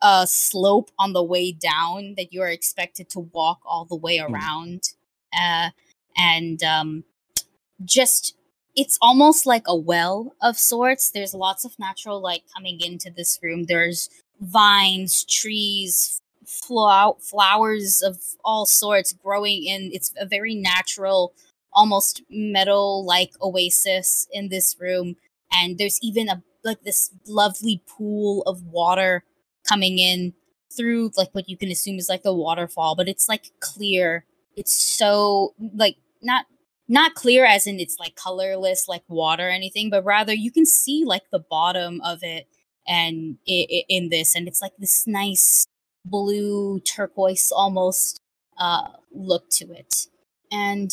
[0.03, 4.19] uh, slope on the way down that you are expected to walk all the way
[4.19, 4.89] around,
[5.37, 5.69] uh,
[6.15, 7.03] and um,
[7.83, 8.35] just
[8.75, 11.09] it's almost like a well of sorts.
[11.09, 13.63] There's lots of natural light coming into this room.
[13.63, 14.09] There's
[14.43, 19.89] vines, trees, flow- flowers of all sorts growing in.
[19.93, 21.33] It's a very natural
[21.73, 25.15] almost meadow like oasis in this room
[25.51, 29.23] and there's even a like this lovely pool of water
[29.67, 30.33] coming in
[30.75, 34.25] through like what you can assume is like a waterfall but it's like clear
[34.55, 36.45] it's so like not
[36.87, 40.65] not clear as in it's like colorless like water or anything but rather you can
[40.65, 42.47] see like the bottom of it
[42.87, 45.65] and in this and it's like this nice
[46.05, 48.19] blue turquoise almost
[48.57, 50.07] uh look to it.
[50.51, 50.91] And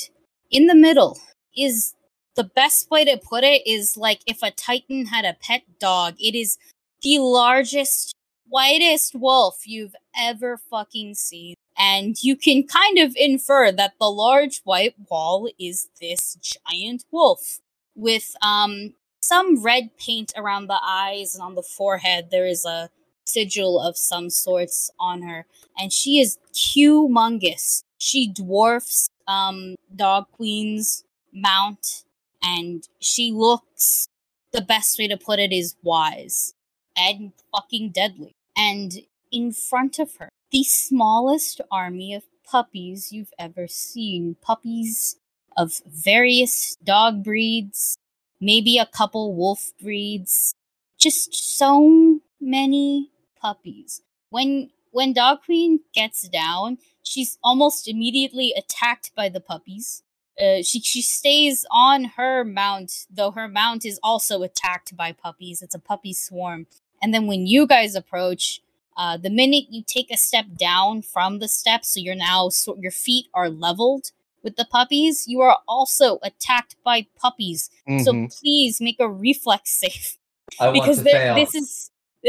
[0.51, 1.19] in the middle
[1.57, 1.95] is
[2.37, 6.15] the best way to put it is like if a titan had a pet dog
[6.19, 6.59] it is
[7.03, 8.15] the largest
[8.49, 11.55] whitest wolf you've ever fucking seen.
[11.79, 17.61] And you can kind of infer that the large white wall is this giant wolf
[17.95, 18.95] with um
[19.31, 22.31] some red paint around the eyes and on the forehead.
[22.33, 22.91] There is a
[23.25, 25.47] sigil of some sorts on her.
[25.79, 27.85] And she is humongous.
[27.97, 32.03] She dwarfs um dog queen's mount
[32.43, 34.09] and she looks
[34.53, 36.55] the best way to put it is wise
[36.97, 38.33] and fucking deadly.
[38.57, 38.91] And
[39.31, 44.35] in front of her the smallest army of puppies you've ever seen.
[44.43, 45.21] Puppies
[45.57, 47.97] of various dog breeds
[48.41, 50.55] maybe a couple wolf breeds
[50.99, 53.11] just so many
[53.41, 60.03] puppies when when dog queen gets down she's almost immediately attacked by the puppies
[60.41, 65.61] uh, she she stays on her mount, though her mount is also attacked by puppies.
[65.61, 66.67] It's a puppy swarm.
[67.03, 68.63] And then when you guys approach,
[68.97, 72.77] uh, the minute you take a step down from the step, so you're now so
[72.79, 74.13] your feet are leveled
[74.43, 77.71] with the puppies, you are also attacked by puppies.
[78.05, 78.39] So Mhm.
[78.41, 80.17] please make a reflex save
[80.59, 81.35] I want because to thi- fail.
[81.35, 81.91] this is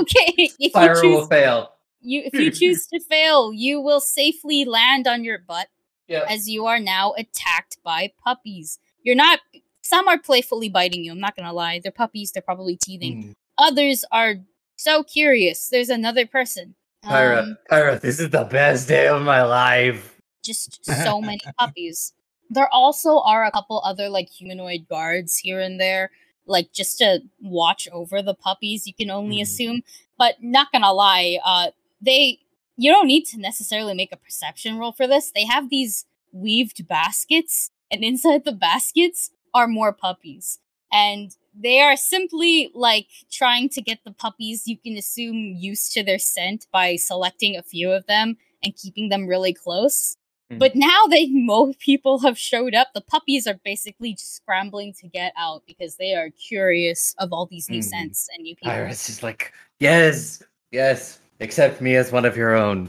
[0.00, 0.50] okay.
[0.58, 1.72] If Pyra you will choose, fail.
[2.00, 5.68] you if you choose to fail, you will safely land on your butt
[6.08, 6.24] Yeah.
[6.28, 8.78] as you are now attacked by puppies.
[9.02, 9.40] You're not.
[9.82, 11.12] Some are playfully biting you.
[11.12, 11.80] I'm not gonna lie.
[11.82, 12.32] They're puppies.
[12.32, 13.22] They're probably teething.
[13.24, 13.34] Mm.
[13.58, 14.36] Others are
[14.76, 15.68] so curious.
[15.68, 16.74] There's another person.
[17.04, 20.15] Pyra, Um, Pyra, this is the best day of my life.
[20.46, 22.12] Just so many puppies.
[22.50, 26.10] There also are a couple other like humanoid guards here and there,
[26.46, 28.86] like just to watch over the puppies.
[28.86, 29.42] You can only Mhm.
[29.42, 29.82] assume,
[30.18, 31.70] but not gonna lie, uh,
[32.00, 32.38] they
[32.78, 35.32] you don't need to necessarily make a perception roll for this.
[35.34, 40.58] They have these weaved baskets, and inside the baskets are more puppies,
[40.92, 46.02] and they are simply like trying to get the puppies you can assume used to
[46.04, 50.16] their scent by selecting a few of them and keeping them really close.
[50.50, 50.58] Hmm.
[50.58, 55.32] But now that more people have showed up, the puppies are basically scrambling to get
[55.36, 57.84] out because they are curious of all these new Mhm.
[57.84, 58.70] scents and new people.
[58.72, 62.88] Pyra's just like, yes, yes, accept me as one of your own.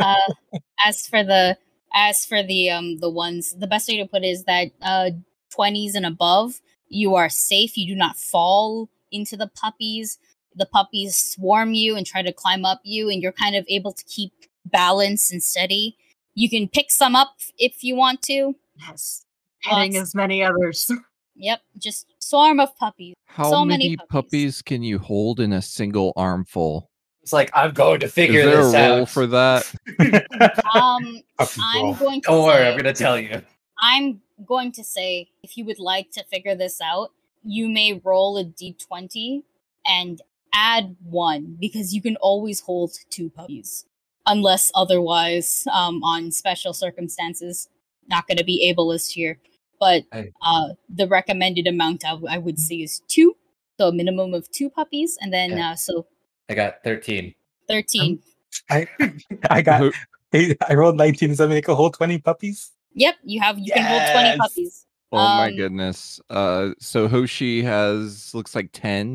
[0.00, 0.14] uh,
[0.84, 1.56] as for the
[1.92, 5.10] as for the um the ones, the best way to put it is that uh
[5.52, 7.76] twenties and above, you are safe.
[7.76, 10.18] You do not fall into the puppies.
[10.54, 13.92] The puppies swarm you and try to climb up you, and you're kind of able
[13.92, 14.32] to keep
[14.64, 15.96] balance and steady.
[16.34, 18.54] You can pick some up if you want to.
[18.78, 19.24] Yes.
[19.62, 20.90] Hitting as many others.
[21.36, 23.14] Yep, just swarm of puppies.
[23.24, 24.08] How So many, many puppies.
[24.10, 24.62] puppies.
[24.62, 26.90] can you hold in a single armful?
[27.22, 29.74] It's like I'm going to figure Is there a this rule out for that?
[30.74, 31.22] Um,
[31.62, 33.40] I'm going to Don't worry, say- I'm gonna tell you.
[33.80, 37.10] I'm going to say if you would like to figure this out,
[37.42, 39.42] you may roll a d20
[39.86, 40.20] and
[40.52, 43.86] add one because you can always hold two puppies
[44.32, 47.68] unless otherwise um, on special circumstances
[48.08, 49.38] not going to be ableist here
[49.80, 50.30] but Hey.
[50.42, 53.36] uh, the recommended amount I, I would say is two
[53.78, 55.72] so a minimum of two puppies and then Yeah.
[55.72, 56.06] uh, so
[56.48, 57.34] I got 13.
[57.68, 58.20] 13
[58.70, 58.86] I
[59.50, 59.92] I got
[60.68, 61.30] I rolled 19.
[61.30, 62.70] Does that make a whole 20 puppies?
[62.94, 66.20] yep you have you can hold 20 puppies Oh my Um, goodness.
[66.30, 69.14] Uh, so Hoshi has looks like ten.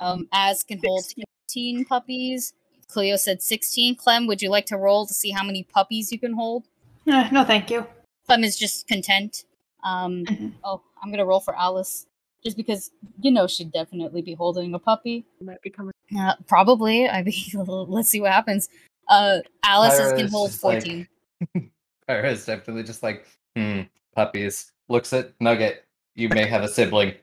[0.00, 1.04] um as can hold
[1.46, 2.54] 15 puppies
[2.90, 6.18] cleo said 16 clem would you like to roll to see how many puppies you
[6.18, 6.64] can hold
[7.06, 7.86] Eh, no, thank you.
[8.26, 9.44] Clem is just content.
[9.82, 10.52] Um, Mhm.
[10.62, 12.06] oh, I'm gonna roll for Alice,
[12.44, 12.90] just because
[13.22, 15.24] you know she'd definitely be holding a puppy.
[15.40, 17.08] Might become Uh, probably.
[17.16, 17.34] I mean,
[17.88, 18.68] let's see what happens.
[19.08, 21.08] Uh, Alice is, Pyra can hold just like- 14.
[22.10, 23.82] Pyra is definitely just like, hmm,
[24.14, 24.70] puppies.
[24.90, 25.86] Looks at Nugget.
[26.14, 27.14] You may have a sibling.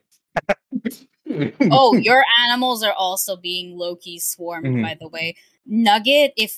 [1.70, 4.82] oh, your animals are also being low key swarmed, Mhm.
[4.82, 5.36] by the way.
[5.66, 6.58] Nugget, if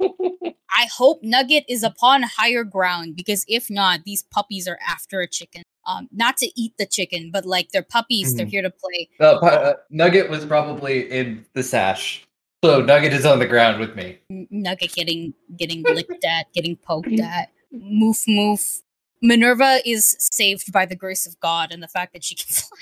[0.00, 5.26] I hope Nugget is upon higher ground, because if not, these puppies are after a
[5.28, 5.62] chicken.
[5.86, 8.34] Um, not to eat the chicken, but like they're puppies.
[8.34, 8.50] They're Mhm.
[8.50, 9.08] here to play.
[9.18, 12.24] Uh, uh, Nugget was probably in the sash.
[12.64, 14.18] So Nugget is on the ground with me.
[14.28, 17.50] Nugget getting getting licked at, getting poked at.
[17.74, 18.82] Moof moof.
[19.22, 22.78] Minerva is saved by the grace of God and the fact that she can fly.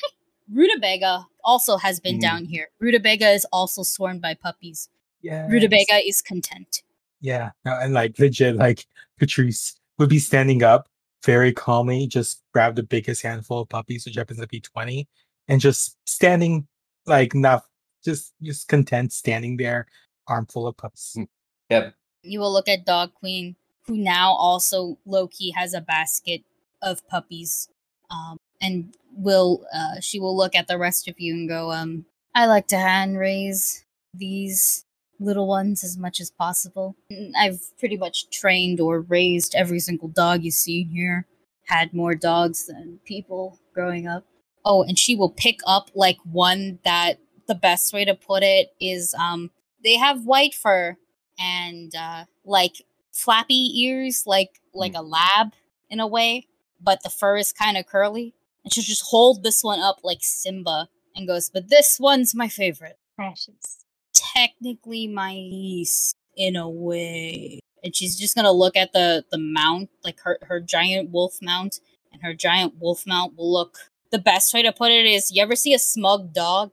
[0.53, 2.23] Rutabaga also has been Mhm.
[2.23, 2.69] down here.
[2.81, 4.89] Rutabaga is also swarmed by puppies.
[5.21, 5.49] Yeah.
[5.49, 6.83] Rutabaga is content.
[7.21, 7.51] Yeah.
[7.65, 8.87] No, and like legit, like
[9.19, 10.89] Patrice would be standing up
[11.25, 15.09] very calmly, just grab the biggest handful of puppies, which happens to be 20,
[15.49, 16.67] and just standing
[17.07, 17.65] like not
[18.05, 19.87] just just content standing there,
[20.27, 21.15] armful of puppies.
[21.19, 21.29] Mm.
[21.71, 21.95] Yep.
[22.23, 26.43] You will look at Dog Queen, who now also low key has a basket
[26.83, 27.69] of puppies.
[28.11, 32.07] Um, and will uh, she will look at the rest of you and go, um,
[32.35, 33.85] I like to hand raise
[34.15, 34.85] these
[35.21, 36.97] little ones as much as possible.
[37.37, 41.27] I've pretty much trained or raised every single dog you see here.
[41.67, 44.25] Had more dogs than people growing up.
[44.65, 48.73] Oh, and she will pick up like one that the best way to put it
[48.81, 49.51] is um
[49.83, 50.97] they have white fur
[51.39, 52.83] and uh like
[53.13, 55.53] flappy ears like like a lab
[55.91, 56.47] in a way,
[56.81, 58.35] but the fur is kind of curly.
[58.65, 62.49] And she'll just hold this one up like Simba and goes, "But this one's my
[62.49, 63.85] favorite." Precious.
[64.19, 67.61] Technically my niece in a way.
[67.85, 71.81] And she's just gonna look at the the mount, like her her giant wolf mount,
[72.13, 73.79] and her giant wolf mount will look.
[74.11, 76.73] The best way to put it is, you ever see a smug dog?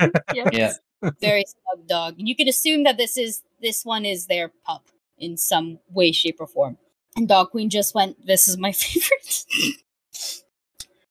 [0.34, 0.48] yes.
[0.52, 0.72] Yeah.
[1.20, 4.84] Very smug dog, and you can assume that this is this one is their pup
[5.18, 6.76] in some way, shape, or form.
[7.16, 9.44] And Dog Queen just went, "This is my favorite."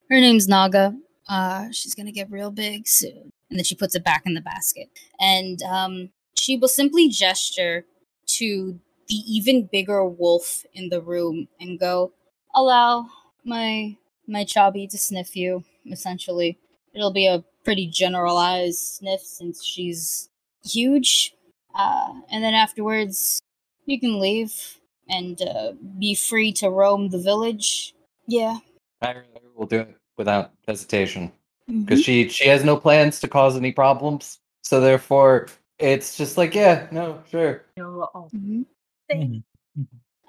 [0.10, 0.96] her name's Naga.
[1.28, 3.32] Uh, she's gonna get real big soon.
[3.50, 4.90] And then she puts it back in the basket.
[5.20, 7.86] And um, she will simply gesture
[8.38, 12.14] to the even bigger wolf in the room and go,
[12.54, 13.08] "Allow
[13.44, 13.98] my
[14.28, 16.60] my chubby to sniff you." Essentially,
[16.94, 20.30] it'll be a pretty generalized sniff since she's
[20.64, 21.34] huge.
[21.74, 23.42] Uh, and then afterwards,
[23.86, 27.94] you can leave and uh, be free to roam the village.
[28.28, 28.60] Yeah.
[29.02, 29.16] I
[29.56, 31.32] will do it without hesitation.
[31.70, 31.86] Mhm.
[31.86, 34.40] Because she she has no plans to cause any problems.
[34.64, 35.48] So therefore
[35.78, 37.66] it's just like, yeah, no, sure.
[37.78, 38.66] Mhm.
[39.12, 39.44] Mhm.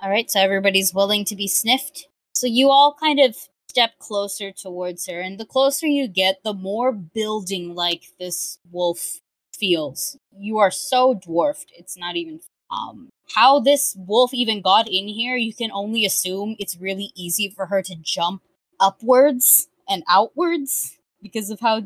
[0.02, 2.08] All right, so everybody's willing to be sniffed.
[2.34, 3.36] So you all kind of
[3.68, 9.20] step closer towards her, and the closer you get, the more building like this wolf
[9.54, 10.16] feels.
[10.38, 12.40] You are so dwarfed, it's not even.
[12.70, 17.48] Um, how this wolf even got in here, you can only assume it's really easy
[17.50, 18.42] for her to jump
[18.78, 21.82] upwards and outwards because of how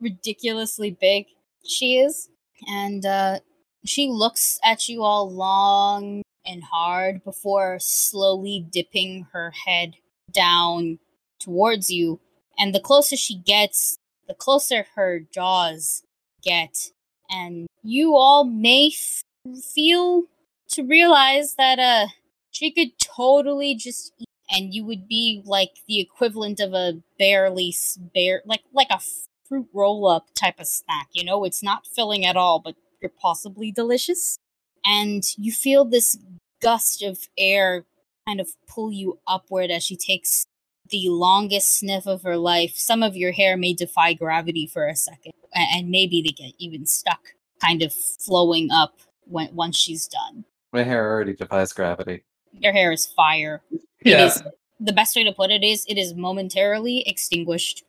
[0.00, 1.26] ridiculously big
[1.64, 2.28] she is.
[2.68, 3.40] And uh,
[3.84, 9.94] she looks at you all long and hard before slowly dipping her head
[10.32, 10.98] down
[11.40, 12.20] towards you.
[12.58, 13.98] And the closer she gets,
[14.28, 16.02] the closer her jaws
[16.42, 16.90] get.
[17.28, 19.22] And you all may f-
[19.62, 20.24] feel
[20.68, 22.08] to realize that uh
[22.50, 24.12] she could totally just
[24.50, 27.74] and you would be like the equivalent of a barely
[28.14, 29.00] bare like like a
[29.48, 31.44] fruit roll up type of snack, you know?
[31.44, 34.38] It's not filling at all, but you're possibly delicious.
[34.84, 36.18] And you feel this
[36.62, 37.84] gust of air
[38.26, 40.46] kind of pull you upward as she takes
[40.90, 42.72] the longest sniff of her life.
[42.76, 46.86] Some of your hair may defy gravity for a second, and maybe they get even
[46.86, 50.44] stuck, kind of flowing up when once she's done.
[50.72, 52.24] My hair already defies gravity.
[52.52, 53.62] Your hair is fire.
[54.04, 54.26] Yeah.
[54.26, 54.42] is
[54.78, 57.84] the best way to put it is it is momentarily extinguished.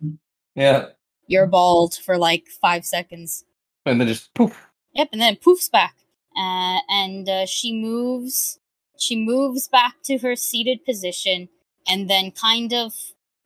[0.55, 0.87] Yeah.
[1.27, 3.43] You're bald for like five seconds.
[3.85, 4.67] And then just poof.
[4.93, 5.95] Yep, and then it poofs back.
[6.35, 8.59] Uh, and uh, she moves.
[8.97, 11.49] She moves back to her seated position,
[11.87, 12.93] and then kind of.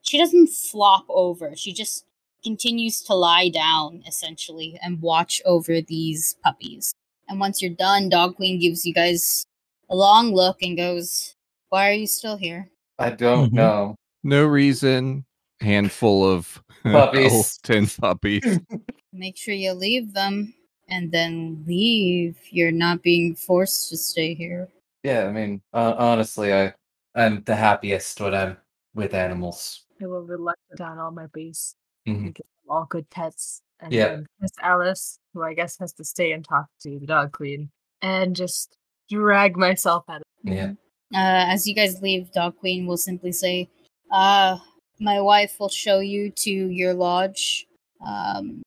[0.02, 1.56] She doesn't flop over.
[1.56, 2.06] She just
[2.44, 6.94] continues to lie down, essentially, and watch over these puppies.
[7.30, 9.46] And once you're done, Dog Queen gives you guys
[9.92, 11.36] a long look and goes,
[11.70, 13.56] "Why are you still here?" I don't Mhm.
[13.56, 13.96] know.
[14.24, 15.26] No reason.
[15.60, 17.60] Handful of Puppies.
[17.64, 18.42] ten puppies.
[19.14, 20.54] Make sure you leave them,
[20.88, 22.40] and then leave.
[22.50, 24.70] You're not being forced to stay here.
[25.04, 26.74] Yeah, I mean, uh, honestly, I
[27.14, 28.58] I'm the happiest when I'm
[28.96, 29.86] with animals.
[30.02, 33.62] I will relax down all my base give them all good pets.
[33.80, 34.08] And Yeah.
[34.08, 37.70] then Miss Alice, who I guess has to stay and talk to the dog queen,
[38.02, 38.78] and just
[39.12, 40.72] drag myself out of Yeah.
[41.14, 43.70] Uh, as you guys leave, Dog Queen will simply say,
[44.12, 44.58] uh,
[45.00, 47.68] my wife will show you to your lodge.
[48.06, 48.64] Um,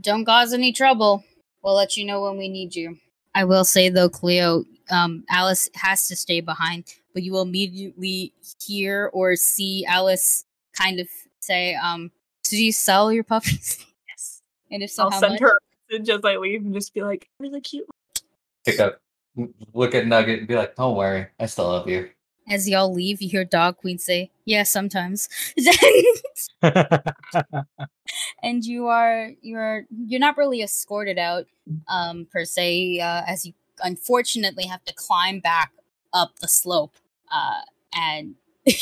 [0.00, 1.22] don't cause any trouble.
[1.62, 2.96] We'll let you know when we need you.
[3.34, 8.32] I will say though, Cleo, um, Alice has to stay behind, but you will immediately
[8.64, 10.44] hear or see Alice
[10.76, 11.08] kind of
[11.40, 12.10] say, um,
[12.44, 13.84] did you sell your puppies?
[14.08, 14.42] Yes.
[14.70, 15.40] And if so, I'll how send much?
[15.42, 17.86] her a message as I leave and just be like, really cute.
[18.66, 19.00] Pick up,
[19.72, 22.10] look at Nugget, and be like, "Don't worry, I still love you."
[22.48, 25.28] As y'all leave, you hear Dog Queen say, yeah, sometimes.
[28.42, 31.46] and you are you're you're not really escorted out
[31.88, 33.52] um per se uh, as you
[33.82, 35.72] unfortunately have to climb back
[36.12, 36.94] up the slope
[37.32, 37.60] uh
[37.94, 38.34] and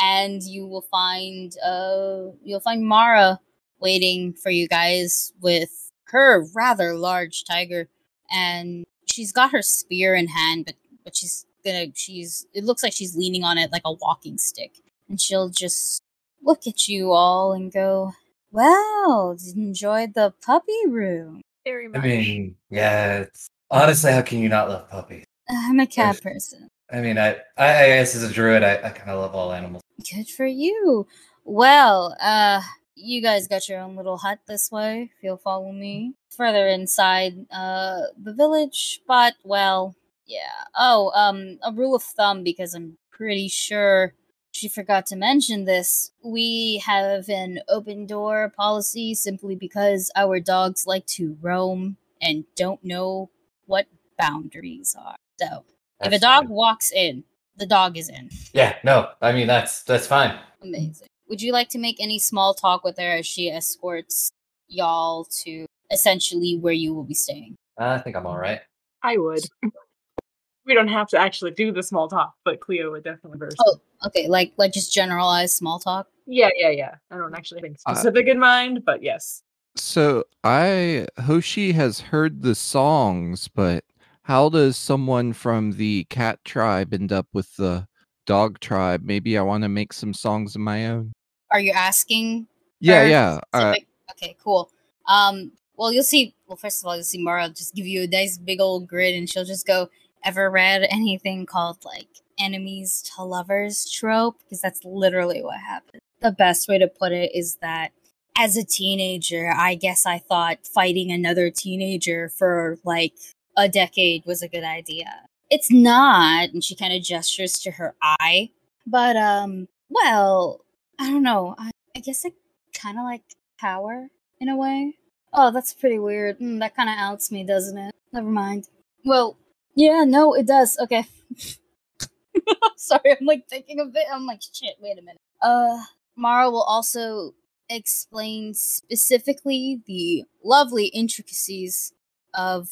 [0.00, 3.40] and you will find uh you'll find Mara
[3.80, 7.88] waiting for you guys with her rather large tiger
[8.30, 10.74] and she's got her spear in hand but
[11.04, 14.72] but she's gonna she's it looks like she's leaning on it like a walking stick
[15.08, 16.02] and she'll just
[16.42, 18.12] look at you all and go
[18.52, 21.40] Wow, enjoyed the puppy room.
[21.64, 22.02] Very much.
[22.02, 23.18] I mean, yeah.
[23.18, 25.24] It's, honestly, how can you not love puppies?
[25.48, 26.20] I'm a cat Yes.
[26.20, 26.68] person.
[26.92, 29.52] I mean, I I, I guess as a druid, I, I kind of love all
[29.52, 29.82] animals.
[30.12, 31.06] Good for you.
[31.44, 32.60] Well, uh,
[33.00, 35.10] you guys got your own little hut this way.
[35.16, 39.00] If you'll follow me further inside, uh, the village.
[39.06, 39.96] But well,
[40.26, 40.64] yeah.
[40.78, 44.14] Oh, um, a rule of thumb because I'm pretty sure
[44.52, 46.12] she forgot to mention this.
[46.22, 52.82] We have an open door policy simply because our dogs like to roam and don't
[52.84, 53.30] know
[53.66, 53.86] what
[54.18, 55.16] boundaries are.
[55.38, 55.64] So
[56.02, 56.54] if a dog fine.
[56.54, 57.24] walks in,
[57.56, 58.30] the dog is in.
[58.52, 60.38] Yeah, no, I mean that's that's fine.
[60.62, 61.09] Amazing.
[61.30, 64.32] Would you like to make any small talk with her as she escorts
[64.66, 67.54] y'all to essentially where you will be staying?
[67.78, 68.60] I think I'm all right.
[69.04, 69.44] I would.
[70.66, 73.58] we don't have to actually do the small talk, but Cleo would definitely first.
[73.64, 74.26] Oh, okay.
[74.26, 76.08] Like, like just generalized small talk.
[76.26, 76.96] Yeah, yeah, yeah.
[77.12, 79.44] I don't actually think Uh, specific in mind, but yes.
[79.76, 83.84] So I Hoshi has heard the songs, but
[84.24, 87.86] how does someone from the cat tribe end up with the
[88.26, 89.04] dog tribe?
[89.04, 91.12] Maybe I want to make some songs of my own.
[91.50, 92.46] Are you asking?
[92.80, 93.40] Yeah, yeah.
[93.52, 93.74] Uh,
[94.12, 94.70] okay, cool.
[95.06, 96.34] Um, well, you'll see.
[96.46, 99.14] Well, first of all, you'll see Mara just give you a nice big old grin,
[99.14, 99.88] and she'll just go,
[100.24, 102.08] "Ever read anything called like
[102.38, 106.00] enemies to lovers trope?" Because that's literally what happened.
[106.20, 107.92] The best way to put it is that
[108.36, 113.14] as a teenager, I guess I thought fighting another teenager for like
[113.56, 115.28] a decade was a good idea.
[115.50, 118.50] It's not, and she kind of gestures to her eye.
[118.86, 120.64] But um, well,
[121.00, 121.54] I don't know.
[121.56, 122.32] I, I guess I
[122.74, 123.22] kind of like
[123.58, 124.08] power
[124.38, 124.96] in a way.
[125.32, 126.38] Oh, that's pretty weird.
[126.38, 127.94] Mm, that kind of outs me, doesn't it?
[128.12, 128.68] Never mind.
[129.02, 129.38] Well,
[129.74, 130.78] yeah, no, it does.
[130.78, 131.06] Okay.
[132.76, 134.04] Sorry, I'm like thinking of it.
[134.12, 135.16] I'm like, shit, wait a minute.
[135.40, 135.78] Uh,
[136.16, 137.32] Mara will also
[137.70, 141.94] explain specifically the lovely intricacies
[142.34, 142.68] of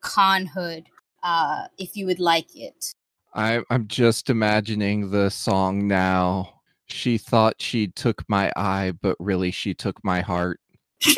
[0.00, 0.84] khanhood,
[1.24, 2.94] uh, if you would like it.
[3.34, 6.60] I, I'm just imagining the song now.
[6.86, 10.60] She thought she took my eye, but really she took my heart.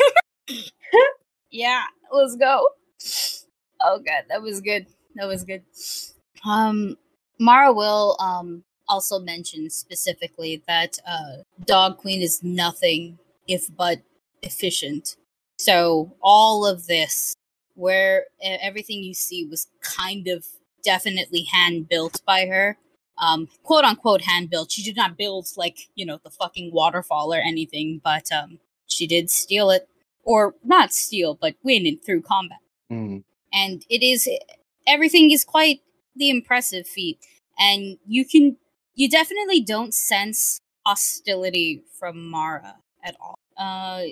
[1.49, 2.67] Yeah, let's go.
[3.81, 4.87] Oh god, that was good.
[5.15, 5.63] That was good.
[6.45, 6.97] Um
[7.39, 13.17] Mara will um also mention specifically that uh Dog Queen is nothing
[13.47, 13.99] if but
[14.43, 15.15] efficient.
[15.57, 17.35] So all of this
[17.75, 20.45] where everything you see was kind of
[20.83, 22.77] definitely hand built by her.
[23.19, 24.71] Um quote unquote hand built.
[24.71, 29.07] She did not build like, you know, the fucking waterfall or anything, but um she
[29.07, 29.87] did steal it
[30.23, 32.59] or not steal, but win it through combat.
[32.91, 33.23] Mm.
[33.53, 34.29] And it is
[34.85, 35.81] everything is quite
[36.15, 37.19] the impressive feat,
[37.57, 38.57] and you can
[38.95, 43.37] you definitely don't sense hostility from Mara at all.
[43.57, 44.03] Uh,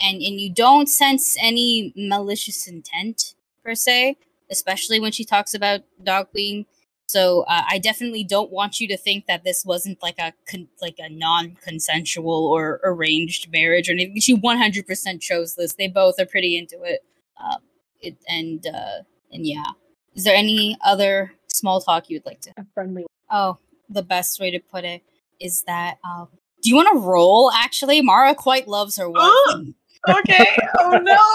[0.00, 3.34] and and you don't sense any malicious intent
[3.64, 4.16] per se,
[4.50, 6.66] especially when she talks about Dog Queen.
[7.06, 10.68] So uh, I definitely don't want you to think that this wasn't like a con-
[10.80, 14.20] like a non-consensual or arranged marriage or anything.
[14.20, 15.74] She 100% chose this.
[15.74, 17.00] They both are pretty into it.
[17.42, 17.58] Um,
[18.00, 19.64] it and uh, and yeah.
[20.14, 22.52] Is there any other small talk you would like to?
[22.56, 23.06] A friendly.
[23.30, 23.58] Oh,
[23.88, 25.02] the best way to put it
[25.40, 25.98] is that.
[26.04, 26.28] Um,
[26.62, 27.50] do you want to roll?
[27.52, 29.32] Actually, Mara quite loves her wife.
[30.08, 30.46] Okay.
[30.80, 31.18] Oh no.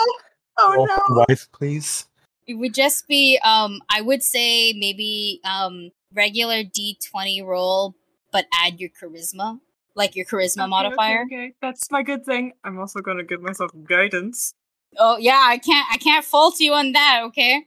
[0.60, 1.26] Oh Roll no.
[1.30, 2.07] wife, please.
[2.48, 7.96] It would just be um i would say maybe um regular d20 roll
[8.32, 9.60] but add your charisma
[9.96, 12.54] like your charisma Okay, modifier Okay, okay, that's my good thing.
[12.64, 14.54] I'm also gonna give myself guidance.
[14.98, 17.66] oh yeah i can't i can't fault you on that okay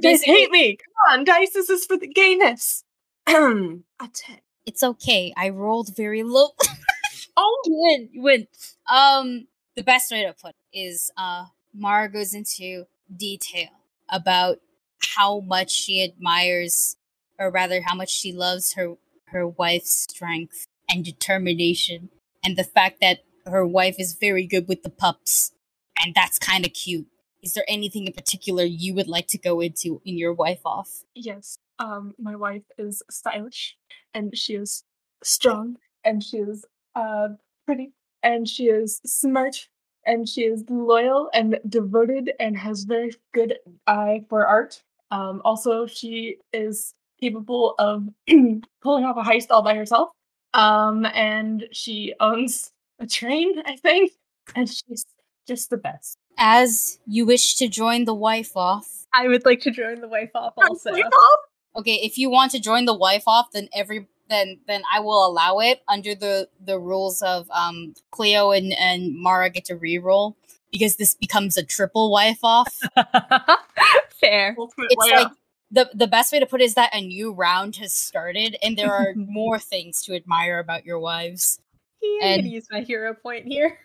[0.00, 0.76] dice hate me.
[0.76, 1.52] Come on, dice.
[1.52, 2.84] This is for the gayness.
[3.26, 4.38] a ten.
[4.66, 6.48] it's okay i rolled very low
[7.36, 8.46] Oh, you win you win
[8.90, 9.46] um
[9.76, 11.44] the best way to put it is uh
[11.74, 12.84] mara goes into
[13.14, 13.68] detail
[14.12, 14.58] about
[15.16, 16.96] how much she admires
[17.38, 18.94] or rather how much she loves her
[19.28, 22.10] her wife's strength and determination
[22.44, 25.52] and the fact that her wife is very good with the pups
[26.00, 27.06] and that's kind of cute
[27.42, 31.02] is there anything in particular you would like to go into in your wife off
[31.14, 31.58] yes.
[31.78, 33.76] Um, my wife is stylish,
[34.14, 34.84] and she is
[35.22, 36.64] strong, and she is
[36.94, 37.28] uh
[37.66, 39.68] pretty, and she is smart,
[40.06, 44.82] and she is loyal and devoted, and has very good eye for art.
[45.10, 48.08] Um, also, she is capable of
[48.82, 50.10] pulling off a heist all by herself.
[50.54, 54.12] Um, and she owns a train, I think,
[54.54, 55.06] and she's
[55.46, 56.16] just the best.
[56.38, 60.30] as you wish to join the wife off I would like to join the wife
[60.34, 60.90] off also.
[61.76, 65.26] Okay, if you want to join the wife off, then every then then I will
[65.26, 70.34] allow it under the the rules of um Cleo and and Mara get to reroll
[70.72, 72.74] because this becomes a triple wife off.
[74.20, 74.56] Fair.
[74.58, 75.32] It's way like out.
[75.70, 78.76] the the best way to put it is that a new round has started and
[78.76, 81.60] there are more things to admire about your wives.
[82.00, 83.78] Yeah, I'm gonna use my hero point here.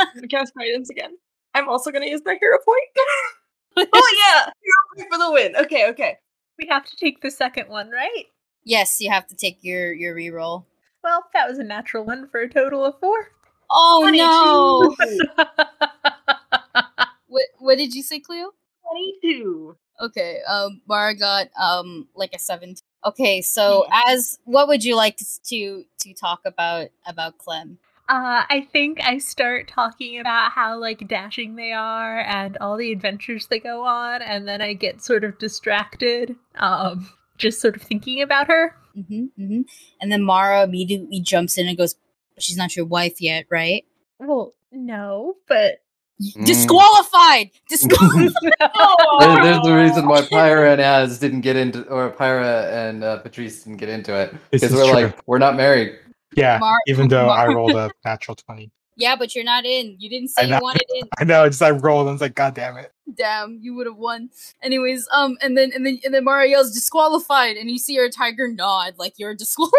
[0.00, 1.16] I'm gonna cast guidance again.
[1.54, 3.88] I'm also gonna use my hero point.
[3.94, 5.56] oh yeah, hero point for the win.
[5.56, 6.18] Okay, okay.
[6.58, 8.24] We have to take the second one, right?
[8.64, 10.64] Yes, you have to take your your reroll.
[11.02, 13.30] Well, that was a natural one for a total of four.
[13.70, 14.96] Oh no!
[17.26, 18.50] what what did you say, Cleo?
[18.90, 19.76] 22.
[20.00, 22.74] Okay, um, Mara got um like a seven.
[23.04, 27.78] Okay, so as what would you like to to, to talk about about Clem?
[28.08, 32.90] Uh, I think I start talking about how like dashing they are and all the
[32.90, 37.82] adventures they go on, and then I get sort of distracted, um, just sort of
[37.82, 38.74] thinking about her.
[38.94, 39.62] hmm hmm
[40.00, 41.94] And then Mara immediately jumps in and goes,
[42.38, 43.84] "She's not your wife yet, right?"
[44.18, 45.80] Well, no, but
[46.20, 46.46] Mm.
[46.46, 47.50] Disqualified.
[47.68, 48.32] Disqualified.
[49.20, 53.18] There- There's the reason why Pyra and Az didn't get into, or Pyra and uh,
[53.18, 54.92] Patrice didn't get into it because we're true.
[54.94, 55.96] like we're not married.
[56.34, 58.68] Yeah, Mar- even though I rolled a natural 20.
[58.98, 59.96] Yeah, but you're not in.
[60.00, 61.08] You didn't I say you wanted in.
[61.18, 62.92] I know, it's I rolled and it's like, God damn it.
[63.14, 64.28] Damn, you would have won.
[64.60, 68.10] Anyways, um, and then and then and then Mara yells disqualified, and you see her
[68.10, 69.72] tiger nod like you're disqualified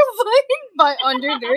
[0.77, 1.55] by under their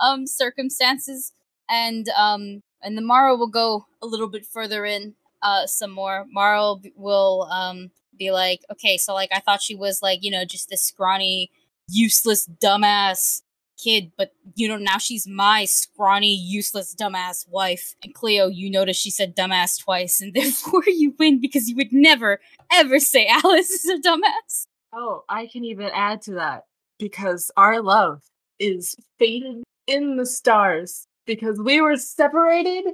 [0.00, 1.32] um circumstances,
[1.68, 6.24] and um and then Mara will go a little bit further in, uh, some more.
[6.30, 10.20] Mara will, be- will um be like, okay, so like I thought she was like
[10.22, 11.50] you know just this scrawny,
[11.88, 13.42] useless, dumbass
[13.82, 17.94] kid, but you know now she's my scrawny, useless, dumbass wife.
[18.02, 21.92] And Cleo, you notice she said dumbass twice, and therefore you win because you would
[21.92, 22.40] never
[22.70, 24.66] ever say Alice is a dumbass.
[24.92, 26.64] Oh, I can even add to that
[26.98, 28.22] because our love
[28.58, 32.84] is faded in the stars because we were separated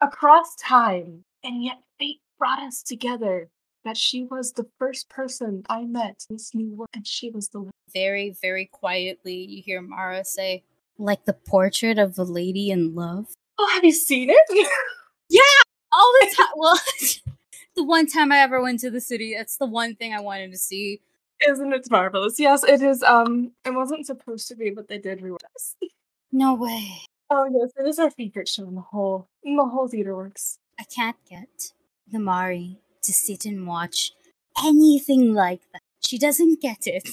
[0.00, 3.48] across time and yet fate brought us together.
[3.84, 7.48] That she was the first person I met in this new world, and she was
[7.48, 7.70] the one.
[7.92, 10.64] Very, very quietly, you hear Mara say,
[10.98, 13.26] "Like the portrait of a lady in love."
[13.58, 14.68] Oh, have you seen it?
[15.30, 15.40] Yeah,
[15.90, 16.46] all the time.
[16.54, 16.78] Well,
[17.76, 20.52] the one time I ever went to the city, that's the one thing I wanted
[20.52, 21.00] to see.
[21.48, 22.38] Isn't it marvelous?
[22.38, 23.02] Yes, it is.
[23.02, 25.74] Um, it wasn't supposed to be, but they did rewatch us.
[26.30, 27.02] No way.
[27.30, 30.58] Oh yes, it is our favorite show in the whole in the whole theater works.
[30.78, 31.72] I can't get
[32.10, 34.12] the Mari to sit and watch
[34.64, 35.82] anything like that.
[36.00, 37.08] She doesn't get it.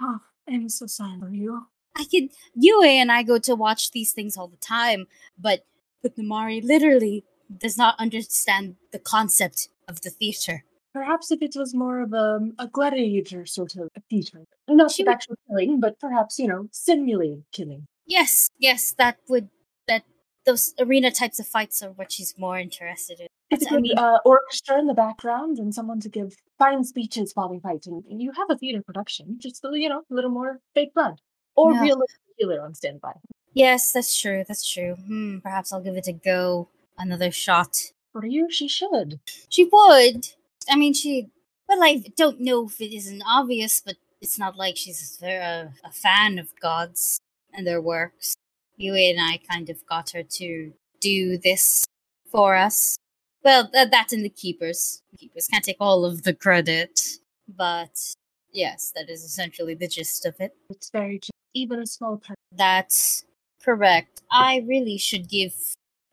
[0.00, 1.66] Oh, I'm so sorry for you.
[1.96, 5.06] I could Yue and I go to watch these things all the time,
[5.38, 5.64] but
[6.02, 7.24] but Namari literally
[7.58, 10.64] does not understand the concept of the theater.
[10.92, 14.44] Perhaps if it was more of a, a gladiator sort of theater.
[14.68, 17.86] Not She would- actual killing, but perhaps, you know, simulated killing.
[18.06, 19.48] Yes, yes, that would
[19.88, 20.02] that
[20.44, 23.28] those arena types of fights are what she's more interested in.
[23.54, 27.32] It's I good mean- uh, orchestra in the background and someone to give fine speeches
[27.34, 27.86] while we fight.
[27.86, 31.20] And, you have a theater production, just, a, you know, a little more fake blood.
[31.56, 31.82] Or Yeah.
[31.82, 33.14] realistic healer on standby.
[33.52, 34.44] Yes, that's true.
[34.46, 34.96] That's true.
[34.96, 36.68] Hmm, perhaps I'll give it a go.
[36.98, 37.76] Another shot.
[38.12, 39.20] For you, she should.
[39.48, 40.28] She would.
[40.68, 41.28] I mean, she.
[41.68, 45.92] Well, I don't know if it isn't obvious, but it's not like she's a, a,
[45.92, 47.18] fan of gods
[47.52, 48.34] and their works.
[48.76, 51.84] Yue and I kind of got her to do this
[52.30, 52.96] for us.
[53.44, 55.02] Well, th- that's in the keepers.
[55.18, 57.00] Keepers can't take all of the credit,
[57.46, 58.14] but
[58.52, 60.56] yes, that is essentially the gist of it.
[60.70, 61.30] It's very true.
[61.52, 62.38] Even a small part.
[62.50, 63.24] That's
[63.62, 64.22] correct.
[64.32, 65.52] I really should give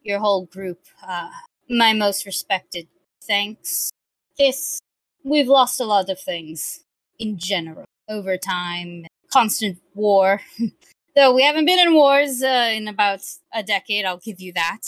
[0.04, 1.30] your whole group uh,
[1.70, 2.88] my most respected
[3.24, 3.92] thanks.
[4.38, 4.80] This,
[5.24, 6.84] we've lost a lot of things
[7.18, 10.42] in general over time, constant war.
[11.16, 13.22] Though we haven't been in wars uh, in about
[13.54, 14.80] a decade, I'll give you that.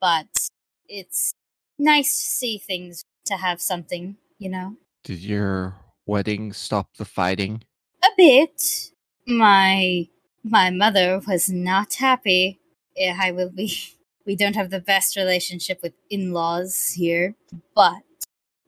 [0.00, 0.26] But
[0.88, 1.32] it's
[1.78, 4.76] nice to see things, to have something, you know?
[5.04, 5.76] Did your
[6.06, 7.62] wedding stop the fighting?
[8.02, 8.90] A bit.
[9.26, 10.08] My
[10.44, 12.60] my mother was not happy.
[12.96, 13.76] Yeah, I will be.
[14.24, 17.36] We don't have the best relationship with in-laws here,
[17.76, 18.02] but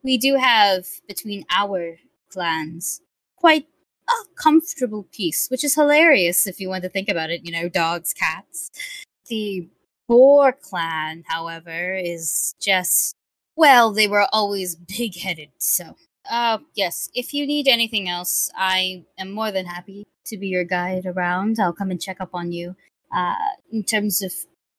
[0.04, 1.96] we do have between our
[2.30, 3.00] clans
[3.36, 3.66] quite
[4.08, 7.44] a comfortable peace, which is hilarious if you want to think about it.
[7.44, 8.70] You know, dogs, cats.
[9.26, 9.68] The
[10.08, 13.14] Boar clan, however, is just
[13.56, 15.96] well, they were always big-headed, so
[16.30, 17.10] uh, yes.
[17.14, 21.58] If you need anything else, I am more than happy to be your guide around.
[21.60, 22.76] I'll come and check up on you.
[23.14, 23.34] Uh,
[23.72, 24.32] in terms of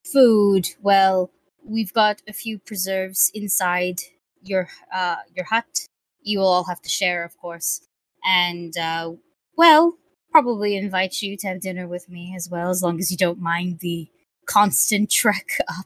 [0.05, 1.31] food, well,
[1.65, 4.01] we've got a few preserves inside
[4.41, 5.87] your uh your hut.
[6.21, 7.81] You will all have to share, of course,
[8.25, 9.13] and uh,
[9.57, 9.97] well,
[10.31, 13.39] probably invite you to have dinner with me as well, as long as you don't
[13.41, 14.09] mind the
[14.49, 15.85] constant trek up.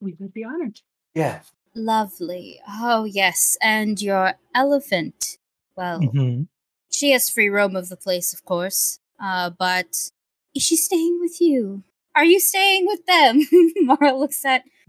[0.00, 0.80] We would be honored.
[1.14, 1.40] Yeah.
[1.74, 2.60] Lovely.
[2.66, 5.38] Oh yes, and your elephant.
[5.76, 6.48] Well, Mhm.
[6.90, 8.98] she has free roam of the place, of course.
[9.22, 10.10] Uh, but
[10.54, 11.84] is she staying with you?
[12.16, 13.34] Are you staying with them?
[13.88, 14.64] Mara looks at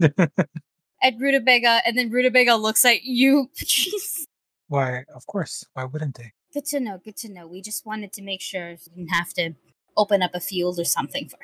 [1.02, 3.48] at Rutabaga, and then Rutabaga looks at you.
[3.56, 4.26] Jeez.
[4.68, 5.64] Why, of course.
[5.74, 6.32] Why wouldn't they?
[6.54, 6.98] Good to know.
[7.04, 7.46] Good to know.
[7.46, 9.54] We just wanted to make sure you didn't have to
[9.96, 11.38] open up a field or something for.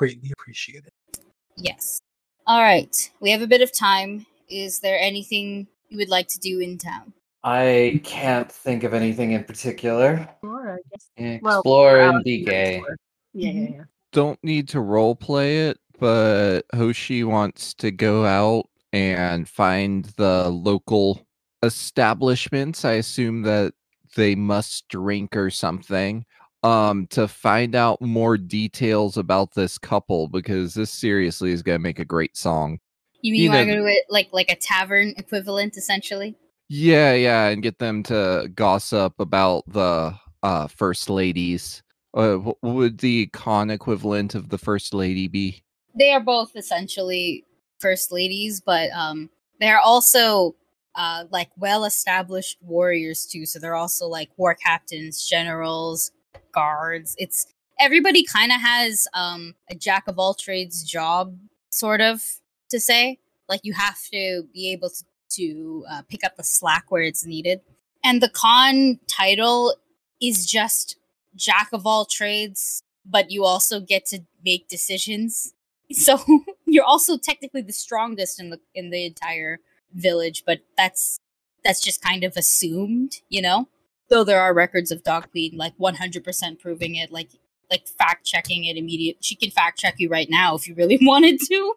[0.00, 1.20] Greatly appreciate it.
[1.58, 2.00] Yes.
[2.46, 2.96] All right.
[3.20, 4.24] We have a bit of time.
[4.48, 7.12] Is there anything you would like to do in town?
[7.44, 10.26] I can't think of anything in particular.
[10.42, 11.10] Or I guess.
[11.18, 12.82] Explore uh, and be gay.
[13.34, 13.82] Yeah, yeah, yeah.
[14.10, 20.48] Don't need to role play it, but Hoshi wants to go out and find the
[20.48, 21.26] local
[21.62, 22.86] establishments.
[22.86, 23.74] I assume that
[24.16, 26.24] they must drink or something
[26.62, 31.82] um to find out more details about this couple because this seriously is going to
[31.82, 32.78] make a great song.
[33.22, 36.36] You mean You you, want to go to it like like a tavern equivalent, essentially?
[36.68, 41.82] Yeah, yeah, and get them to gossip about the uh first ladies.
[42.12, 45.62] Uh, what would the khan equivalent of the first lady be?
[45.94, 47.44] they are both essentially
[47.80, 49.30] first ladies, but um,
[49.60, 50.54] they're also
[50.96, 53.46] uh like well established warriors too.
[53.46, 56.10] So they're also like war captains, generals,
[56.52, 57.14] guards.
[57.18, 57.46] It's
[57.78, 61.36] everybody kind of has um a jack of all trades job,
[61.70, 62.22] sort of
[62.70, 63.18] to say.
[63.48, 67.24] Like you have to be able to to uh, pick up the slack where it's
[67.24, 67.60] needed.
[68.02, 69.76] And the khan title
[70.20, 70.96] is just
[71.36, 75.54] jack of all trades, but you also get to make decisions
[75.92, 76.18] so
[76.66, 79.58] you're also technically the strongest in the in the entire
[79.92, 81.18] village but that's
[81.64, 83.68] that's just kind of assumed you know
[84.10, 87.30] though there are records of dog queen like 100% proving it like
[87.70, 90.98] like fact checking it immediate she can fact check you right now if you really
[91.02, 91.74] wanted to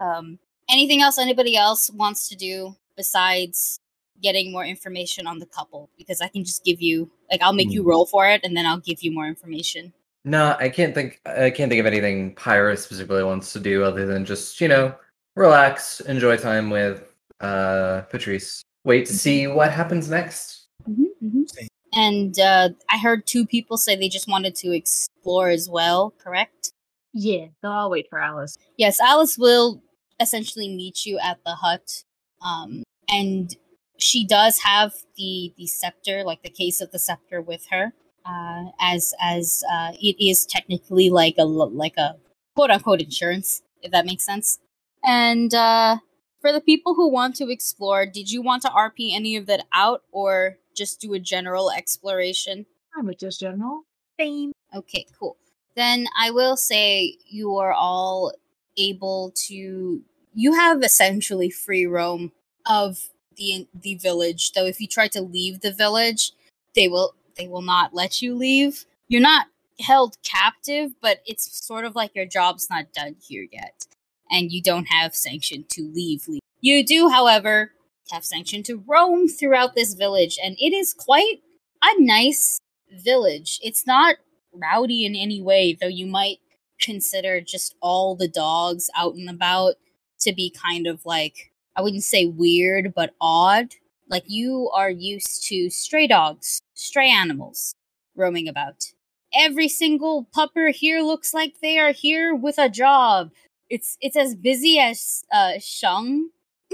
[0.00, 3.78] um anything else anybody else wants to do besides
[4.22, 7.70] getting more information on the couple because i can just give you like i'll make
[7.70, 7.88] you Hmm.
[7.90, 9.92] roll for it and then i'll give you more information
[10.24, 11.20] No, I can't think.
[11.26, 14.94] I can't think of anything Pyra specifically wants to do other than just you know
[15.36, 17.04] relax, enjoy time with
[17.40, 18.62] uh Patrice.
[18.84, 20.63] Wait to see what happens next.
[20.86, 21.68] Same.
[21.92, 26.72] And uh, I heard two people say they just wanted to explore as well, correct?
[27.12, 28.56] Yeah, so I'll wait for Alice.
[28.76, 29.80] Yes, Alice will
[30.20, 32.02] essentially meet you at the hut.
[32.44, 33.54] Um, and
[33.98, 37.92] she does have the, the scepter, like the case of the scepter with her.
[38.26, 42.16] Uh, as as uh, it is technically like a like a
[42.56, 44.58] quote unquote insurance, if that makes sense.
[45.04, 45.98] And uh,
[46.40, 49.66] for the people who want to explore, did you want to RP any of that
[49.74, 52.66] out or just do a general exploration?
[52.96, 53.82] I'm with just general.
[54.18, 54.52] Same.
[54.74, 55.36] Okay, cool.
[55.76, 58.32] Then I will say you are all
[58.76, 60.02] able to
[60.34, 62.32] you have essentially free roam
[62.66, 64.52] of the the village.
[64.52, 66.32] Though if you try to leave the village,
[66.74, 68.84] they will they will not let you leave.
[69.08, 69.46] You're not
[69.80, 73.86] held captive, but it's sort of like your job's not done here yet,
[74.30, 76.28] and you don't have sanction to leave.
[76.28, 76.40] leave.
[76.60, 77.72] You do, however,
[78.10, 81.40] have sanctioned to roam throughout this village, and it is quite
[81.82, 82.58] a nice
[82.90, 83.58] village.
[83.62, 84.16] It's not
[84.52, 86.38] rowdy in any way, though you might
[86.80, 89.74] consider just all the dogs out and about
[90.20, 93.74] to be kind of like I wouldn't say weird, but odd.
[94.08, 97.74] Like you are used to stray dogs, stray animals
[98.14, 98.92] roaming about.
[99.34, 103.30] Every single pupper here looks like they are here with a job.
[103.68, 106.28] It's it's as busy as uh Shung,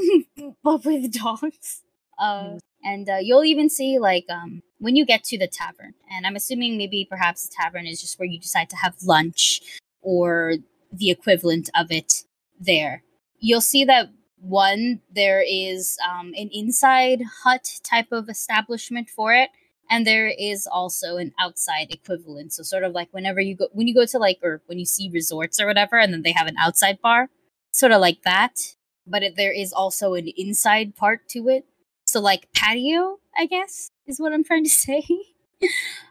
[0.62, 1.82] but with dogs.
[2.20, 6.26] Uh, and uh, you'll even see like um when you get to the tavern, and
[6.26, 9.62] I'm assuming maybe perhaps the tavern is just where you decide to have lunch
[10.02, 10.56] or
[10.92, 12.24] the equivalent of it
[12.60, 13.02] there.
[13.38, 14.10] You'll see that
[14.40, 19.50] one there is um, an inside hut type of establishment for it
[19.90, 23.86] and there is also an outside equivalent so sort of like whenever you go when
[23.86, 26.46] you go to like or when you see resorts or whatever and then they have
[26.46, 27.28] an outside bar
[27.70, 28.76] sort of like that
[29.10, 31.66] but it, there is also an inside part to it.
[32.06, 35.02] So like patio i guess is what i'm trying to say.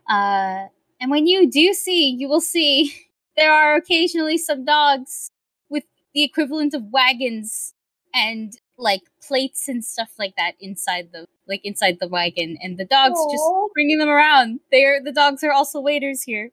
[0.10, 0.68] Uh
[1.02, 2.94] and when you do see you will see
[3.38, 5.32] there are occasionally some dogs
[5.70, 7.74] with the equivalent of wagons
[8.14, 12.58] and like plates and stuff like that inside the like inside the wagon.
[12.62, 13.44] And the dogs just
[13.74, 14.60] bringing them around.
[14.72, 16.52] They're the dogs are also waiters here.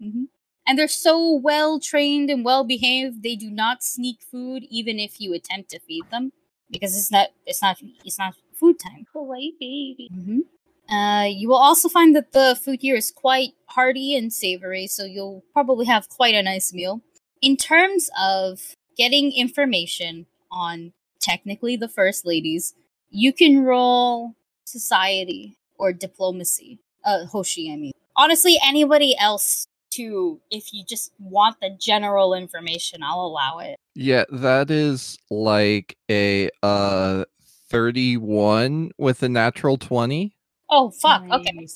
[0.00, 0.24] Hmm
[0.66, 5.20] and they're so well trained and well behaved they do not sneak food even if
[5.20, 6.32] you attempt to feed them
[6.70, 10.08] because it's not it's not it's not food time Polite baby.
[10.12, 10.40] hmm
[10.88, 15.02] Uh, you will also find that the food here is quite hearty and savory, so
[15.04, 17.02] you'll probably have quite a nice meal.
[17.42, 22.74] In terms of getting information on technically the first ladies,
[23.10, 26.78] you can roll society or diplomacy.
[27.04, 27.92] Uh, Hoshi, I mean.
[28.16, 29.66] Honestly, anybody else
[29.96, 30.40] too.
[30.50, 33.78] If you just want the general information, I'll allow it.
[33.94, 37.24] Yeah, that is like a uh
[37.70, 40.36] 31 with a natural 20.
[40.70, 41.24] Oh fuck.
[41.30, 41.66] Okay.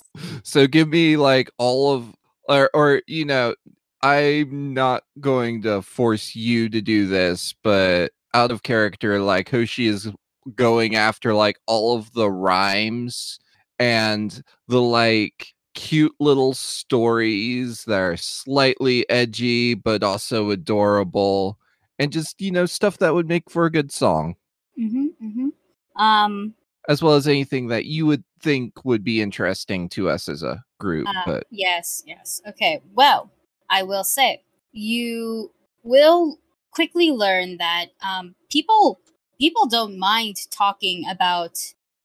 [0.42, 2.14] So give me like all of
[2.48, 3.54] or or you know,
[4.02, 9.86] I'm not going to force you to do this, but out of character like Hoshi
[9.86, 10.10] is
[10.54, 13.38] going after like all of the rhymes
[13.78, 21.58] and the like cute little stories that are slightly edgy but also adorable
[21.98, 24.34] and just you know stuff that would make for a good song
[24.78, 25.06] Mm-hmm.
[25.22, 26.02] Mm-hmm.
[26.02, 26.54] Um.
[26.88, 30.64] as well as anything that you would think would be interesting to us as a
[30.78, 32.40] group Uh, but yes, yes.
[32.48, 32.80] Okay.
[32.94, 33.30] Well,
[33.68, 34.42] I will say
[34.72, 35.50] you
[35.82, 36.38] will
[36.70, 39.00] quickly learn that um, people
[39.38, 41.58] people don't mind talking about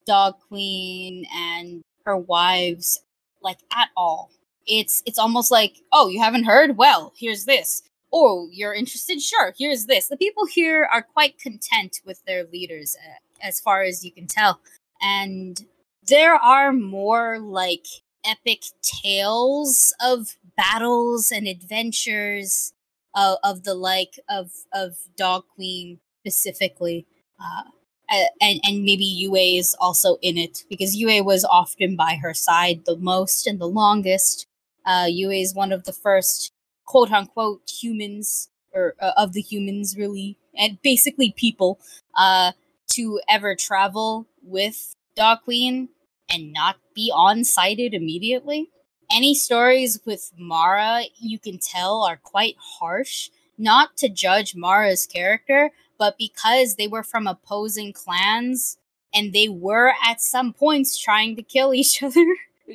[0.05, 3.01] Dog Queen and her wives
[3.45, 4.31] like at all.
[4.67, 6.75] It's it's almost like, oh, you haven't heard?
[6.77, 7.83] Well, here's this.
[8.11, 9.21] Oh, you're interested?
[9.21, 10.07] Sure, here's this.
[10.07, 12.97] The people here are quite content with their leaders,
[13.41, 14.59] as far as you can tell,
[15.01, 15.65] and
[16.07, 17.85] there are more like
[18.25, 22.73] epic tales of battles and adventures
[23.13, 27.05] uh, of the like of of Dog Queen specifically,
[27.39, 27.63] uh,
[28.11, 32.33] a- and and maybe Yue is also in it because Yue was often by her
[32.33, 34.47] side the most and the longest.
[34.85, 36.51] Uh, Yue is one of the first
[36.85, 41.79] quote unquote humans or uh, of the humans really, and basically people
[42.17, 42.51] uh,
[42.91, 45.89] to ever travel with Dog Queen
[46.29, 48.69] and not be on sighted immediately.
[49.11, 55.71] Any stories with Mara you can tell are quite harsh, not to judge Mara's character,
[55.97, 58.77] but because they were from opposing clans
[59.13, 62.25] and they were at some points trying to kill each other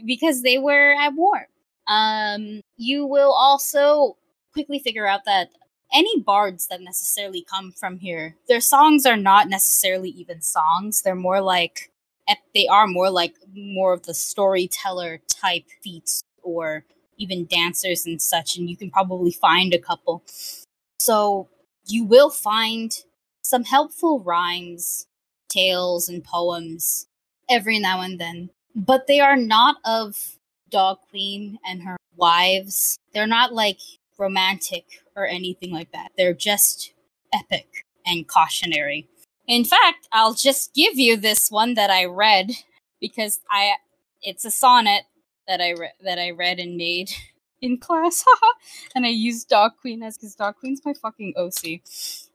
[0.07, 1.49] because they were at war.
[1.87, 4.17] Um, you will also
[4.53, 5.51] quickly figure out that
[5.93, 11.03] any bards that necessarily come from here, their songs are not necessarily even songs.
[11.03, 11.91] They're more like
[12.55, 16.85] they are more like more of the storyteller type feats or
[17.17, 20.23] even dancers and such and you can probably find a couple
[20.99, 21.49] so
[21.87, 23.05] you will find
[23.51, 25.07] some helpful rhymes
[25.49, 27.09] tales and poems
[27.51, 28.51] every now and then.
[28.75, 30.39] But they are not of
[30.71, 32.97] dog queen and her wives.
[33.13, 33.81] They're not like
[34.17, 34.85] romantic
[35.17, 36.13] or anything like that.
[36.17, 36.93] They're just
[37.35, 39.09] epic and cautionary.
[39.49, 42.53] In fact, I'll just give you this one that I read
[43.01, 43.73] because I
[44.23, 45.03] it's a sonnet
[45.49, 47.11] that I re- that I read and made
[47.61, 48.25] in class,
[48.95, 51.81] and I used Dog Queen as because Dog Queen's my fucking OC.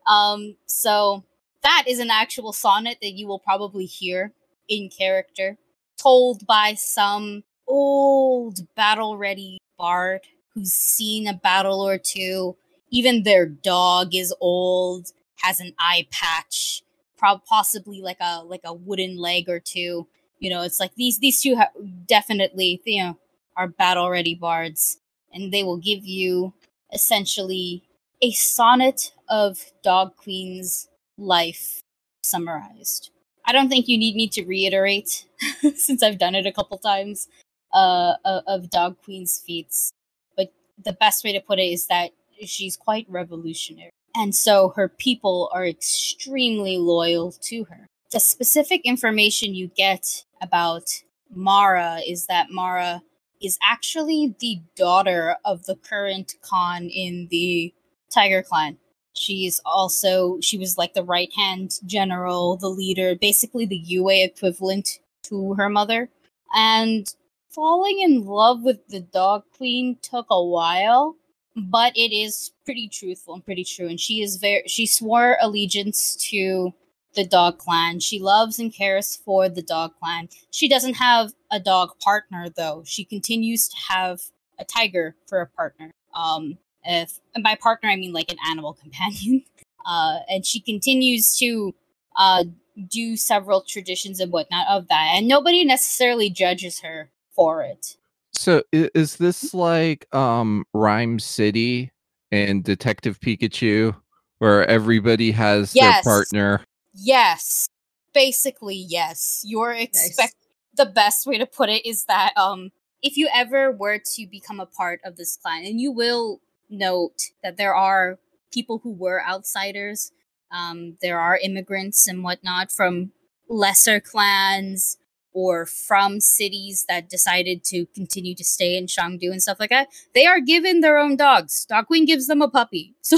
[0.07, 1.23] Um, so
[1.63, 4.33] that is an actual sonnet that you will probably hear
[4.67, 5.57] in character,
[5.97, 10.21] told by some old battle ready bard
[10.53, 12.55] who's seen a battle or two.
[12.91, 15.11] Even their dog is old,
[15.41, 16.83] has an eye patch,
[17.17, 20.07] prob- possibly like a like a wooden leg or two.
[20.39, 21.71] You know, it's like these these two ha-
[22.07, 23.17] definitely you know
[23.57, 24.99] are battle ready bards,
[25.33, 26.53] and they will give you
[26.93, 27.83] essentially
[28.21, 30.87] a sonnet of Dog Queen's
[31.17, 31.81] life
[32.23, 33.11] summarized.
[33.45, 35.25] I don't think you need me to reiterate,
[35.75, 37.27] since I've done it a couple times,
[37.73, 39.91] uh, uh, of Dog Queen's feats.
[40.35, 40.51] But
[40.83, 42.11] the best way to put it is that
[42.43, 43.91] she's quite revolutionary.
[44.15, 47.87] And so her people are extremely loyal to her.
[48.11, 53.01] The specific information you get about Mara is that Mara
[53.41, 57.73] is actually the daughter of the current Khan in the
[58.15, 58.77] Tiger Clan.
[59.13, 64.99] She's also she was like the right hand general, the leader, basically the Yue equivalent
[65.23, 66.09] to her mother.
[66.55, 67.07] And
[67.49, 71.15] falling in love with the Dog Queen took a while,
[71.55, 73.87] but it is pretty truthful and pretty true.
[73.87, 76.73] And she is very she swore allegiance to
[77.15, 77.99] the dog clan.
[78.01, 80.29] She loves and cares for the dog clan.
[80.51, 82.83] She doesn't have a dog partner though.
[82.85, 84.21] She continues to have
[84.59, 85.91] a tiger for a partner.
[86.13, 89.43] Um, if and by partner I mean like an animal companion.
[89.85, 91.73] Uh, and she continues to
[92.17, 92.43] uh
[92.89, 97.95] do several traditions and whatnot of that, and nobody necessarily judges her for it.
[98.33, 101.91] So is this like um Rhyme City
[102.31, 103.95] and Detective Pikachu
[104.39, 106.03] where everybody has Yes.
[106.03, 106.65] their partner?
[106.93, 107.67] Yes,
[108.13, 109.41] basically yes.
[109.45, 110.35] You're expect
[110.75, 112.71] the best way to put it is that um
[113.01, 116.41] if you ever were to become a part of this clan, and you will
[116.77, 118.19] note that there are
[118.51, 120.11] people who were outsiders,
[120.51, 123.11] um, there are immigrants and whatnot from
[123.49, 124.97] lesser clans
[125.33, 129.89] or from cities that decided to continue to stay in Shangdu and stuff like that.
[130.13, 131.65] They are given their own dogs.
[131.65, 132.95] Dog Queen gives them a puppy.
[133.03, 133.17] So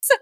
[0.00, 0.14] so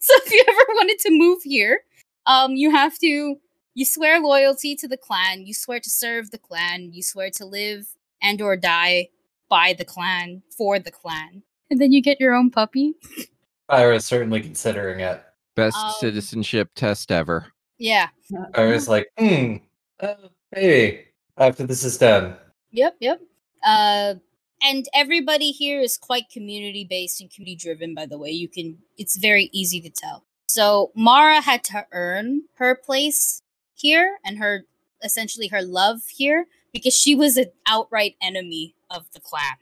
[0.00, 1.82] so if you ever wanted to move here,
[2.26, 3.36] um you have to
[3.74, 7.44] you swear loyalty to the clan you swear to serve the clan you swear to
[7.44, 7.88] live
[8.22, 9.08] and or die
[9.48, 11.42] by the clan for the clan
[11.74, 12.94] and then you get your own puppy?
[13.68, 15.20] Ira's certainly considering it.
[15.56, 17.46] Best Um, citizenship test ever.
[17.78, 18.10] yeah.
[18.54, 19.56] Ira's like, hmm,
[19.98, 20.14] uh,
[20.54, 21.00] maybe
[21.36, 22.36] after this is done.
[22.70, 23.20] yep yep.
[23.66, 24.14] Uh
[24.62, 28.30] and everybody here is quite community based and community driven by the way.
[28.30, 30.22] You can it's very easy to tell.
[30.46, 33.42] So mara had to earn her place
[33.74, 34.64] here and her
[35.02, 39.56] essentially her love here because she was an outright enemy of the clan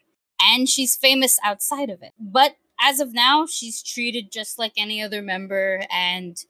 [0.48, 5.02] and she's famous outside of it but as of now she's treated just like any
[5.02, 6.44] other member and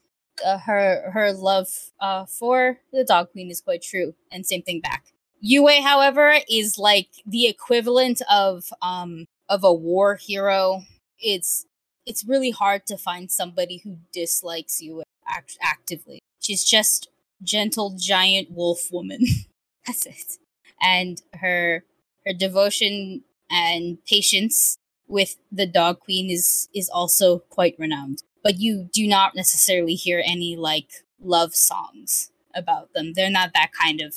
[0.45, 1.69] uh, her her love
[2.01, 5.13] uh, for the dog queen is quite true and same thing back
[5.45, 10.83] Yue, however, is like the equivalent of um of a war hero.
[11.19, 11.67] It's
[12.07, 16.21] it's really hard to find somebody who dislikes Yue act- actively.
[16.41, 17.09] She's just
[17.43, 19.21] gentle giant wolf woman.
[19.87, 20.39] That's it.
[20.81, 21.83] And her
[22.25, 28.23] her devotion and patience with the dog queen is is also quite renowned.
[28.43, 30.89] But you do not necessarily hear any like
[31.21, 33.13] love songs about them.
[33.15, 34.15] They're not that kind of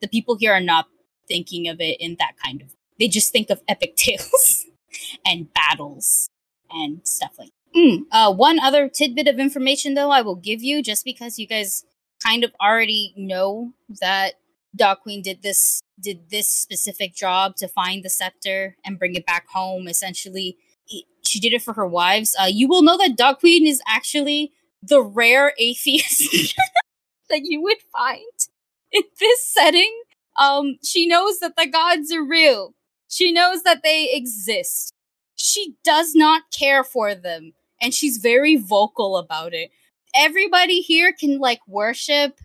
[0.00, 0.86] the people here are not
[1.28, 2.68] thinking of it in that kind of
[2.98, 4.66] they just think of epic tales
[5.24, 6.28] and battles
[6.70, 8.02] and stuff like mm.
[8.12, 11.84] uh one other tidbit of information though i will give you just because you guys
[12.24, 14.34] kind of already know that
[14.76, 19.26] dog queen did this did this specific job to find the scepter and bring it
[19.26, 20.56] back home essentially
[21.26, 24.52] she did it for her wives uh you will know that dog queen is actually
[24.82, 26.54] the rare atheist
[27.28, 28.22] that you would find
[28.92, 29.92] in this setting,
[30.38, 32.74] um, she knows that the gods are real.
[33.08, 34.92] She knows that they exist.
[35.34, 39.70] She does not care for them, and she's very vocal about it.
[40.14, 42.40] Everybody here can like worship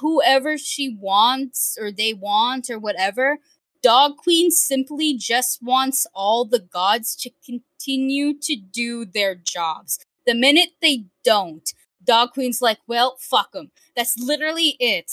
[0.00, 3.38] whoever she wants or they want or whatever.
[3.82, 9.98] Dog Queen simply just wants all the gods to continue to do their jobs.
[10.26, 11.72] The minute they don't,
[12.04, 13.70] Dog Queen's like, well, fuck them.
[13.96, 15.10] That's literally it.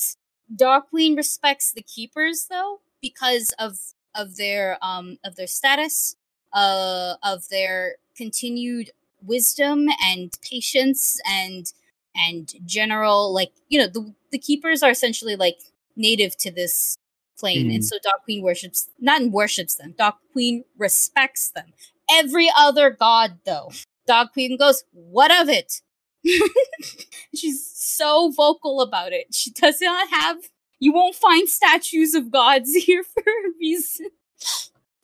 [0.56, 3.78] Dog Queen respects the keepers though because of
[4.16, 6.16] of their um of their status,
[6.54, 8.92] uh of their continued
[9.22, 11.74] wisdom and patience and
[12.16, 15.60] and general like you know the the keepers are essentially like
[15.96, 16.96] native to this
[17.40, 17.84] plane and Mhm.
[17.86, 21.74] so dog queen worships not worships them dog queen respects them.
[22.12, 23.72] Every other god though
[24.08, 25.82] dog queen goes what of it?
[27.36, 29.34] She's so vocal about it.
[29.34, 30.38] She does not have
[30.80, 34.08] you won't find statues of gods here for a reason.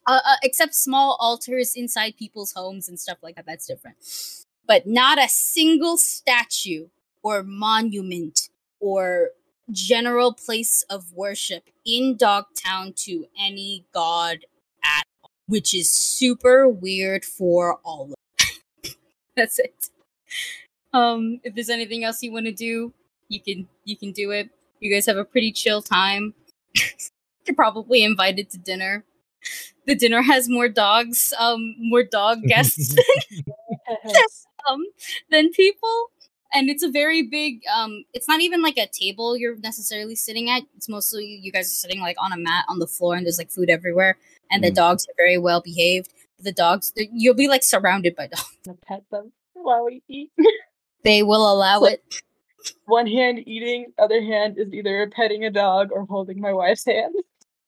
[0.08, 3.98] Uh, uh, except small altars inside people's homes and stuff like that that's different.
[4.68, 6.88] But not a single statue
[7.24, 8.50] or monument
[8.86, 9.32] or
[9.72, 14.46] general place of worship in Dogtown to any god
[14.84, 18.96] at all, which is super weird for all of us.
[19.36, 19.90] That's it.
[20.94, 22.94] Um, if there's anything else you want to do,
[23.28, 24.50] you can you can do it.
[24.80, 26.36] You guys have a pretty chill time.
[27.48, 29.04] You're probably invited to dinner.
[29.88, 32.96] The dinner has more dogs, um, more dog guests
[34.70, 34.84] um
[35.30, 36.10] than people
[36.56, 40.50] and it's a very big um it's not even like a table you're necessarily sitting
[40.50, 40.64] at.
[40.76, 43.38] It's mostly you guys are sitting like on a mat on the floor and there's
[43.38, 44.18] like food everywhere
[44.50, 44.76] and the Mm.
[44.76, 46.12] dogs are very well behaved.
[46.40, 48.58] The dogs you'll be like surrounded by dogs.
[48.64, 50.32] To pet them while we eat.
[51.04, 52.04] they will allow So- it.
[52.86, 57.14] One hand eating, other hand is either petting a dog or holding my wife's hand.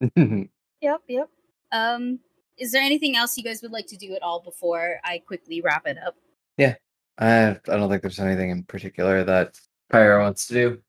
[0.82, 1.30] yep yep.
[1.72, 2.20] Um
[2.58, 5.62] is there anything else you guys would like to do at all before i quickly
[5.62, 6.16] wrap it up
[7.20, 9.60] I, I don't think there's anything in particular that
[9.92, 10.82] Pyra wants to do.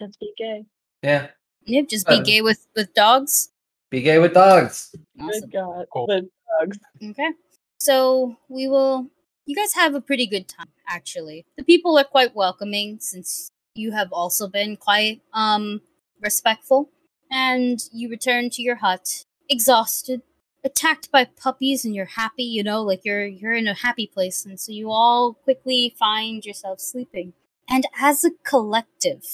[0.00, 0.64] Let's be gay.
[1.02, 1.28] Yeah.
[1.64, 3.50] yep just be Uh, gay with with dogs
[3.90, 4.94] Be gay with dogs.
[5.20, 5.86] awesome Good God.
[5.92, 6.06] Cool.
[6.06, 6.28] The
[6.60, 6.78] dogs.
[7.02, 7.30] Okay.
[7.78, 9.08] So we will.
[9.46, 11.46] You guys have a pretty good time, actually.
[11.56, 15.80] The people are quite welcoming since you have also been quite um
[16.20, 16.90] respectful.
[17.30, 20.22] And you return to your hut, exhausted,
[20.66, 22.44] attacked by puppies, and you're happy.
[22.44, 26.44] You know, like you're you're in a happy place, and so you all quickly find
[26.44, 27.32] yourself sleeping.
[27.68, 29.24] And as a collective,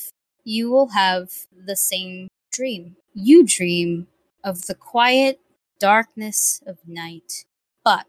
[0.45, 2.97] you will have the same dream.
[3.15, 4.07] You dream
[4.45, 5.41] of the quiet
[5.79, 7.45] darkness of night.
[7.85, 8.07] But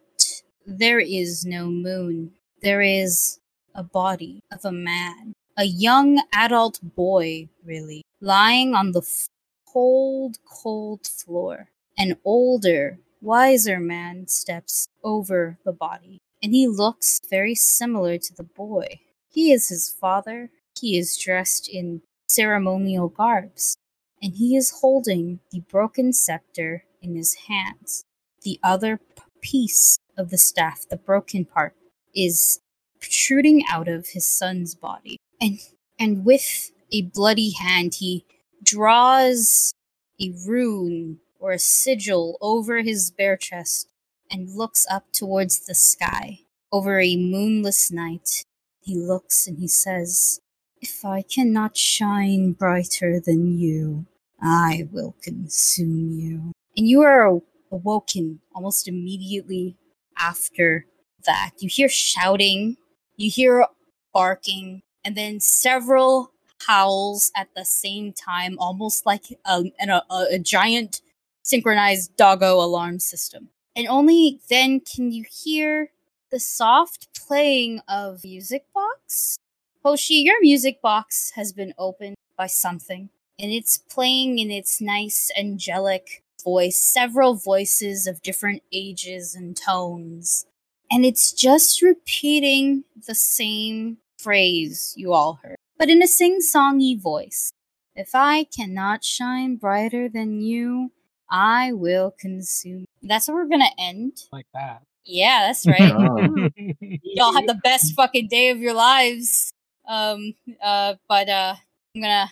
[0.66, 2.34] there is no moon.
[2.62, 3.40] There is
[3.76, 9.28] a body of a man, a young adult boy, really, lying on the f-
[9.68, 11.70] cold, cold floor.
[11.98, 18.44] An older, wiser man steps over the body, and he looks very similar to the
[18.44, 19.00] boy.
[19.30, 20.52] He is his father.
[20.80, 23.78] He is dressed in ceremonial garbs,
[24.22, 28.04] and he is holding the broken scepter in his hands.
[28.42, 29.00] The other
[29.42, 31.76] piece of the staff, the broken part,
[32.14, 32.60] is
[33.00, 35.18] protruding out of his son's body.
[35.40, 35.60] And
[35.98, 38.26] and with a bloody hand he
[38.64, 39.74] draws
[40.22, 43.90] a rune or a sigil over his bare chest
[44.32, 46.40] and looks up towards the sky.
[46.72, 48.46] Over a moonless night,
[48.80, 50.40] he looks and he says,
[50.82, 54.06] If I cannot shine brighter than you,
[54.42, 56.54] I will consume you.
[56.78, 59.76] And you are awoken almost immediately
[60.18, 60.86] after
[61.26, 61.52] that.
[61.60, 62.78] You hear shouting,
[63.18, 63.66] you hear
[64.14, 66.32] barking, and then several
[66.68, 71.02] howls at the same time, almost like um, a, a, a, a giant
[71.44, 73.50] synchronized doggo alarm system.
[73.76, 75.92] And only then can you hear
[76.34, 79.38] the soft playing of music box.
[79.86, 85.30] Hoshi, your music box has been opened by something, and it's playing in its nice
[85.38, 90.48] angelic voice, several voices of different ages and tones.
[90.90, 97.00] And it's just repeating the same phrase you all heard, but in a sing songy
[97.00, 97.52] voice.
[97.96, 100.92] If I cannot shine brighter than you,
[101.34, 102.86] I will consume.
[103.02, 104.14] That's where we're gonna end.
[104.32, 104.84] like that.
[105.04, 105.82] Yeah, that's right.
[105.92, 106.50] Oh.
[107.04, 109.52] Y'all have the best fucking day of your lives.
[109.88, 110.34] Um,
[110.64, 111.56] uh, but uh,
[111.96, 112.32] I'm gonna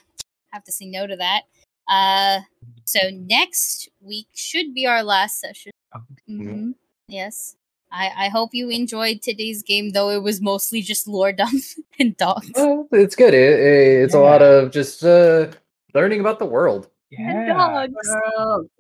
[0.52, 1.42] have to say no to that.
[1.90, 2.42] Uh,
[2.86, 5.72] so next week should be our last session.
[5.96, 6.02] Oh.
[6.28, 6.72] hmm
[7.08, 7.56] Yes.
[7.92, 11.62] I, I hope you enjoyed today's game, though it was mostly just lore dump
[12.00, 12.52] and dogs.
[12.56, 13.34] Well, it's good.
[13.34, 15.48] It, it- it's a lot of just uh,
[15.94, 16.88] learning about the world.
[17.12, 17.48] Yeah.
[17.48, 18.10] dogs.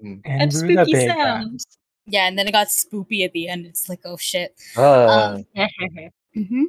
[0.03, 0.21] Mm.
[0.25, 1.13] And Runa spooky Bega.
[1.13, 1.65] sounds.
[2.07, 3.65] Yeah, and then it got spoopy at the end.
[3.65, 4.55] It's like, oh shit.
[4.75, 5.39] Uh,
[6.33, 6.63] hmm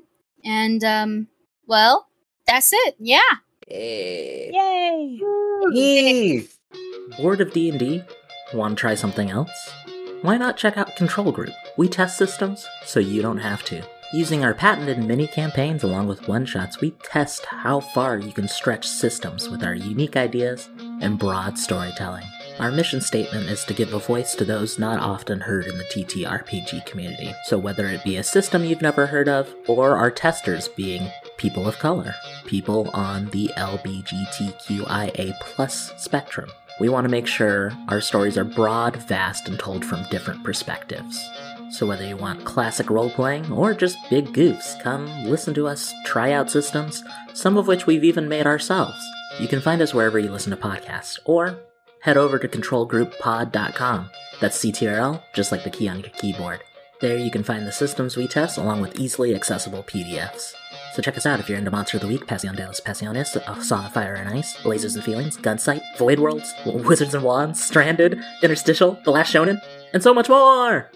[0.44, 1.28] And um,
[1.66, 2.08] well,
[2.46, 2.96] that's it.
[2.98, 3.20] Yeah.
[3.68, 5.18] Yay!
[5.72, 6.48] Yay!
[7.18, 8.02] Bored of D&D?
[8.52, 9.50] Want to try something else?
[10.22, 11.52] Why not check out Control Group?
[11.78, 13.82] We test systems so you don't have to.
[14.12, 18.46] Using our patented mini campaigns along with one shots, we test how far you can
[18.46, 20.68] stretch systems with our unique ideas
[21.02, 22.24] and broad storytelling.
[22.58, 25.84] Our mission statement is to give a voice to those not often heard in the
[25.84, 27.34] TTRPG community.
[27.44, 31.66] So whether it be a system you've never heard of, or our testers being people
[31.66, 32.14] of color,
[32.46, 36.50] people on the LBGTQIA plus spectrum.
[36.80, 41.18] We want to make sure our stories are broad, vast, and told from different perspectives.
[41.70, 45.92] So whether you want classic role playing or just big goofs, come listen to us
[46.04, 47.02] try out systems,
[47.34, 49.02] some of which we've even made ourselves.
[49.42, 51.58] You can find us wherever you listen to podcasts, or
[52.02, 54.10] head over to controlgrouppod.com.
[54.40, 56.60] That's CTRL, just like the key on your keyboard.
[57.00, 60.54] There you can find the systems we test along with easily accessible PDFs.
[60.94, 63.36] So check us out if you're into Monster of the Week, Passion de las Pasiones,
[63.36, 69.00] of Fire and Ice, Lasers and Feelings, Gunsight, Void Worlds, Wizards and Wands, Stranded, Interstitial,
[69.04, 69.60] The Last Shonen,
[69.92, 70.88] and so much more!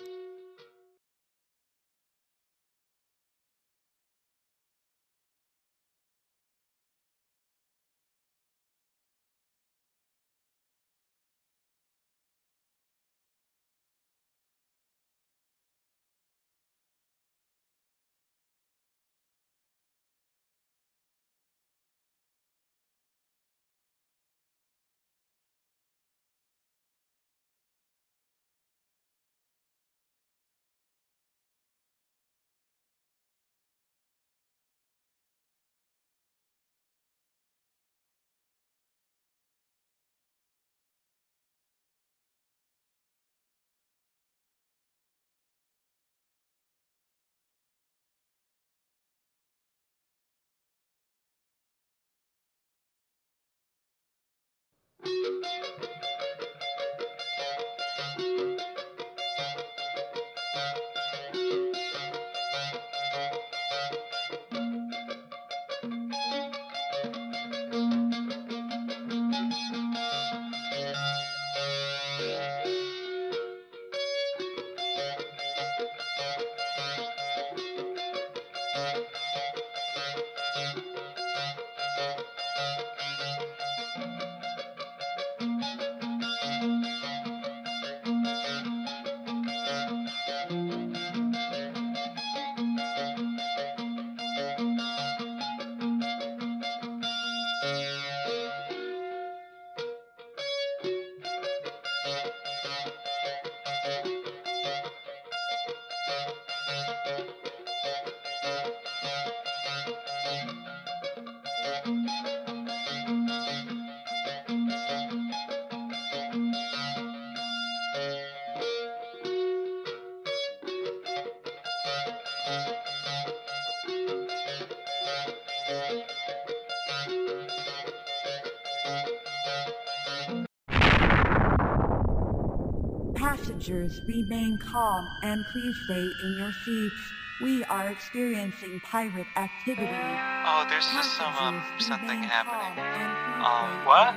[133.67, 136.95] Passengers, remain calm and please stay in your seats.
[137.43, 139.89] We are experiencing pirate activity.
[139.91, 142.77] Oh, there's just some um something happening.
[142.77, 144.15] calm and please Um, what?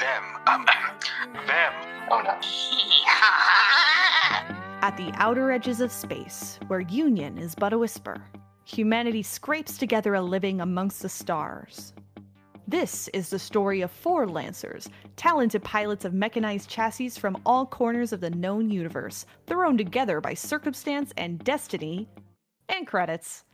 [0.00, 0.24] Them.
[0.48, 0.66] Um,
[1.46, 1.72] them.
[2.10, 2.40] Oh no.
[4.82, 8.20] At the outer edges of space, where union is but a whisper,
[8.64, 11.92] humanity scrapes together a living amongst the stars.
[12.66, 14.88] This is the story of four Lancers,
[15.18, 20.32] talented pilots of mechanized chassis from all corners of the known universe, thrown together by
[20.32, 22.08] circumstance and destiny,
[22.70, 23.44] and credits.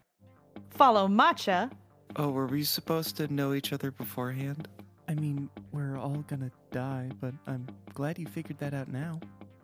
[0.71, 1.73] Follow Matcha,
[2.17, 4.69] Oh, were we supposed to know each other beforehand?
[5.09, 9.19] I mean, we're all gonna die, but I'm glad you figured that out now.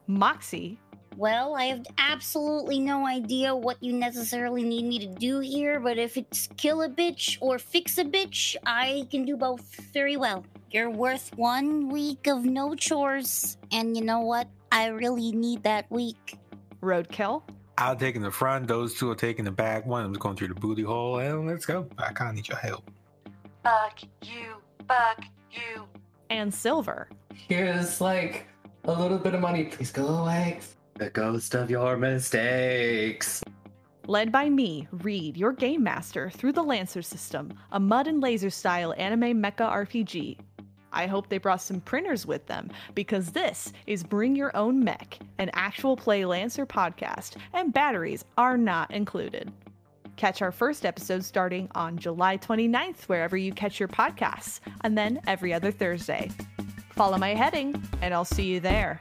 [0.09, 0.79] Moxie,
[1.17, 5.99] Well, I have absolutely no idea what you necessarily need me to do here, but
[5.99, 9.63] if it's kill a bitch or fix a bitch, I can do both
[9.93, 10.45] very well.
[10.71, 14.47] You're worth one week of no chores, and you know what?
[14.71, 16.39] I really need that week.
[16.81, 17.43] Roadkill,
[17.77, 19.85] I'll take in the front, those two are taking the back.
[19.85, 21.89] One of them's going through the booty hole, and let's go.
[21.99, 22.89] I kind of need your help.
[23.65, 24.57] Fuck you,
[24.87, 25.87] fuck you.
[26.31, 27.09] and Silver.
[27.35, 28.47] Here's like
[28.85, 29.65] a little bit of money.
[29.65, 30.61] Please go away.
[30.95, 33.43] The ghost of your mistakes.
[34.07, 38.51] Led by me, Reed, your game master, through the Lancer system, a mud and laser
[38.51, 40.39] style anime mecha RPG.
[40.93, 45.19] I hope they brought some printers with them because this is Bring Your Own Mech,
[45.39, 49.53] an actual play Lancer podcast, and batteries are not included.
[50.17, 55.21] Catch our first episode starting on July 29th, wherever you catch your podcasts, and then
[55.27, 56.31] every other Thursday.
[56.91, 59.01] Follow my heading, and I'll see you there.